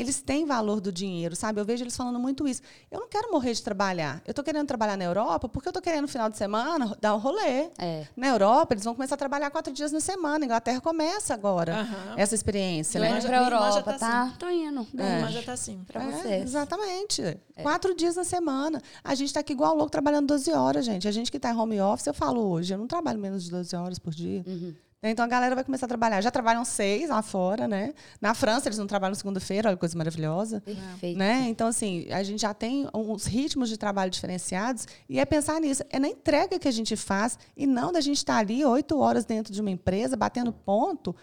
[0.00, 1.60] eles têm valor do dinheiro, sabe?
[1.60, 2.62] Eu vejo eles falando muito isso.
[2.90, 4.22] Eu não quero morrer de trabalhar.
[4.26, 7.14] Eu estou querendo trabalhar na Europa porque eu estou querendo, no final de semana, dar
[7.14, 7.68] um rolê.
[7.78, 8.06] É.
[8.16, 10.44] Na Europa, eles vão começar a trabalhar quatro dias na semana.
[10.44, 12.14] A Inglaterra começa agora Aham.
[12.16, 13.08] essa experiência, né?
[13.08, 14.34] minha irmã já Europa, tá tá?
[14.38, 14.86] Tô indo.
[14.98, 15.20] É.
[15.22, 15.82] Mas já tá assim.
[15.86, 16.42] Pra É, vocês.
[16.44, 17.22] exatamente.
[17.62, 18.80] Quatro dias na semana.
[19.02, 21.08] A gente está aqui igual louco trabalhando 12 horas, gente.
[21.08, 23.50] A gente que está em home office, eu falo hoje, eu não trabalho menos de
[23.50, 24.44] 12 horas por dia.
[24.46, 24.74] Uhum.
[25.02, 26.20] Então a galera vai começar a trabalhar.
[26.20, 27.94] Já trabalham seis lá fora, né?
[28.20, 30.60] Na França, eles não trabalham segunda-feira, olha que coisa maravilhosa.
[30.60, 31.16] Perfeito.
[31.16, 31.46] Né?
[31.48, 35.84] Então, assim, a gente já tem uns ritmos de trabalho diferenciados e é pensar nisso.
[35.88, 39.24] É na entrega que a gente faz e não da gente estar ali oito horas
[39.24, 41.14] dentro de uma empresa, batendo ponto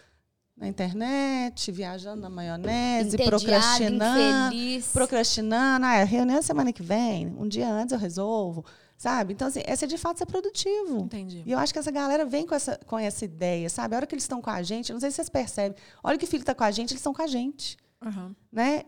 [0.55, 4.53] na internet, viajando na maionese, Entediado, procrastinando.
[4.55, 4.87] infeliz.
[4.93, 8.63] Procrastinando, ah, reunião semana que vem, um dia antes eu resolvo.
[8.97, 9.33] Sabe?
[9.33, 10.99] Então, assim, essa é de fato ser produtivo.
[11.03, 11.43] Entendi.
[11.45, 13.93] E eu acho que essa galera vem com essa, com essa ideia, sabe?
[13.93, 16.17] A hora que eles estão com a gente, não sei se vocês percebem, a hora
[16.17, 18.35] que o filho está com a gente, eles estão com a gente Aham.
[18.51, 18.83] né?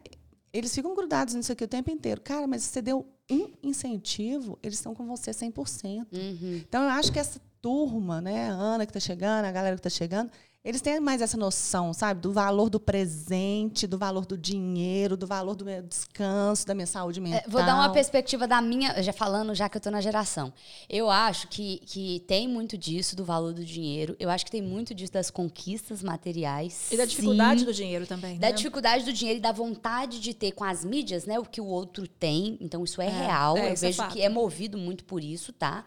[0.53, 2.21] Eles ficam grudados nisso aqui o tempo inteiro.
[2.21, 6.07] Cara, mas se você deu um incentivo, eles estão com você 100%.
[6.11, 6.61] Uhum.
[6.67, 8.49] Então, eu acho que essa turma, né?
[8.49, 10.31] A Ana que está chegando, a galera que está chegando,
[10.67, 12.19] eles têm mais essa noção, sabe?
[12.19, 16.85] Do valor do presente, do valor do dinheiro, do valor do meu descanso, da minha
[16.85, 17.39] saúde mental.
[17.39, 20.51] É, vou dar uma perspectiva da minha, já falando, já que eu tô na geração.
[20.89, 24.13] Eu acho que, que tem muito disso, do valor do dinheiro.
[24.19, 26.91] Eu acho que tem muito disso das conquistas materiais.
[26.91, 27.65] E da dificuldade Sim.
[27.65, 28.37] do dinheiro também.
[28.37, 28.53] Da né?
[28.53, 31.39] dificuldade do dinheiro e da vontade de ter com as mídias, né?
[31.39, 32.57] O que o outro tem.
[32.59, 33.55] Então, isso é, real.
[33.55, 35.85] é, eu é vejo que é movido muito por isso, tá?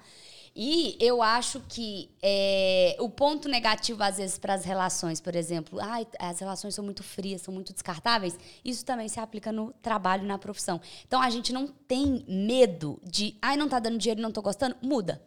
[0.54, 5.78] E eu acho que é, o ponto negativo, às vezes, para as relações, por exemplo,
[5.80, 10.24] ai, as relações são muito frias, são muito descartáveis, isso também se aplica no trabalho,
[10.24, 10.80] na profissão.
[11.06, 14.76] Então, a gente não tem medo de, ai, não tá dando dinheiro, não tô gostando,
[14.82, 15.22] muda.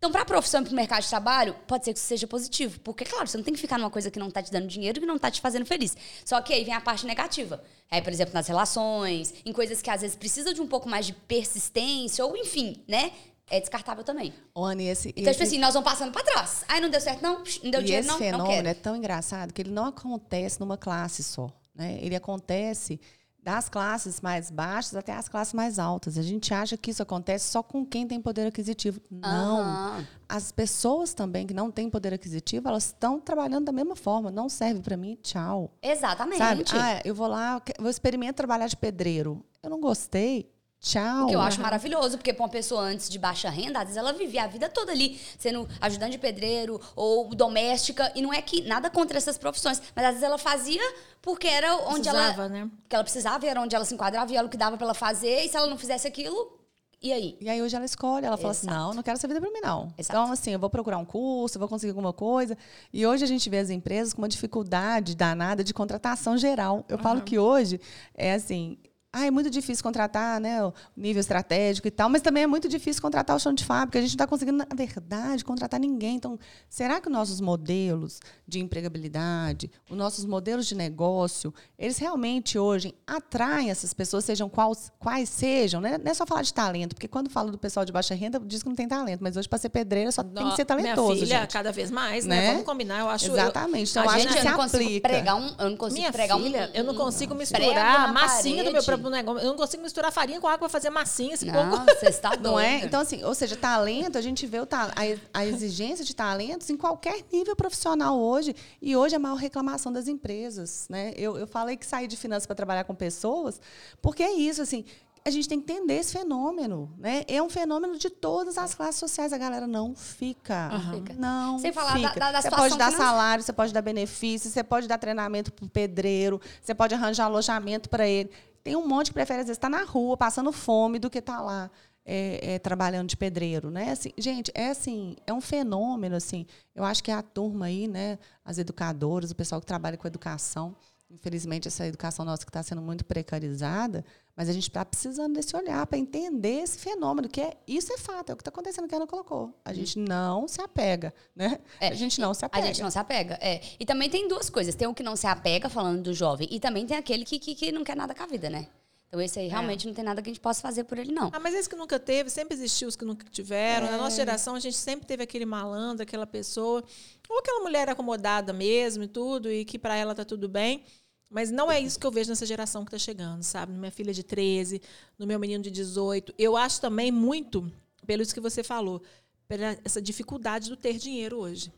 [0.00, 2.26] Então, para a profissão e para o mercado de trabalho, pode ser que isso seja
[2.26, 2.80] positivo.
[2.80, 4.98] Porque, claro, você não tem que ficar numa coisa que não está te dando dinheiro
[4.98, 5.94] e que não está te fazendo feliz.
[6.24, 7.62] Só que aí vem a parte negativa.
[7.90, 11.04] Aí, por exemplo, nas relações, em coisas que às vezes precisam de um pouco mais
[11.04, 13.12] de persistência, ou enfim, né?
[13.50, 14.32] É descartável também.
[14.56, 16.64] Anny, esse, Então, tipo esse- assim, nós vamos passando para trás.
[16.68, 18.68] Aí não deu certo, não, não deu e dinheiro, esse não, não fenômeno quero.
[18.68, 21.50] é tão engraçado que ele não acontece numa classe só.
[21.74, 21.98] Né?
[22.00, 23.00] Ele acontece
[23.42, 26.18] das classes mais baixas até as classes mais altas.
[26.18, 29.00] A gente acha que isso acontece só com quem tem poder aquisitivo.
[29.10, 29.60] Não.
[29.60, 30.06] Aham.
[30.28, 34.30] As pessoas também que não têm poder aquisitivo, elas estão trabalhando da mesma forma.
[34.30, 35.72] Não serve para mim, tchau.
[35.82, 36.38] Exatamente.
[36.38, 36.64] Sabe?
[36.72, 39.42] Ah, eu vou lá, eu experimentar trabalhar de pedreiro.
[39.62, 40.50] Eu não gostei,
[40.80, 41.24] tchau.
[41.24, 43.96] O que eu acho maravilhoso, porque pra uma pessoa antes de baixa renda, às vezes
[43.96, 48.40] ela vivia a vida toda ali, sendo ajudante de pedreiro ou doméstica, e não é
[48.40, 50.82] que nada contra essas profissões, mas às vezes ela fazia
[51.22, 52.70] porque era onde Precisava, ela né?
[52.88, 54.86] que ela precisava, e era onde ela se enquadrava, e era o que dava pra
[54.86, 56.58] ela fazer, e se ela não fizesse aquilo,
[57.02, 57.38] e aí?
[57.40, 58.78] E aí hoje ela escolhe, ela fala assim, Exato.
[58.78, 59.92] não, não quero essa vida para mim não.
[59.96, 60.18] Exato.
[60.18, 62.58] Então assim, eu vou procurar um curso, eu vou conseguir alguma coisa.
[62.92, 66.84] E hoje a gente vê as empresas com uma dificuldade danada de contratação geral.
[66.90, 67.80] Eu falo que hoje
[68.14, 68.76] é assim,
[69.12, 72.68] ah, é muito difícil contratar, né, o nível estratégico e tal, mas também é muito
[72.68, 73.98] difícil contratar o chão de fábrica.
[73.98, 76.16] A gente não está conseguindo, na verdade, contratar ninguém.
[76.16, 76.38] Então,
[76.68, 82.94] será que os nossos modelos de empregabilidade, os nossos modelos de negócio, eles realmente hoje
[83.06, 85.98] atraem essas pessoas, sejam quais, quais sejam, né?
[85.98, 88.62] Não é só falar de talento, porque quando falo do pessoal de baixa renda, diz
[88.62, 91.26] que não tem talento, mas hoje para ser pedreira só tem que ser talentoso, Minha
[91.26, 91.52] filha, gente.
[91.52, 92.40] cada vez mais, né?
[92.40, 92.50] Né?
[92.52, 93.26] Vamos combinar, eu acho.
[93.26, 93.90] eu- Exatamente.
[93.90, 95.08] Então, a eu acho gente que eu se não consigo aplica.
[95.08, 98.64] pregar um, eu não consigo Minha pregar filha, um, eu não consigo misturar a massinha
[98.64, 99.40] do meu negócio.
[99.42, 101.34] Eu não consigo misturar farinha com água para fazer massinha.
[101.34, 101.84] Esse Não, pouco.
[101.94, 102.42] você está doido.
[102.50, 102.84] Não é?
[102.84, 104.92] Então, assim, ou seja, talento, a gente vê o ta-
[105.32, 108.54] a, exigência de talentos em qualquer nível profissional hoje.
[108.82, 110.86] E hoje é a maior reclamação das empresas.
[110.90, 111.12] Né?
[111.16, 113.60] Eu, eu falei que saí de finanças para trabalhar com pessoas,
[114.02, 114.84] porque é isso, assim.
[115.22, 117.24] A gente tem que entender esse fenômeno, né?
[117.28, 119.34] É um fenômeno de todas as classes sociais.
[119.34, 120.70] A galera não fica.
[120.94, 121.12] Fica.
[121.12, 122.18] Não Sem falar da- fica.
[122.20, 125.52] da- da você situação pode dar salário, você pode dar benefício, você pode dar treinamento
[125.52, 128.30] para o pedreiro, você pode arranjar alojamento para ele.
[128.62, 131.40] Tem um monte que prefere, às vezes, estar na rua, passando fome, do que estar
[131.40, 131.70] lá
[132.04, 133.70] é, é, trabalhando de pedreiro.
[133.70, 133.90] Né?
[133.90, 136.16] Assim, gente, é assim, é um fenômeno.
[136.16, 139.96] Assim, eu acho que é a turma aí, né, as educadoras, o pessoal que trabalha
[139.96, 140.76] com educação.
[141.10, 144.04] Infelizmente, essa educação nossa que está sendo muito precarizada,
[144.36, 147.98] mas a gente está precisando desse olhar para entender esse fenômeno, que é isso é
[147.98, 149.52] fato, é o que está acontecendo que ela colocou.
[149.64, 151.58] A gente não se apega, né?
[151.80, 152.66] É, a gente não se A apega.
[152.68, 153.36] gente não se apega.
[153.40, 153.60] É.
[153.78, 154.74] E também tem duas coisas.
[154.74, 157.54] Tem o que não se apega, falando do jovem, e também tem aquele que, que,
[157.56, 158.68] que não quer nada com a vida, né?
[159.08, 161.30] Então esse aí realmente não tem nada que a gente possa fazer por ele, não.
[161.32, 163.88] Ah, mas esse que nunca teve, sempre existiu os que nunca tiveram.
[163.88, 163.96] Na É.
[163.96, 166.84] nossa geração, a gente sempre teve aquele malandro, aquela pessoa,
[167.28, 170.84] ou aquela mulher acomodada mesmo e tudo, e que para ela tá tudo bem.
[171.30, 173.72] Mas não é isso que eu vejo nessa geração que tá chegando, sabe?
[173.72, 174.82] Na minha filha de 13,
[175.16, 176.34] no meu menino de 18.
[176.36, 177.70] Eu acho também muito,
[178.04, 179.00] pelo isso que você falou,
[179.46, 181.72] pela essa dificuldade do ter dinheiro hoje.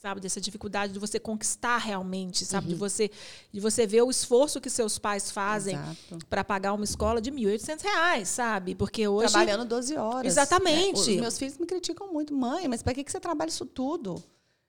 [0.00, 2.68] Sabe, dessa dificuldade de você conquistar realmente, sabe?
[2.68, 3.10] De você
[3.52, 5.76] de você ver o esforço que seus pais fazem
[6.30, 8.76] para pagar uma escola de 1.800 reais, sabe?
[8.76, 10.32] Porque hoje Trabalhando 12 horas.
[10.32, 11.00] Exatamente.
[11.00, 12.32] Os meus filhos me criticam muito.
[12.32, 14.22] Mãe, mas para que, que você trabalha isso tudo?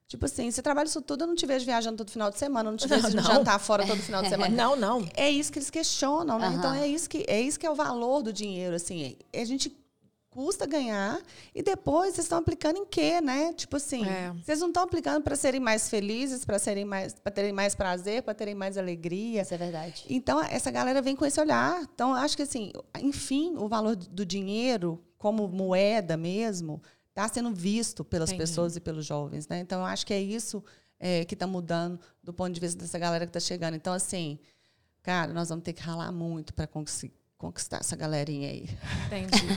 [0.09, 2.67] Tipo assim, você trabalha isso tudo, eu não te vejo viajando todo final de semana,
[2.67, 3.23] eu não te vejo Não.
[3.23, 4.53] jantar fora todo final de semana.
[4.55, 5.07] Não, não.
[5.15, 6.47] É isso que eles questionam, né?
[6.47, 6.57] Aham.
[6.57, 9.15] Então é isso que é isso que é o valor do dinheiro, assim.
[9.33, 9.71] A gente
[10.31, 11.19] custa ganhar
[11.53, 13.53] e depois vocês estão aplicando em quê, né?
[13.53, 14.31] Tipo assim, É.
[14.43, 18.23] vocês não estão aplicando para serem mais felizes, para serem mais, para terem mais prazer,
[18.23, 19.43] para terem mais alegria.
[19.43, 20.05] Isso é verdade.
[20.09, 21.81] Então, essa galera vem com esse olhar.
[21.93, 26.81] Então, eu acho que, assim, enfim, o valor do dinheiro como moeda mesmo
[27.19, 28.43] está sendo visto pelas Entendi.
[28.43, 29.47] pessoas e pelos jovens.
[29.47, 29.59] Né?
[29.59, 30.63] Então, eu acho que é isso
[30.99, 33.75] é, que está mudando do ponto de vista dessa galera que está chegando.
[33.75, 34.37] Então, assim,
[35.01, 36.67] cara, nós vamos ter que ralar muito para
[37.37, 38.69] conquistar essa galerinha aí.
[39.07, 39.47] Entendi.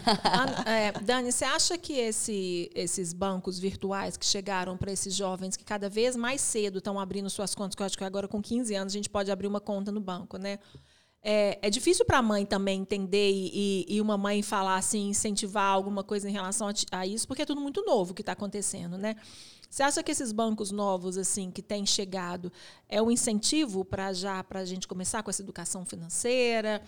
[0.66, 5.64] É, Dani, você acha que esse- esses bancos virtuais que chegaram para esses jovens que
[5.64, 8.74] cada vez mais cedo estão abrindo suas contas, que eu acho que agora com 15
[8.76, 10.58] anos a gente pode abrir uma conta no banco, né?
[11.24, 15.66] É, é difícil para a mãe também entender e, e- uma mãe falar assim, incentivar
[15.72, 18.98] alguma coisa em relação a, a isso, porque é tudo muito novo que está acontecendo,
[18.98, 19.14] né?
[19.70, 22.52] Você acha que esses bancos novos assim que têm chegado
[22.88, 26.82] é um incentivo para já para a gente começar com essa educação financeira?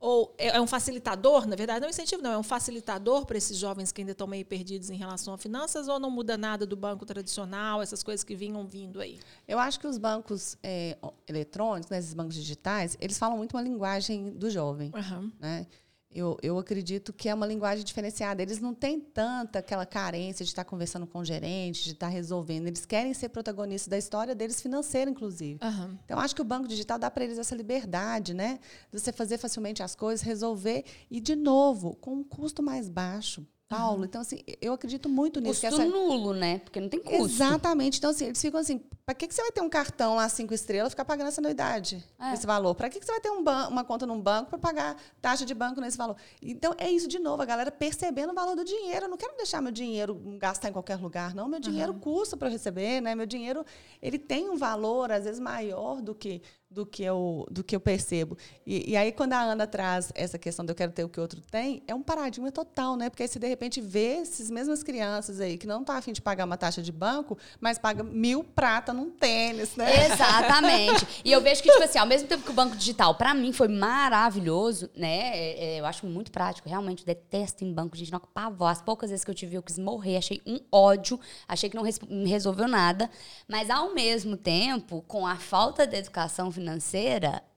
[0.00, 3.26] Ou é é um facilitador, na verdade, não é um incentivo, não, é um facilitador
[3.26, 6.36] para esses jovens que ainda estão meio perdidos em relação a finanças, ou não muda
[6.38, 9.20] nada do banco tradicional, essas coisas que vinham vindo aí?
[9.46, 10.96] Eu acho que os bancos é,
[11.28, 14.90] eletrônicos, né, esses bancos digitais, eles falam muito uma linguagem do jovem.
[14.94, 15.30] Aham.
[15.38, 15.66] né?
[16.12, 18.42] Eu, eu acredito que é uma linguagem diferenciada.
[18.42, 22.66] Eles não têm tanta aquela carência de estar conversando com o gerente, de estar resolvendo.
[22.66, 25.60] Eles querem ser protagonistas da história deles financeira, inclusive.
[25.62, 25.96] Aham.
[26.04, 28.58] Então, acho que o banco digital dá para eles essa liberdade, né?
[28.92, 30.84] De você fazer facilmente as coisas, resolver.
[31.08, 33.46] E, de novo, com um custo mais baixo.
[33.70, 35.60] Paulo, então, assim, eu acredito muito nisso.
[35.60, 36.58] Custo que essa- nulo, né?
[36.58, 37.24] Porque não tem custo.
[37.26, 37.98] Exatamente.
[37.98, 40.52] Então, assim, eles ficam assim, para que, que você vai ter um cartão lá cinco
[40.52, 42.34] estrelas e ficar pagando essa anuidade, É.
[42.34, 42.74] esse valor?
[42.74, 45.54] Para que, que você vai ter um uma conta num banco para pagar taxa de
[45.54, 46.16] banco nesse valor?
[46.42, 49.04] Então, é isso de novo, a galera percebendo o valor do dinheiro.
[49.06, 51.46] Eu não quero deixar meu dinheiro gastar em qualquer lugar, não.
[51.48, 53.14] Meu dinheiro custa para eu receber, né?
[53.14, 53.64] Meu dinheiro,
[54.02, 57.80] ele tem um valor, às vezes, maior do que do que eu, do que eu
[57.80, 58.38] percebo.
[58.64, 61.18] E, e aí, quando a Ana traz essa questão de eu quero ter o que
[61.18, 63.10] outro tem, é um paradigma total, né?
[63.10, 66.22] Porque aí você, de repente, vê essas mesmas crianças aí que não estão afim de
[66.22, 70.06] pagar uma taxa de banco, mas paga mil prata num tênis, né?
[70.06, 71.22] Exatamente.
[71.24, 73.52] E eu vejo que, tipo assim, ao mesmo tempo que o banco digital, pra mim,
[73.52, 75.36] foi maravilhoso, né?
[75.36, 76.68] É, é, eu acho muito prático.
[76.68, 77.96] Realmente, detesto em banco.
[78.12, 78.68] Não pavor.
[78.68, 80.16] As poucas vezes que eu tive, eu quis morrer.
[80.16, 81.18] Achei um ódio.
[81.48, 81.84] Achei que não
[82.24, 83.10] resolveu nada.
[83.48, 86.59] Mas, ao mesmo tempo, com a falta de educação financeira,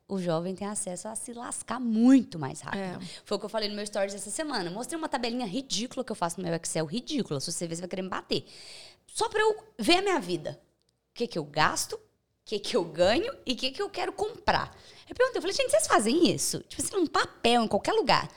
[0.08, 2.82] o jovem tem acesso a se lascar muito mais rápido.
[2.82, 3.00] É.
[3.26, 4.70] Foi o que eu falei no meu stories essa semana.
[4.70, 6.86] Mostrei uma tabelinha ridícula que eu faço no meu Excel.
[6.86, 7.40] Ridícula.
[7.40, 8.46] Se você ver, você vai querer me bater.
[9.08, 10.60] Só pra eu ver a minha vida.
[11.12, 12.00] O que, que eu gasto, o
[12.46, 14.76] que, que eu ganho e o que, que eu quero comprar.
[15.08, 16.60] Eu perguntei, eu falei, gente, vocês fazem isso?
[16.62, 18.30] Tipo assim, num papel, em qualquer lugar.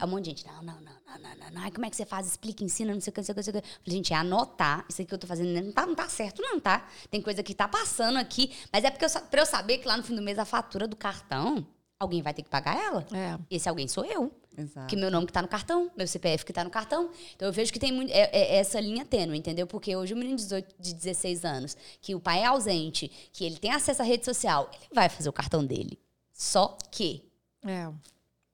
[0.00, 1.70] Aí um monte de gente, não, não, não, não, não, não, não.
[1.70, 2.26] Como é que você faz?
[2.26, 3.68] Explica, ensina, não sei o que, não sei o que, não sei o que.
[3.68, 4.84] Falei, gente, é anotar.
[4.88, 6.86] Isso aqui que eu tô fazendo não tá, não tá certo, não, tá?
[7.10, 8.52] Tem coisa que tá passando aqui.
[8.72, 10.86] Mas é porque eu, pra eu saber que lá no fim do mês a fatura
[10.86, 11.66] do cartão,
[11.98, 13.06] alguém vai ter que pagar ela.
[13.12, 13.38] É.
[13.50, 14.32] Esse alguém sou eu.
[14.56, 14.86] Exato.
[14.86, 17.10] Que meu nome que tá no cartão, meu CPF que tá no cartão.
[17.34, 19.66] Então eu vejo que tem muito, é, é essa linha tênue, entendeu?
[19.66, 23.44] Porque hoje o menino de 18, de 16 anos, que o pai é ausente, que
[23.44, 25.98] ele tem acesso à rede social, ele vai fazer o cartão dele.
[26.32, 27.24] Só que
[27.64, 27.90] É.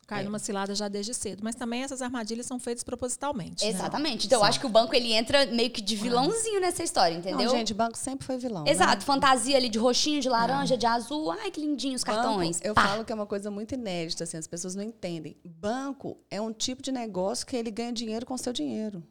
[0.09, 1.41] Cai numa cilada já desde cedo.
[1.45, 3.63] Mas também essas armadilhas são feitas propositalmente.
[3.63, 3.71] né?
[3.71, 4.27] Exatamente.
[4.27, 7.47] Então, eu acho que o banco ele entra meio que de vilãozinho nessa história, entendeu?
[7.47, 8.65] Não, gente, banco sempre foi vilão.
[8.65, 8.71] né?
[8.71, 11.31] Exato, fantasia ali de roxinho, de laranja, de azul.
[11.33, 12.57] Ai, que lindinho os cartões.
[12.57, 12.89] Banco, eu Pá.
[12.89, 15.37] falo que é uma coisa muito inédita, assim, as pessoas não entendem.
[15.45, 19.03] Banco é um tipo de negócio que ele ganha dinheiro com o seu dinheiro.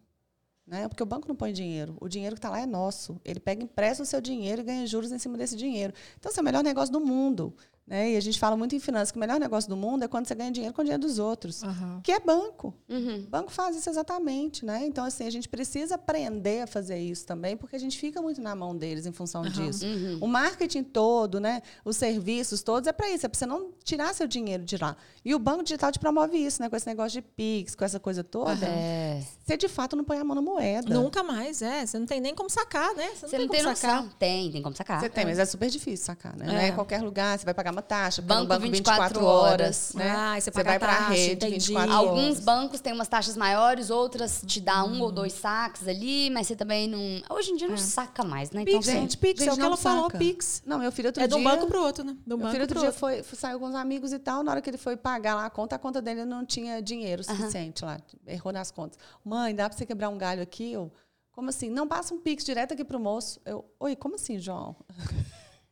[0.65, 0.87] Né?
[0.87, 1.95] Porque o banco não põe dinheiro.
[2.01, 3.21] O dinheiro que está lá é nosso.
[3.23, 5.93] Ele pega, empresta o seu dinheiro e ganha juros em cima desse dinheiro.
[6.19, 7.55] Então, esse é o melhor negócio do mundo.
[7.87, 8.11] Né?
[8.11, 10.27] E a gente fala muito em finanças que o melhor negócio do mundo é quando
[10.27, 11.63] você ganha dinheiro com o dinheiro dos outros.
[11.63, 12.01] Aham.
[12.03, 12.73] Que é banco.
[12.89, 13.25] Uhum.
[13.29, 14.85] Banco faz isso exatamente, né?
[14.85, 18.41] Então, assim, a gente precisa aprender a fazer isso também, porque a gente fica muito
[18.41, 19.85] na mão deles em função disso.
[19.85, 20.17] Uhum.
[20.19, 21.61] O marketing todo, né?
[21.85, 24.97] Os serviços todos é para isso, é para você não tirar seu dinheiro de lá.
[25.23, 26.69] E o banco digital te promove isso, né?
[26.69, 28.65] Com esse negócio de Pix, com essa coisa toda.
[28.65, 29.23] É.
[29.45, 30.93] Você de fato não põe a mão na moeda.
[30.93, 31.85] Nunca mais, é.
[31.85, 33.07] Você não tem nem como sacar, né?
[33.15, 33.75] Você não tem como noção.
[34.03, 34.13] sacar.
[34.19, 34.99] Tem, tem como sacar.
[34.99, 36.45] Você tem, mas é super difícil sacar, né?
[36.45, 36.67] Não é É.
[36.69, 40.09] em qualquer lugar, você vai pagar uma taxa, Banco no banco 24 24 horas, né?
[40.09, 41.53] Ah, você você paga vai para a rede entendi.
[41.67, 42.39] 24 Alguns horas.
[42.39, 45.01] bancos têm umas taxas maiores, outras te dá um Hum.
[45.01, 46.99] ou dois saques ali, mas você também não.
[47.29, 47.77] Hoje em dia não É.
[47.77, 48.61] saca mais, né?
[48.63, 50.17] Então, Pix, você- gente, Pix, é o que ela falou, saca.
[50.17, 50.63] Pix.
[50.65, 51.49] Não, meu filho outro É de um dia...
[51.49, 52.13] banco pro outro, né?
[52.13, 52.99] De um Meu banco filho outro dia outro.
[52.99, 54.41] foi, foi- saiu com os amigos e tal.
[54.43, 57.23] Na hora que ele foi pagar lá a conta, a conta dele não tinha dinheiro
[57.23, 57.99] suficiente lá.
[58.25, 58.97] Errou nas contas.
[59.23, 60.71] Mãe, dá pra você quebrar um galho aqui?
[60.71, 60.91] Eu,
[61.31, 61.69] como assim?
[61.69, 63.39] Não, passa um pix direto aqui pro moço.
[63.45, 64.75] Eu, oi, como assim, João?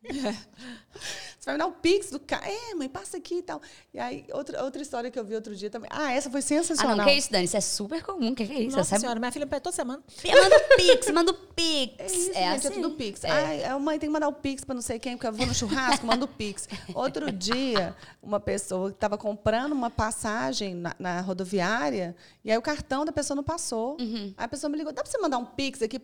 [1.39, 2.43] Você vai me dar um pix do cara?
[2.49, 3.61] É, mãe, passa aqui e tal.
[3.93, 5.87] E aí, outra, outra história que eu vi outro dia também.
[5.93, 6.95] Ah, essa foi Ah, sensacional.
[6.97, 7.45] não, que isso, Dani?
[7.45, 8.33] Isso é super comum.
[8.33, 8.75] Que que é isso?
[8.75, 9.01] Nossa sabe?
[9.01, 10.01] senhora, minha filha pede toda semana.
[10.25, 11.93] Manda o Pix, manda o Pix.
[11.99, 12.67] É isso, é gente, assim.
[12.67, 13.23] é tudo Pix.
[13.23, 13.29] É.
[13.29, 15.45] Ai, a mãe tem que mandar o Pix para não sei quem, porque eu vou
[15.45, 16.67] no churrasco, manda o Pix.
[16.95, 23.05] Outro dia, uma pessoa estava comprando uma passagem na, na rodoviária e aí o cartão
[23.05, 23.97] da pessoa não passou.
[23.99, 24.33] Uhum.
[24.35, 25.99] Aí a pessoa me ligou, dá para você mandar um Pix aqui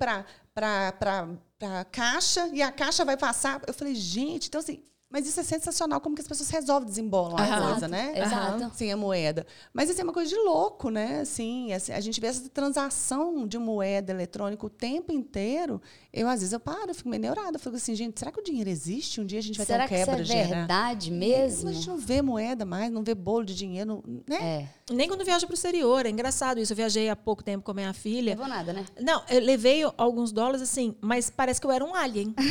[1.62, 3.62] para a caixa e a caixa vai passar?
[3.68, 4.84] Eu falei, gente, então assim...
[5.12, 7.72] Mas isso é sensacional, como que as pessoas resolvem desembolam a Aham.
[7.72, 8.14] coisa, né?
[8.16, 8.72] Exato.
[8.76, 9.46] Sim, a moeda.
[9.74, 11.20] Mas isso é uma coisa de louco, né?
[11.20, 15.82] Assim, assim, a gente vê essa transação de moeda eletrônica o tempo inteiro.
[16.14, 17.56] Eu, às vezes, eu paro, eu fico meio neurada.
[17.56, 19.20] Eu fico assim, gente, será que o dinheiro existe?
[19.22, 20.48] Um dia a gente vai Será ter que um isso quebra é geral?
[20.50, 21.70] verdade mesmo?
[21.70, 24.68] A gente não vê moeda mais, não vê bolo de dinheiro, né?
[24.90, 24.94] É.
[24.94, 26.06] Nem quando viaja pro exterior.
[26.06, 26.72] É engraçado isso.
[26.74, 28.32] Eu viajei há pouco tempo com a minha filha.
[28.32, 28.86] Levou nada, né?
[29.02, 32.34] Não, eu levei alguns dólares, assim, mas parece que eu era um alien.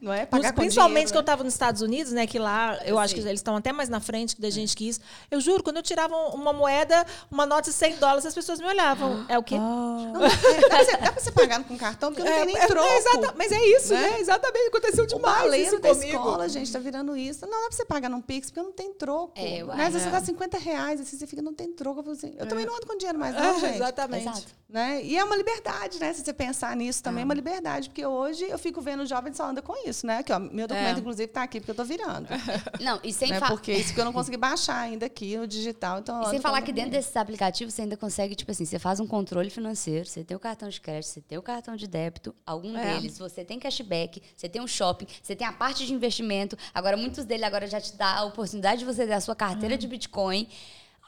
[0.00, 0.22] Não é?
[0.22, 1.22] Nos- Pagar com principalmente dinheiro, que eu né?
[1.22, 2.26] estava nos Estados Unidos, né?
[2.26, 5.00] Que lá eu acho que eles estão até mais na frente da gente que isso.
[5.30, 8.66] Eu juro, quando eu tirava uma moeda, uma nota de 100 dólares, as pessoas me
[8.66, 9.24] olhavam.
[9.28, 9.56] É o quê?
[9.56, 12.86] Não, dá, é, dá, pra você, pagar com cartão, porque não tem nem é, troco.
[12.88, 14.10] é mas é isso, né?
[14.10, 14.20] né?
[14.20, 14.66] Exatamente.
[14.68, 16.16] Aconteceu demais isso da comigo.
[16.16, 17.46] escola, gente, tá virando isso.
[17.46, 19.32] Não dá pra você pagar num Pix, porque não tem troco.
[19.36, 19.76] É, uai.
[19.76, 19.86] né?
[19.86, 20.10] Às vezes É.
[20.10, 22.08] você dá 50 reais, assim, você fica, não tem troco.
[22.10, 23.74] Assim, eu também não ando com dinheiro mais, não, É, gente.
[23.76, 24.28] exatamente.
[24.28, 24.46] Exato.
[24.68, 25.02] Né?
[25.04, 26.12] E é uma liberdade, né?
[26.14, 27.26] Se você pensar nisso também, é Ah.
[27.26, 27.88] uma liberdade.
[27.90, 30.18] Porque hoje eu fico vendo jovens só anda com isso, né?
[30.18, 31.00] Aqui, ó, meu documento, É.
[31.00, 32.26] inclusive, tá aqui, porque eu tô virando.
[32.80, 33.40] Não, e sem, né?
[33.40, 35.98] fa- Porque isso que eu não consegui baixar ainda aqui no digital.
[36.00, 38.78] Então eu e sem falar que dentro desses aplicativos você ainda consegue, tipo assim, você
[38.78, 41.86] faz um controle financeiro, você tem o cartão de crédito, você tem o cartão de
[41.86, 42.94] débito, algum É.
[42.94, 46.56] deles, você tem cashback, você tem um shopping, você tem a parte de investimento.
[46.74, 49.78] Agora, muitos deles agora já te dá a oportunidade de você ter a sua carteira
[49.78, 50.48] de Bitcoin.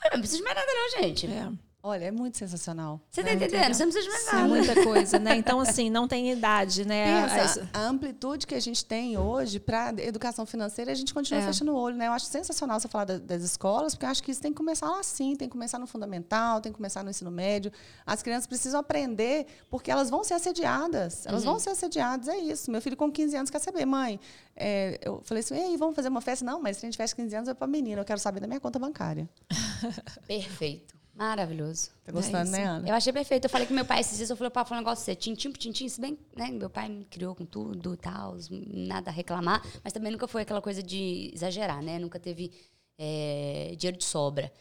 [0.03, 1.27] Olha, não precisa de mais nada não, gente.
[1.27, 1.49] É.
[1.87, 2.99] Olha, é muito sensacional.
[3.11, 3.35] Você tá né?
[3.35, 3.75] entendendo?
[3.75, 4.49] Você não precisa de mais É nada.
[4.49, 5.37] muita coisa, né?
[5.37, 7.29] Então, assim, não tem idade, né?
[7.29, 11.43] Pensa, As- a amplitude que a gente tem hoje para educação financeira, a gente continua
[11.43, 11.47] É.
[11.47, 12.07] fechando o olho, né?
[12.07, 14.57] Eu acho sensacional você falar da- das escolas, porque eu acho que isso tem que
[14.57, 17.71] começar lá sim, tem que começar no fundamental, tem que começar no ensino médio.
[18.07, 21.27] As crianças precisam aprender, porque elas vão ser assediadas.
[21.27, 21.51] Elas Uhum.
[21.51, 22.71] vão ser assediadas, é isso.
[22.71, 24.19] Meu filho com 15 anos quer saber, mãe.
[24.57, 26.45] é, eu falei assim, ei, vamos fazer uma festa?
[26.45, 28.47] Não, mas se a gente festa 15 anos, é para menina, eu quero saber da
[28.47, 29.29] minha conta bancária.
[30.29, 30.94] Perfeito.
[31.15, 31.91] Maravilhoso.
[32.05, 32.53] Tá gostando, isso.
[32.53, 32.89] né, Ana?
[32.89, 33.45] Eu achei perfeito.
[33.45, 35.51] Eu falei com meu pai esses dias, eu falei, pai, foi um negócio você, tintim
[35.51, 39.13] por tintim, se bem, né, meu pai me criou com tudo e tal, nada a
[39.13, 41.99] reclamar, mas também nunca foi aquela coisa de exagerar, né?
[41.99, 42.53] Nunca teve
[42.99, 44.53] é, dinheiro de sobra.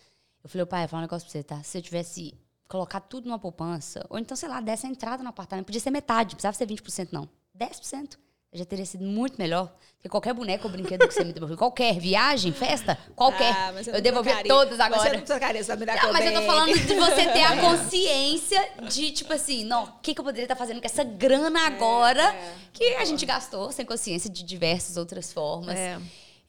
[0.43, 1.63] Eu falei, pai, fala um negócio pra você, tá?
[1.63, 2.34] Se você tivesse
[2.67, 6.34] colocado tudo numa poupança, ou então, sei lá, dessa entrada no apartamento, podia ser metade,
[6.34, 7.27] não precisava ser 20%, não.
[7.57, 8.17] 10%.
[8.53, 9.73] Já teria sido muito melhor.
[9.97, 13.53] Porque qualquer boneco ou brinquedo que você me devolver, qualquer viagem, festa, qualquer.
[13.55, 15.09] Ah, mas eu devolvi todas Mas agora.
[15.09, 18.69] Você não trocaria essa Miracle Não, mas eu tô falando de você ter a consciência
[18.89, 22.21] de, tipo assim, não, o que, que eu poderia estar fazendo com essa grana agora
[22.21, 22.53] é.
[22.73, 25.77] que a gente gastou sem consciência de diversas outras formas.
[25.77, 25.97] É.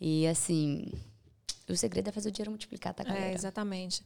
[0.00, 0.90] E assim,
[1.68, 3.26] o segredo é fazer o dinheiro multiplicar, tá, galera?
[3.26, 4.02] É, exatamente.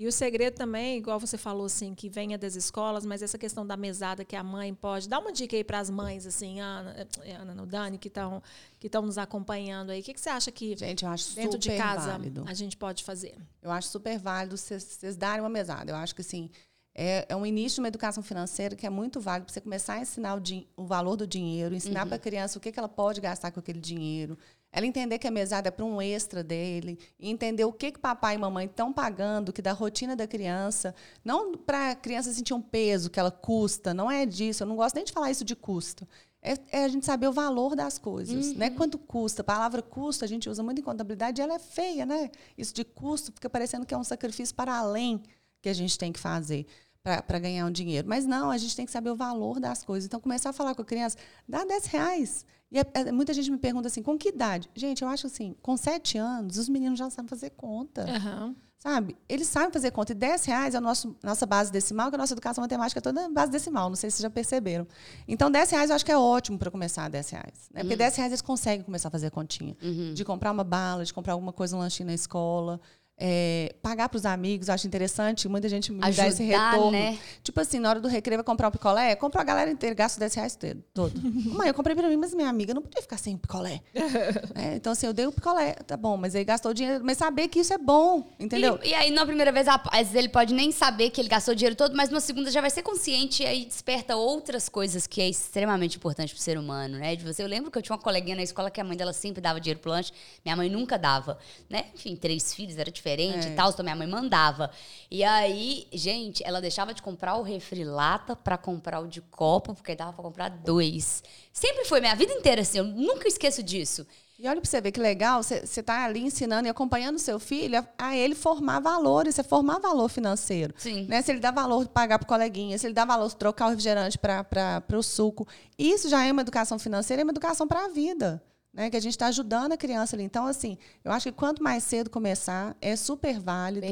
[0.00, 3.66] E o segredo também, igual você falou, assim, que venha das escolas, mas essa questão
[3.66, 5.06] da mesada que a mãe pode.
[5.06, 8.42] Dá uma dica aí para as mães, assim, Ana, eh, Ana no Dani, que estão
[8.78, 10.00] que nos acompanhando aí.
[10.00, 12.44] O que, que você acha que Gente, eu acho dentro super de casa válido.
[12.48, 13.36] a gente pode fazer?
[13.60, 15.92] Eu acho super válido vocês darem uma mesada.
[15.92, 16.48] Eu acho que assim,
[16.94, 19.94] é, é um início de uma educação financeira que é muito válido para você começar
[19.94, 20.42] a ensinar o,
[20.78, 23.60] o valor do dinheiro, ensinar para a criança o que, que ela pode gastar com
[23.60, 24.38] aquele dinheiro.
[24.72, 28.36] Ela entender que a mesada é para um extra dele, entender o que, que papai
[28.36, 30.94] e mamãe estão pagando, que da rotina da criança.
[31.24, 34.62] Não para a criança sentir um peso que ela custa, não é disso.
[34.62, 36.06] Eu não gosto nem de falar isso de custo.
[36.42, 38.58] É, é a gente saber o valor das coisas, uhum.
[38.58, 38.70] né?
[38.70, 39.42] Quanto custa.
[39.42, 42.30] A palavra custo a gente usa muito em contabilidade e ela é feia, né?
[42.56, 45.20] Isso de custo fica parecendo que é um sacrifício para além
[45.60, 46.66] que a gente tem que fazer
[47.02, 48.08] para ganhar um dinheiro.
[48.08, 50.06] Mas não, a gente tem que saber o valor das coisas.
[50.06, 51.16] Então, começar a falar com a criança,
[51.48, 52.46] dá 10 reais.
[52.70, 54.70] E é, é, muita gente me pergunta assim, com que idade?
[54.74, 58.06] Gente, eu acho assim, com 7 anos, os meninos já sabem fazer conta.
[58.06, 58.54] Uhum.
[58.78, 59.14] Sabe?
[59.28, 60.12] Eles sabem fazer conta.
[60.12, 63.02] E 10 reais é a nosso, nossa base decimal, que a nossa educação matemática é
[63.02, 63.90] toda base decimal.
[63.90, 64.86] Não sei se vocês já perceberam.
[65.28, 67.68] Então, 10 reais eu acho que é ótimo para começar 10 reais.
[67.74, 67.82] Né?
[67.82, 67.98] Porque uhum.
[67.98, 69.76] 10 reais eles conseguem começar a fazer continha.
[69.82, 70.14] Uhum.
[70.14, 72.80] De comprar uma bala, de comprar alguma coisa, um lanchinho na escola.
[73.22, 75.46] É, pagar para os amigos, acho interessante.
[75.46, 76.92] Muita gente me Ajudar, dá esse retorno.
[76.92, 77.18] Né?
[77.42, 80.18] Tipo assim, na hora do recreio, vai comprar um picolé, compra a galera inteira, gasta
[80.18, 80.58] 10 reais
[80.94, 81.12] todo.
[81.52, 83.82] Mãe, eu comprei para mim, mas minha amiga não podia ficar sem o picolé.
[84.56, 87.04] é, então, assim, eu dei o picolé, tá bom, mas aí gastou dinheiro.
[87.04, 88.80] Mas saber que isso é bom, entendeu?
[88.82, 91.52] E, e aí, na primeira vez, às vezes ele pode nem saber que ele gastou
[91.52, 95.06] o dinheiro todo, mas na segunda já vai ser consciente e aí desperta outras coisas
[95.06, 97.14] que é extremamente importante pro ser humano, né?
[97.16, 99.12] De você, eu lembro que eu tinha uma coleguinha na escola que a mãe dela
[99.12, 100.10] sempre dava dinheiro pro lanche,
[100.42, 101.38] minha mãe nunca dava,
[101.68, 101.84] né?
[101.94, 103.52] Enfim, três filhos, era diferente é.
[103.52, 104.70] e tal, minha mãe mandava.
[105.10, 109.74] E aí, gente, ela deixava de comprar o refri lata para comprar o de copo,
[109.74, 111.22] porque dava para comprar dois.
[111.52, 114.06] Sempre foi minha vida inteira assim, eu nunca esqueço disso.
[114.38, 117.78] E olha para você ver que legal, você está ali ensinando e acompanhando seu filho
[117.78, 120.72] a, a, ele formar valores, você formar valor financeiro.
[120.78, 121.04] Sim.
[121.06, 121.20] Né?
[121.20, 123.68] Se ele dá valor de pagar para coleguinha, se ele dá valor de trocar o
[123.68, 125.46] refrigerante para o suco.
[125.78, 129.00] Isso já é uma educação financeira, é uma educação para a vida né, que a
[129.00, 130.24] gente está ajudando a criança ali.
[130.24, 133.86] Então, assim, eu acho que quanto mais cedo começar, é super válido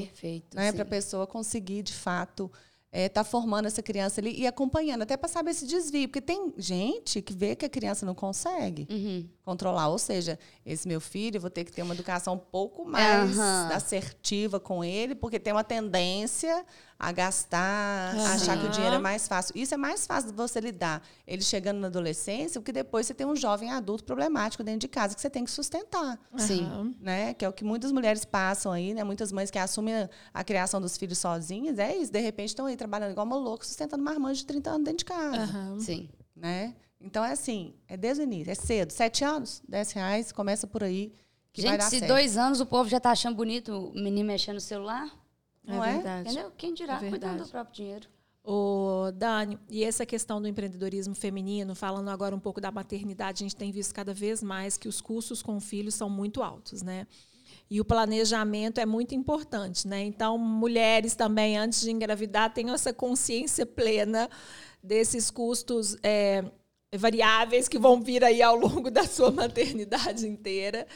[0.55, 2.50] né, para a pessoa conseguir, de fato,
[2.86, 6.09] estar é, tá formando essa criança ali e acompanhando, até para saber esse desvio.
[6.09, 9.28] Porque tem gente que vê que a criança não consegue uhum.
[9.48, 9.88] Controlar.
[9.88, 13.34] Ou seja, esse meu filho, eu vou ter que ter uma educação um pouco mais
[13.38, 13.74] uhum.
[13.74, 16.66] assertiva com ele, porque tem uma tendência
[16.98, 18.26] a gastar, uhum.
[18.26, 19.56] a achar que o dinheiro é mais fácil.
[19.56, 23.26] Isso é mais fácil de você lidar ele chegando na adolescência, porque depois você tem
[23.26, 26.18] um jovem adulto problemático dentro de casa que você tem que sustentar.
[26.36, 26.94] Sim.
[27.00, 27.32] Né?
[27.32, 29.02] Que é o que muitas mulheres passam aí, né?
[29.02, 32.12] Muitas mães que assumem a, criação dos filhos sozinhas, é isso.
[32.12, 35.04] De repente estão aí trabalhando igual uma louca, sustentando marmanjos de 30 anos dentro de
[35.06, 35.80] casa.
[35.80, 36.10] Sim.
[36.36, 36.74] Né?
[37.00, 38.90] Então é assim, é desde o início, é cedo.
[38.90, 41.12] Sete anos, dez reais, começa por aí.
[41.52, 42.10] Que Gente, vai dar se certo.
[42.10, 45.08] dois anos o povo já está achando bonito o menino mexendo no celular.
[45.64, 45.94] Não é?
[45.94, 46.30] Verdade.
[46.30, 46.52] Entendeu?
[46.56, 48.08] Quem dirá é cuidando do próprio dinheiro.
[48.42, 53.44] O Dani, e essa questão do empreendedorismo feminino, falando agora um pouco da maternidade, a
[53.44, 57.06] gente tem visto cada vez mais que os custos com filhos são muito altos, né?
[57.70, 60.02] E o planejamento é muito importante, né?
[60.02, 64.30] Então, mulheres também, antes de engravidar, tenham essa consciência plena
[64.82, 66.42] desses custos é,
[66.97, 70.86] variáveis que vão vir aí ao longo da sua maternidade inteira,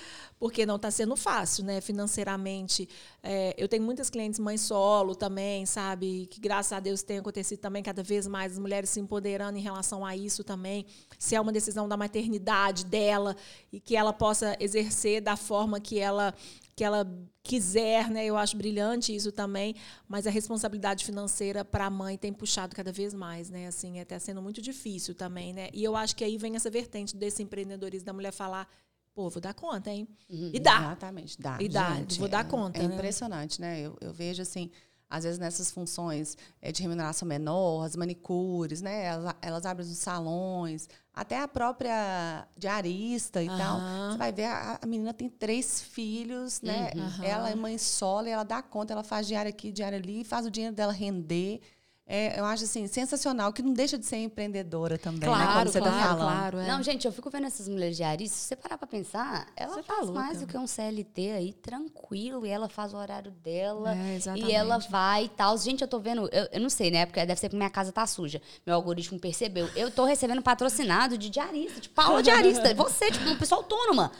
[0.43, 1.81] porque não está sendo fácil, né?
[1.81, 2.89] Financeiramente.
[3.23, 6.27] É, eu tenho muitas clientes mães solo também, sabe?
[6.27, 9.60] Que graças a Deus tem acontecido também cada vez mais as mulheres se empoderando em
[9.60, 10.85] relação a isso também.
[11.16, 13.36] Se é uma decisão da maternidade dela
[13.73, 16.35] e que ela possa exercer da forma que ela
[16.74, 17.06] que ela
[17.44, 18.24] quiser, né?
[18.24, 19.77] Eu acho brilhante isso também,
[20.09, 23.69] mas a responsabilidade financeira para a mãe tem puxado cada vez mais, né?
[23.69, 25.69] Assim, até sendo muito difícil também, né?
[25.73, 28.66] E eu acho que aí vem essa vertente desse empreendedorismo da mulher falar
[29.14, 30.09] Pô, vou dar conta, hein?
[30.28, 30.78] Uhum, e dá.
[30.78, 31.59] Exatamente, dá.
[31.60, 32.78] E dá, gente, vou dar conta.
[32.78, 32.94] É, é né?
[32.94, 33.80] impressionante, né?
[33.80, 34.70] Eu, eu vejo assim,
[35.12, 39.05] às vezes nessas funções é, de remuneração menor, as manicures, né?
[39.05, 43.59] Elas, elas abrem os salões, até a própria diarista e uhum.
[43.59, 43.80] tal.
[44.10, 46.90] Você vai ver, a, a, menina tem três filhos, né?
[46.94, 47.24] Uhum.
[47.24, 50.51] Ela é mãe solo, ela dá conta, ela faz diário aqui, diário ali, faz o
[50.51, 51.60] dinheiro dela render.
[52.04, 55.54] É, eu acho assim, sensacional, que não deixa de ser empreendedora também, claro, né?
[55.54, 56.38] Como você tá claro, tá falando.
[56.38, 56.66] Claro, é.
[56.66, 59.82] Não, gente, eu fico vendo essas mulheres diaristas, se você parar pra pensar, ela você
[59.82, 63.30] tá faz tá mais do que um CLT aí, tranquilo, e ela faz o horário
[63.30, 63.94] dela.
[63.94, 65.56] É, e ela vai e tal.
[65.56, 67.06] Gente, eu tô vendo, eu, eu, não sei, né?
[67.06, 68.42] Porque deve ser que minha casa tá suja.
[68.66, 69.68] Meu algoritmo percebeu.
[69.76, 72.74] Eu tô recebendo patrocinado de diarista, de Paula diarista.
[72.74, 74.10] Você, tipo, uma pessoa autônoma.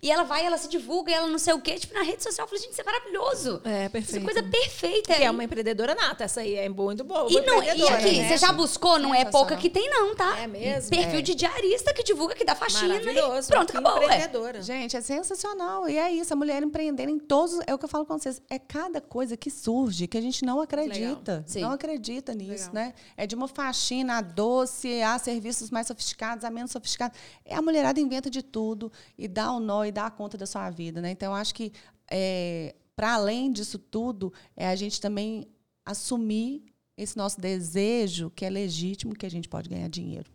[0.00, 1.74] E ela vai, ela se divulga, ela não sei o quê.
[1.74, 3.60] Tipo, na rede social, eu falei, gente, isso é maravilhoso.
[3.64, 4.08] É, perfeito.
[4.08, 5.14] Isso é coisa perfeita.
[5.14, 7.26] Que é uma empreendedora nata, essa aí é muito boa.
[7.30, 8.28] E, não, e aqui, né?
[8.28, 8.98] você já buscou?
[8.98, 10.38] Não é pouca que tem, não, tá?
[10.38, 10.90] É mesmo?
[10.90, 11.22] Perfil é.
[11.22, 12.94] de diarista que divulga, que dá faxina.
[12.94, 13.48] Maravilhoso.
[13.48, 14.02] E pronto, acabou.
[14.02, 14.58] Empreendedora.
[14.58, 14.62] É.
[14.62, 15.88] Gente, é sensacional.
[15.88, 17.58] E é isso, a mulher empreendendo em todos.
[17.66, 18.40] É o que eu falo com vocês.
[18.48, 21.44] É cada coisa que surge que a gente não acredita.
[21.56, 22.74] Não acredita nisso, Legal.
[22.74, 22.94] né?
[23.16, 27.18] É de uma faxina a doce, a serviços mais sofisticados, a menos sofisticados.
[27.44, 30.68] É, a mulherada inventa de tudo e dá o um e a conta da sua
[30.70, 31.00] vida.
[31.00, 31.10] Né?
[31.10, 31.72] Então, eu acho que,
[32.10, 35.46] é, para além disso tudo, é a gente também
[35.84, 36.64] assumir
[36.96, 40.30] esse nosso desejo, que é legítimo, que a gente pode ganhar dinheiro.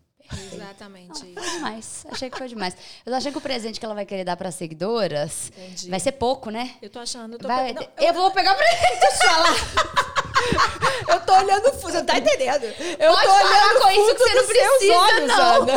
[0.52, 2.06] Exatamente Foi demais.
[2.11, 2.76] Achei que foi demais.
[3.06, 5.90] Eu tô achando que o presente que ela vai querer dar pras seguidoras Entendi.
[5.90, 6.76] vai ser pouco, né?
[6.82, 8.99] Eu tô achando, eu tô Vai- Não, eu vou pegar o presente.
[8.99, 10.77] Deixa eu falar.
[11.07, 12.63] Eu tô olhando fundo, você não tá entendendo.
[12.99, 15.61] Eu Pode tô parar olhando com isso que você não precisa, olhos, não.
[15.63, 15.73] Ana.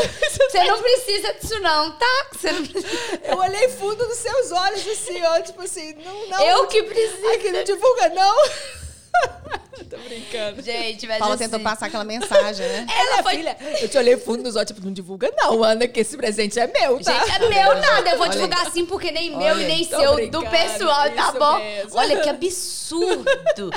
[0.51, 2.27] Você não precisa disso, não, tá?
[2.33, 3.21] Você não precisa.
[3.25, 6.41] Eu olhei fundo dos seus olhos, assim, ó, tipo assim, não, não.
[6.41, 7.29] Eu que preciso.
[7.29, 8.37] Aqui não divulga, não.
[9.89, 10.63] tô brincando.
[10.63, 12.87] Gente, mas Paula assim, tentou passar aquela mensagem, né?
[12.89, 13.37] Ela foi...
[13.37, 16.59] filha, eu te olhei fundo nos olhos, tipo, não divulga não, Ana, que esse presente
[16.59, 17.13] é meu, tá?
[17.13, 18.11] Gente, é meu nada.
[18.11, 21.33] Eu vou Olha divulgar assim porque nem meu Olha e nem seu, do pessoal, tá
[21.33, 21.59] bom?
[21.59, 21.99] mesmo.
[21.99, 23.71] Olha que absurdo.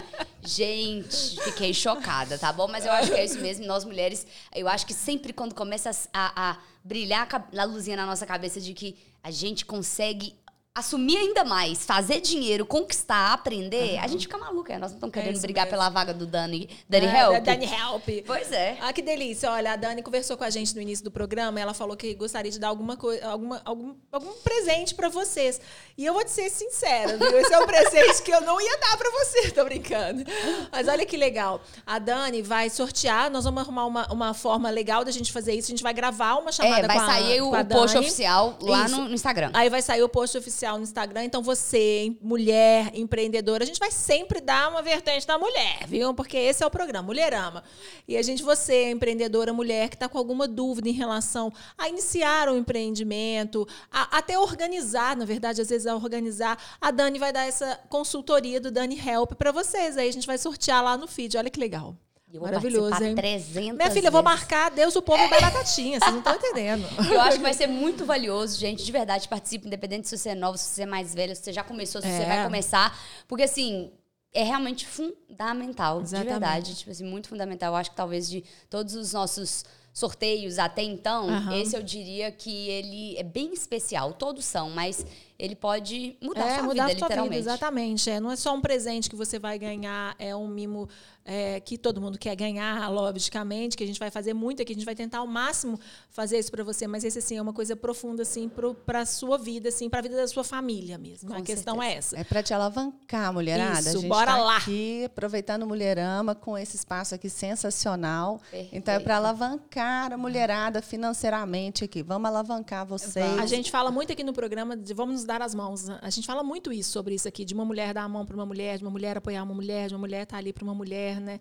[0.45, 2.67] Gente, fiquei chocada, tá bom?
[2.67, 3.65] Mas eu acho que é isso mesmo.
[3.65, 8.25] Nós mulheres, eu acho que sempre quando começa a, a brilhar a luzinha na nossa
[8.25, 10.35] cabeça de que a gente consegue
[10.75, 14.73] assumir ainda mais, fazer dinheiro, conquistar, aprender, a gente fica maluca.
[14.79, 15.77] Nós não estamos querendo isso brigar mesmo.
[15.77, 17.33] pela vaga do Dani, Dani É, Help.
[17.33, 18.25] da Dani Help.
[18.25, 18.77] Pois é.
[18.81, 19.51] Ah, que delícia.
[19.51, 21.59] Olha, a Dani conversou com a gente no início do programa.
[21.59, 25.61] Ela falou que gostaria de dar alguma coisa, alguma, algum, algum presente pra vocês.
[25.95, 27.37] E eu vou te ser sincera, viu?
[27.39, 30.23] Esse é um presente que eu não ia dar pra você, tô brincando.
[30.71, 31.61] Mas olha que legal.
[31.85, 35.67] A Dani vai sortear, nós vamos arrumar uma, uma forma legal da gente fazer isso.
[35.67, 38.57] A gente vai gravar uma chamada É, vai com a, sair o, o post oficial
[38.59, 39.51] lá no, no Instagram.
[39.53, 41.25] Aí vai sair o post oficial no Instagram.
[41.25, 46.13] Então você, mulher, empreendedora, a gente vai sempre dar uma vertente da mulher, viu?
[46.13, 47.63] Porque esse é o programa, Mulherama.
[48.07, 52.49] E a gente, você, empreendedora mulher, que está com alguma dúvida em relação a iniciar
[52.49, 57.45] um empreendimento, a, até organizar, na verdade, às vezes a organizar, a Dani vai dar
[57.45, 59.97] essa consultoria do Dani Help para vocês.
[59.97, 61.37] Aí a gente vai sortear lá no feed.
[61.37, 61.95] Olha que legal.
[62.33, 63.15] Eu vou Maravilhoso, participar hein?
[63.15, 65.99] 300 Minha filha, eu vou marcar Deus, o povo e batatinha.
[65.99, 66.83] Vocês não estão entendendo.
[67.13, 68.83] Eu acho que vai ser muito valioso, gente.
[68.83, 71.53] De verdade, participe, independente se você é nova, se você é mais velho, se você
[71.53, 72.25] já começou, se você É.
[72.25, 72.99] vai começar.
[73.27, 73.91] Porque, assim,
[74.33, 76.25] é realmente fundamental, Exatamente.
[76.25, 76.75] de verdade.
[76.75, 77.71] Tipo assim, muito fundamental.
[77.71, 81.55] Eu acho que talvez de todos os nossos sorteios até então, Aham.
[81.61, 84.11] esse eu diria que ele é bem especial.
[84.11, 85.05] Todos são, mas
[85.37, 88.09] ele pode mudar a É, sua mudar vida, a sua vida, exatamente.
[88.09, 90.87] É, não é só um presente que você vai ganhar, é um mimo
[91.25, 94.75] é, que todo mundo quer ganhar, logicamente, que a gente vai fazer muito aqui, a
[94.75, 95.79] gente vai tentar ao máximo
[96.09, 98.49] fazer isso para você, mas esse assim é uma coisa profunda assim
[98.85, 101.29] para a sua vida, assim, para a vida da sua família mesmo.
[101.29, 102.19] Com a questão é essa.
[102.19, 103.79] É para te alavancar, mulherada.
[103.79, 104.57] Isso, a gente bora tá lá.
[104.57, 108.39] aqui aproveitando o Mulherama com esse espaço aqui sensacional.
[108.51, 108.75] Perfeito.
[108.75, 112.03] Então é para alavancar a mulherada financeiramente aqui.
[112.03, 113.39] Vamos alavancar vocês.
[113.39, 115.87] A gente fala muito aqui no programa de vamos nos dar as mãos.
[115.87, 115.99] né?
[116.01, 118.35] A gente fala muito isso sobre isso aqui, de uma mulher dar a mão para
[118.35, 120.73] uma mulher, de uma mulher apoiar uma mulher, de uma mulher estar ali para uma
[120.75, 121.39] mulher, né?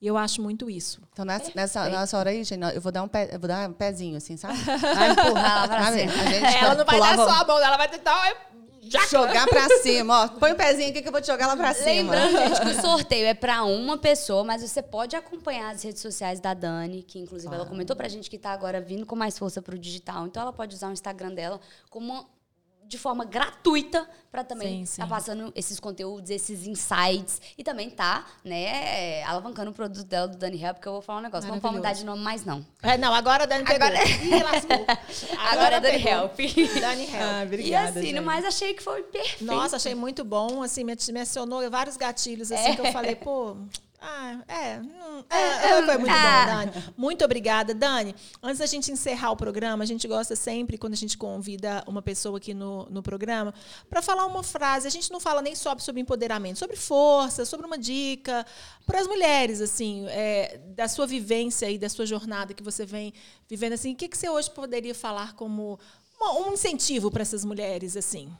[0.00, 1.00] E eu acho muito isso.
[1.12, 3.68] Então, nessa, nessa, nessa hora aí, gente, eu vou dar um, pé, eu vou dar
[3.68, 4.56] um pezinho, assim, sabe?
[4.80, 6.12] Vai empurrar lá pra cima.
[6.12, 8.34] Gente Ela não vai dar só a mão, ela vai tentar
[8.82, 10.28] já Jogar pra cima, ó.
[10.28, 12.12] Põe o pezinho aqui que eu vou te jogar lá pra cima.
[12.14, 16.00] Lembrando, gente, que o sorteio é pra uma pessoa, mas você pode acompanhar as redes
[16.00, 19.38] sociais da Dani, que inclusive ela comentou pra gente que tá agora vindo com mais
[19.38, 20.26] força pro digital.
[20.26, 21.60] Então ela pode usar o Instagram dela
[21.90, 22.24] como uma-
[22.90, 25.00] de forma gratuita pra também sim.
[25.00, 30.36] tá passando esses conteúdos, esses insights e também tá, né, alavancando o produto dela do
[30.36, 32.66] Dani Help, porque eu vou falar um negócio, não vamos mudar de nome mais não.
[32.82, 33.86] É, não, agora a Dani pegou.
[33.86, 34.86] Agora- Ih, lascou.
[35.38, 36.12] Agora, é Dani pegou.
[36.12, 36.36] Help.
[36.80, 37.14] Dani Help.
[37.22, 38.20] Ah, e obrigada, assim, gente.
[38.20, 39.44] mas achei que foi perfeito.
[39.44, 40.62] Nossa, achei muito bom.
[40.62, 42.74] Assim, me me acionou vários gatilhos, assim, É.
[42.76, 43.56] que eu falei, pô.
[44.02, 46.46] Ah, é, não- é, é, foi muito Ah.
[46.46, 46.94] bom, Dani.
[46.96, 48.14] Muito obrigada, Dani.
[48.42, 52.00] Antes da gente encerrar o programa, a gente gosta sempre, quando a gente convida uma
[52.00, 53.52] pessoa aqui no, no programa,
[53.90, 54.86] para falar uma frase.
[54.86, 58.46] A gente não fala nem só sobre empoderamento, sobre força, sobre uma dica
[58.86, 63.12] para as mulheres, assim, é, da sua vivência e da sua jornada que você vem
[63.48, 63.92] vivendo, assim.
[63.92, 65.78] O que, que você hoje poderia falar como
[66.38, 68.30] um incentivo para essas mulheres, assim?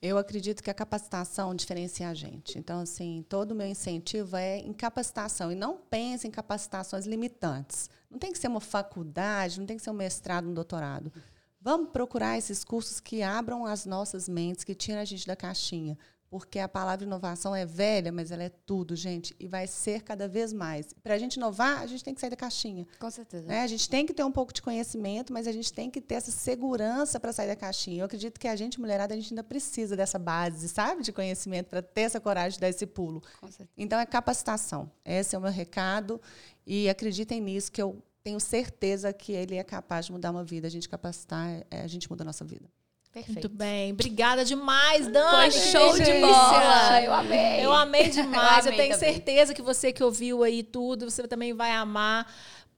[0.00, 2.58] Eu acredito que a capacitação diferencia a gente.
[2.58, 5.50] Então, assim, todo o meu incentivo é em capacitação.
[5.50, 7.90] E não pense em capacitações limitantes.
[8.10, 11.12] Não tem que ser uma faculdade, não tem que ser um mestrado, um doutorado.
[11.60, 15.98] Vamos procurar esses cursos que abram as nossas mentes, que tiram a gente da caixinha.
[16.30, 19.34] Porque a palavra inovação é velha, mas ela é tudo, gente.
[19.40, 20.92] E vai ser cada vez mais.
[21.02, 22.86] Para a gente inovar, a gente tem que sair da caixinha.
[22.98, 23.46] Com certeza.
[23.46, 23.62] Né?
[23.62, 26.16] A gente tem que ter um pouco de conhecimento, mas a gente tem que ter
[26.16, 28.02] essa segurança para sair da caixinha.
[28.02, 31.68] Eu acredito que a gente, mulherada, a gente ainda precisa dessa base, sabe, de conhecimento
[31.68, 33.22] para ter essa coragem de dar esse pulo.
[33.40, 33.70] Com certeza.
[33.76, 34.90] Então é capacitação.
[35.04, 36.20] Esse é o meu recado
[36.66, 40.66] e acreditem nisso que eu tenho certeza que ele é capaz de mudar uma vida.
[40.66, 42.68] A gente capacitar, é, a gente muda a nossa vida.
[43.24, 43.48] Perfeito.
[43.48, 43.92] Muito bem.
[43.92, 45.30] Obrigada demais, Dani.
[45.30, 47.02] Foi show de bola.
[47.02, 47.64] Eu amei.
[47.64, 48.66] Eu amei demais.
[48.66, 49.12] Eu Eu, amei tenho também.
[49.14, 52.26] certeza que você que ouviu aí tudo, você também vai amar.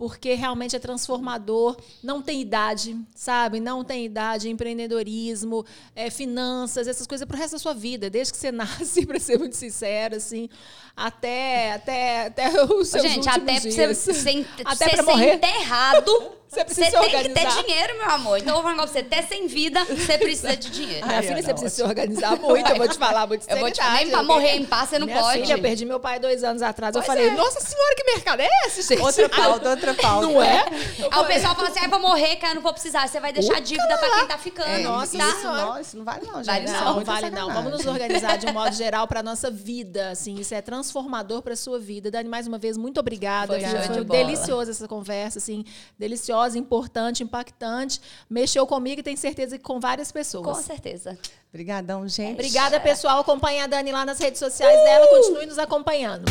[0.01, 3.61] Porque realmente é transformador, não tem idade, sabe?
[3.61, 5.63] Não tem idade, empreendedorismo,
[5.95, 9.39] é, finanças, essas coisas pro resto da sua vida, desde que você nasce, para ser
[9.39, 10.49] muito sincera, assim,
[10.97, 13.99] até, até, até os seus gente, últimos até pra dias.
[13.99, 15.35] você ser, Até você pra ser morrer.
[15.35, 18.39] enterrado, Você precisa Você tem que ter dinheiro, meu amor.
[18.39, 21.07] Então eu vou falar pra você, até sem vida, você precisa de dinheiro.
[21.07, 23.71] Minha Ai, filha, você precisa se organizar muito, eu vou te falar muito Eu vou
[23.71, 25.43] te nem pra eu morrer em paz, você não Minha pode.
[25.43, 26.93] filha, eu perdi meu pai dois anos atrás.
[26.97, 27.35] eu Pois falei, é.
[27.37, 29.01] nossa senhora, que mercado é esse, gente?
[29.01, 30.27] Outra pauta, outra pauta.
[30.27, 30.65] Não é?
[31.11, 33.07] Aí o pessoal fala assim, ah, vou morrer, cara, eu não vou precisar.
[33.09, 34.69] Você vai deixar dívida pra quem tá ficando.
[34.69, 35.29] É, Nossa tá?
[35.29, 36.47] isso, não, isso não vale não, gente.
[36.47, 37.15] Vale Isso é Não, vale não.
[37.15, 37.55] sacanagem.
[37.55, 41.57] Vamos nos organizar de um modo geral para nossa vida, assim, isso é transformador para
[41.57, 42.11] sua vida.
[42.11, 43.53] Dani, mais uma vez, muito obrigada.
[43.53, 44.25] Foi de Foi bola.
[44.25, 45.65] deliciosa essa conversa, assim,
[45.99, 48.01] deliciosa, importante, impactante.
[48.29, 50.45] Mexeu comigo e tenho certeza que com várias pessoas.
[50.45, 51.19] Com certeza.
[51.53, 52.35] Obrigadão, gente.
[52.35, 53.21] Obrigada, pessoal.
[53.21, 55.07] Acompanhe a Dani lá nas redes sociais dela.
[55.09, 56.25] Continue nos acompanhando.